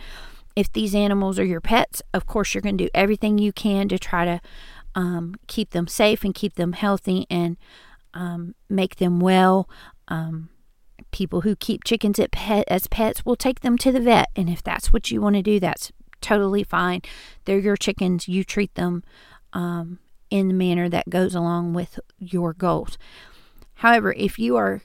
If 0.57 0.73
these 0.73 0.95
animals 0.95 1.39
are 1.39 1.45
your 1.45 1.61
pets, 1.61 2.03
of 2.13 2.27
course 2.27 2.53
you're 2.53 2.63
going 2.63 2.79
to 2.79 2.85
do 2.85 2.91
everything 2.95 3.39
you 3.39 3.53
can 3.53 3.89
to 3.91 3.99
try 3.99 4.25
to 4.25 4.41
um, 4.97 5.37
keep 5.47 5.71
them 5.71 5.87
safe 5.87 6.25
and 6.25 6.35
keep 6.35 6.55
them 6.55 6.73
healthy 6.73 7.27
and 7.31 7.57
um, 8.15 8.55
make 8.69 8.97
them 8.97 9.21
well. 9.21 9.69
Um, 10.09 10.51
people 11.11 11.43
who 11.43 11.57
keep 11.57 11.85
chickens 11.85 12.21
pet, 12.33 12.65
as 12.69 12.87
pets 12.87 13.25
will 13.25 13.37
take 13.37 13.61
them 13.61 13.79
to 13.79 13.93
the 13.93 14.01
vet, 14.01 14.29
and 14.35 14.49
if 14.49 14.63
that's 14.63 14.93
what 14.93 15.11
you 15.11 15.21
want 15.21 15.37
to 15.37 15.43
do, 15.43 15.61
that's 15.61 15.93
totally 16.21 16.65
fine. 16.65 17.03
They're 17.45 17.59
your 17.59 17.77
chickens. 17.77 18.29
You 18.29 18.45
treat 18.45 18.75
them 18.75 19.05
um, 19.53 19.99
in 20.31 20.49
the 20.49 20.55
manner 20.55 20.89
that 20.89 21.11
goes 21.11 21.35
along 21.35 21.75
with 21.75 22.01
your 22.19 22.53
goals. 22.53 22.99
However, 23.75 24.13
if 24.15 24.39
you 24.39 24.57
are 24.57 24.83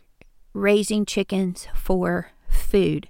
raising 0.53 1.05
chickens 1.05 1.67
for 1.73 2.31
food 2.47 3.09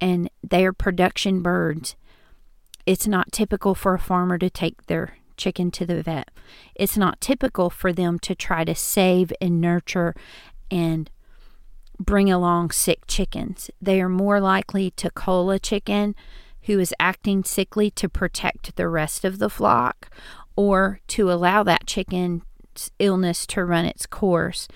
and 0.00 0.28
they 0.42 0.66
are 0.66 0.72
production 0.72 1.42
birds, 1.42 1.94
it's 2.84 3.06
not 3.06 3.32
typical 3.32 3.74
for 3.74 3.94
a 3.94 3.98
farmer 3.98 4.38
to 4.38 4.50
take 4.50 4.86
their 4.86 5.18
chicken 5.36 5.70
to 5.70 5.86
the 5.86 6.02
vet. 6.02 6.30
It's 6.74 6.96
not 6.96 7.20
typical 7.20 7.70
for 7.70 7.92
them 7.92 8.18
to 8.20 8.34
try 8.34 8.64
to 8.64 8.74
save 8.74 9.32
and 9.40 9.60
nurture 9.60 10.14
and 10.70 11.10
bring 11.98 12.30
along 12.30 12.70
sick 12.70 13.00
chickens. 13.06 13.70
They 13.80 14.00
are 14.00 14.08
more 14.08 14.40
likely 14.40 14.90
to 14.92 15.10
cull 15.10 15.50
a 15.50 15.58
chicken 15.58 16.14
who 16.62 16.78
is 16.78 16.94
acting 16.98 17.44
sickly 17.44 17.90
to 17.92 18.08
protect 18.08 18.76
the 18.76 18.88
rest 18.88 19.24
of 19.24 19.38
the 19.38 19.50
flock 19.50 20.10
or 20.56 21.00
to 21.08 21.30
allow 21.30 21.62
that 21.62 21.86
chicken's 21.86 22.42
illness 22.98 23.46
to 23.46 23.64
run 23.64 23.84
its 23.84 24.06
course, 24.06 24.66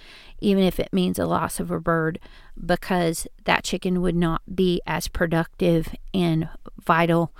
even 0.40 0.62
if 0.62 0.78
it 0.78 0.92
means 0.92 1.18
a 1.18 1.26
loss 1.26 1.58
of 1.58 1.70
a 1.70 1.80
bird, 1.80 2.20
because 2.64 3.26
that 3.44 3.64
chicken 3.64 4.00
would 4.00 4.14
not 4.14 4.42
be 4.54 4.80
as 4.86 5.08
productive 5.08 5.94
and 6.14 6.48
vital 6.80 7.34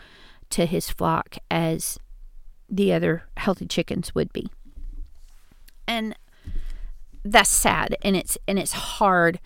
to 0.51 0.67
his 0.67 0.91
flock 0.91 1.37
as 1.51 1.99
the 2.69 2.93
other 2.93 3.25
healthy 3.37 3.67
chickens 3.67 4.15
would 4.15 4.33
be. 4.33 4.49
And 5.87 6.17
that's 7.25 7.51
sad 7.51 7.97
and 8.03 8.17
it's 8.17 8.39
and 8.49 8.59
it's 8.59 8.73
hard 8.73 9.41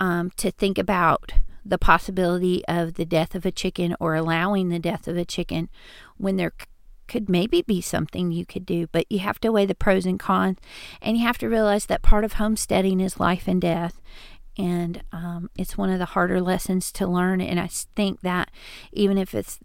um, 0.00 0.30
to 0.36 0.50
think 0.50 0.78
about 0.78 1.32
the 1.64 1.78
possibility 1.78 2.64
of 2.66 2.94
the 2.94 3.04
death 3.04 3.34
of 3.34 3.44
a 3.44 3.52
chicken 3.52 3.94
or 4.00 4.14
allowing 4.14 4.68
the 4.68 4.78
death 4.78 5.06
of 5.06 5.16
a 5.16 5.24
chicken 5.24 5.68
when 6.16 6.36
there 6.36 6.52
c- 6.58 6.66
could 7.06 7.28
maybe 7.28 7.62
be 7.62 7.80
something 7.80 8.32
you 8.32 8.46
could 8.46 8.64
do, 8.64 8.86
but 8.92 9.04
you 9.10 9.18
have 9.18 9.38
to 9.40 9.52
weigh 9.52 9.66
the 9.66 9.74
pros 9.74 10.06
and 10.06 10.18
cons, 10.18 10.58
and 11.02 11.16
you 11.16 11.24
have 11.24 11.38
to 11.38 11.48
realize 11.48 11.86
that 11.86 12.02
part 12.02 12.24
of 12.24 12.34
homesteading 12.34 13.00
is 13.00 13.20
life 13.20 13.46
and 13.46 13.60
death. 13.60 14.00
And 14.56 15.02
um, 15.12 15.50
it's 15.56 15.78
one 15.78 15.90
of 15.90 15.98
the 15.98 16.06
harder 16.06 16.40
lessons 16.40 16.92
to 16.92 17.06
learn. 17.06 17.40
And 17.40 17.58
I 17.58 17.68
think 17.68 18.20
that 18.20 18.50
even 18.92 19.16
if 19.16 19.34
it's 19.34 19.58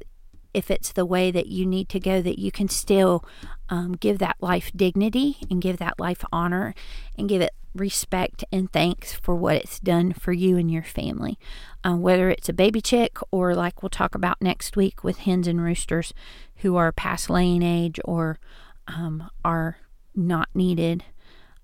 if 0.56 0.72
it's 0.72 0.91
the 0.91 1.06
way 1.06 1.32
that 1.32 1.47
you 1.47 1.66
need 1.66 1.89
to 1.89 1.99
go, 1.99 2.22
that 2.22 2.39
you 2.39 2.51
can 2.51 2.70
still 2.70 3.26
um, 3.70 3.93
give 3.93 4.20
that 4.20 4.38
life 4.39 4.72
dignity 4.76 5.38
and 5.49 5.62
give 5.62 5.78
that 5.78 5.99
life 5.99 6.24
honor 6.32 6.74
and 7.18 7.28
give 7.28 7.41
it 7.41 7.53
respect 7.74 8.45
and 8.53 8.72
thanks 8.72 9.14
for 9.14 9.36
what 9.36 9.58
it's 9.58 9.80
done 9.82 10.14
for 10.14 10.32
you 10.32 10.58
and 10.58 10.72
your 10.72 10.84
family. 10.84 11.38
Uh, 11.84 11.95
whether 11.95 12.30
it's 12.30 12.47
a 12.47 12.53
baby 12.53 12.82
chick 12.82 13.18
or, 13.32 13.53
like 13.53 13.84
we'll 13.84 13.89
talk 13.89 14.16
about 14.16 14.41
next 14.41 14.78
week, 14.78 15.03
with 15.03 15.20
hens 15.20 15.47
and 15.47 15.62
roosters 15.62 16.14
who 16.58 16.78
are 16.78 16.91
past 16.91 17.30
laying 17.30 17.62
age 17.62 17.99
or 18.06 18.39
um, 18.88 19.30
are 19.43 19.78
not 20.16 20.47
needed 20.56 21.03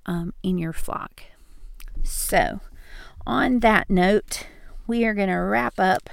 um, 0.05 0.33
in 0.43 0.57
your 0.57 0.73
flock. 0.73 1.23
So, 2.03 2.59
on 3.25 3.59
that 3.59 3.89
note, 3.89 4.47
we 4.85 5.05
are 5.05 5.13
going 5.13 5.29
to 5.29 5.35
wrap 5.35 5.79
up 5.79 6.09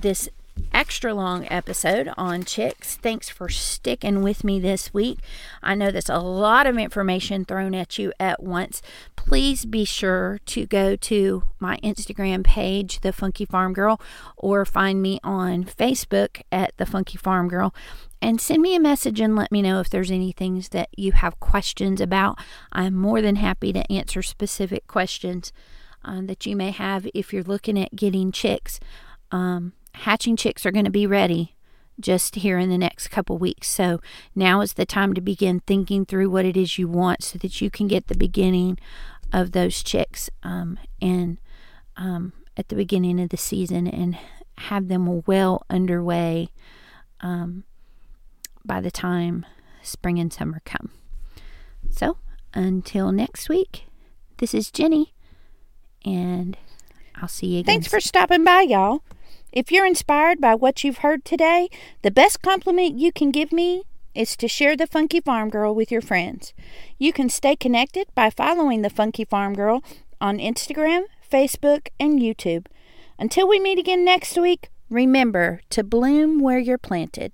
this 0.00 0.28
extra 0.72 1.14
long 1.14 1.46
episode 1.50 2.10
on 2.16 2.44
chicks. 2.44 2.96
Thanks 2.96 3.28
for 3.28 3.48
sticking 3.48 4.22
with 4.22 4.44
me 4.44 4.60
this 4.60 4.92
week. 4.92 5.18
I 5.62 5.74
know 5.74 5.90
that's 5.90 6.08
a 6.08 6.18
lot 6.18 6.66
of 6.66 6.78
information 6.78 7.44
thrown 7.44 7.74
at 7.74 7.98
you 7.98 8.12
at 8.18 8.42
once. 8.42 8.82
Please 9.16 9.64
be 9.64 9.84
sure 9.84 10.38
to 10.46 10.66
go 10.66 10.96
to 10.96 11.44
my 11.58 11.78
Instagram 11.78 12.44
page, 12.44 13.00
The 13.00 13.12
Funky 13.12 13.44
Farm 13.44 13.72
Girl, 13.72 14.00
or 14.36 14.64
find 14.64 15.02
me 15.02 15.18
on 15.24 15.64
Facebook 15.64 16.42
at 16.52 16.76
The 16.76 16.86
Funky 16.86 17.18
Farm 17.18 17.48
Girl 17.48 17.74
and 18.22 18.40
send 18.40 18.62
me 18.62 18.74
a 18.74 18.80
message 18.80 19.20
and 19.20 19.36
let 19.36 19.52
me 19.52 19.62
know 19.62 19.80
if 19.80 19.90
there's 19.90 20.10
any 20.10 20.32
things 20.32 20.70
that 20.70 20.88
you 20.96 21.12
have 21.12 21.38
questions 21.40 22.00
about. 22.00 22.38
I'm 22.72 22.94
more 22.94 23.20
than 23.20 23.36
happy 23.36 23.72
to 23.72 23.92
answer 23.92 24.22
specific 24.22 24.86
questions 24.86 25.52
uh, 26.04 26.22
that 26.22 26.46
you 26.46 26.56
may 26.56 26.70
have 26.70 27.06
if 27.14 27.32
you're 27.32 27.42
looking 27.42 27.78
at 27.78 27.96
getting 27.96 28.32
chicks. 28.32 28.80
Um, 29.30 29.72
hatching 30.00 30.36
chicks 30.36 30.66
are 30.66 30.70
going 30.70 30.84
to 30.84 30.90
be 30.90 31.06
ready 31.06 31.56
just 31.98 32.36
here 32.36 32.58
in 32.58 32.68
the 32.68 32.78
next 32.78 33.08
couple 33.08 33.38
weeks. 33.38 33.68
So 33.68 34.00
now 34.34 34.60
is 34.60 34.74
the 34.74 34.86
time 34.86 35.14
to 35.14 35.20
begin 35.20 35.60
thinking 35.60 36.04
through 36.04 36.30
what 36.30 36.44
it 36.44 36.56
is 36.56 36.78
you 36.78 36.88
want 36.88 37.22
so 37.22 37.38
that 37.38 37.60
you 37.60 37.70
can 37.70 37.88
get 37.88 38.08
the 38.08 38.16
beginning 38.16 38.78
of 39.32 39.52
those 39.52 39.82
chicks 39.82 40.30
um, 40.42 40.78
and 41.00 41.38
um, 41.96 42.32
at 42.56 42.68
the 42.68 42.76
beginning 42.76 43.18
of 43.20 43.30
the 43.30 43.36
season 43.36 43.86
and 43.86 44.18
have 44.58 44.88
them 44.88 45.22
well 45.26 45.64
underway 45.70 46.48
um, 47.20 47.64
by 48.64 48.80
the 48.80 48.90
time 48.90 49.46
spring 49.82 50.18
and 50.18 50.32
summer 50.32 50.60
come. 50.64 50.90
So 51.90 52.18
until 52.52 53.12
next 53.12 53.48
week, 53.48 53.86
this 54.38 54.52
is 54.52 54.70
Jenny, 54.70 55.14
and 56.04 56.56
I'll 57.14 57.28
see 57.28 57.46
you 57.46 57.60
again. 57.60 57.74
Thanks 57.74 57.88
for 57.88 58.00
stopping 58.00 58.44
by, 58.44 58.62
y'all. 58.62 59.02
If 59.56 59.72
you're 59.72 59.86
inspired 59.86 60.38
by 60.38 60.54
what 60.54 60.84
you've 60.84 60.98
heard 60.98 61.24
today, 61.24 61.70
the 62.02 62.10
best 62.10 62.42
compliment 62.42 62.98
you 62.98 63.10
can 63.10 63.30
give 63.30 63.52
me 63.52 63.84
is 64.14 64.36
to 64.36 64.48
share 64.48 64.76
the 64.76 64.86
Funky 64.86 65.18
Farm 65.18 65.48
Girl 65.48 65.74
with 65.74 65.90
your 65.90 66.02
friends. 66.02 66.52
You 66.98 67.10
can 67.10 67.30
stay 67.30 67.56
connected 67.56 68.06
by 68.14 68.28
following 68.28 68.82
the 68.82 68.90
Funky 68.90 69.24
Farm 69.24 69.54
Girl 69.54 69.82
on 70.20 70.36
Instagram, 70.36 71.04
Facebook, 71.32 71.88
and 71.98 72.20
YouTube. 72.20 72.66
Until 73.18 73.48
we 73.48 73.58
meet 73.58 73.78
again 73.78 74.04
next 74.04 74.36
week, 74.36 74.68
remember 74.90 75.62
to 75.70 75.82
bloom 75.82 76.38
where 76.38 76.58
you're 76.58 76.76
planted. 76.76 77.32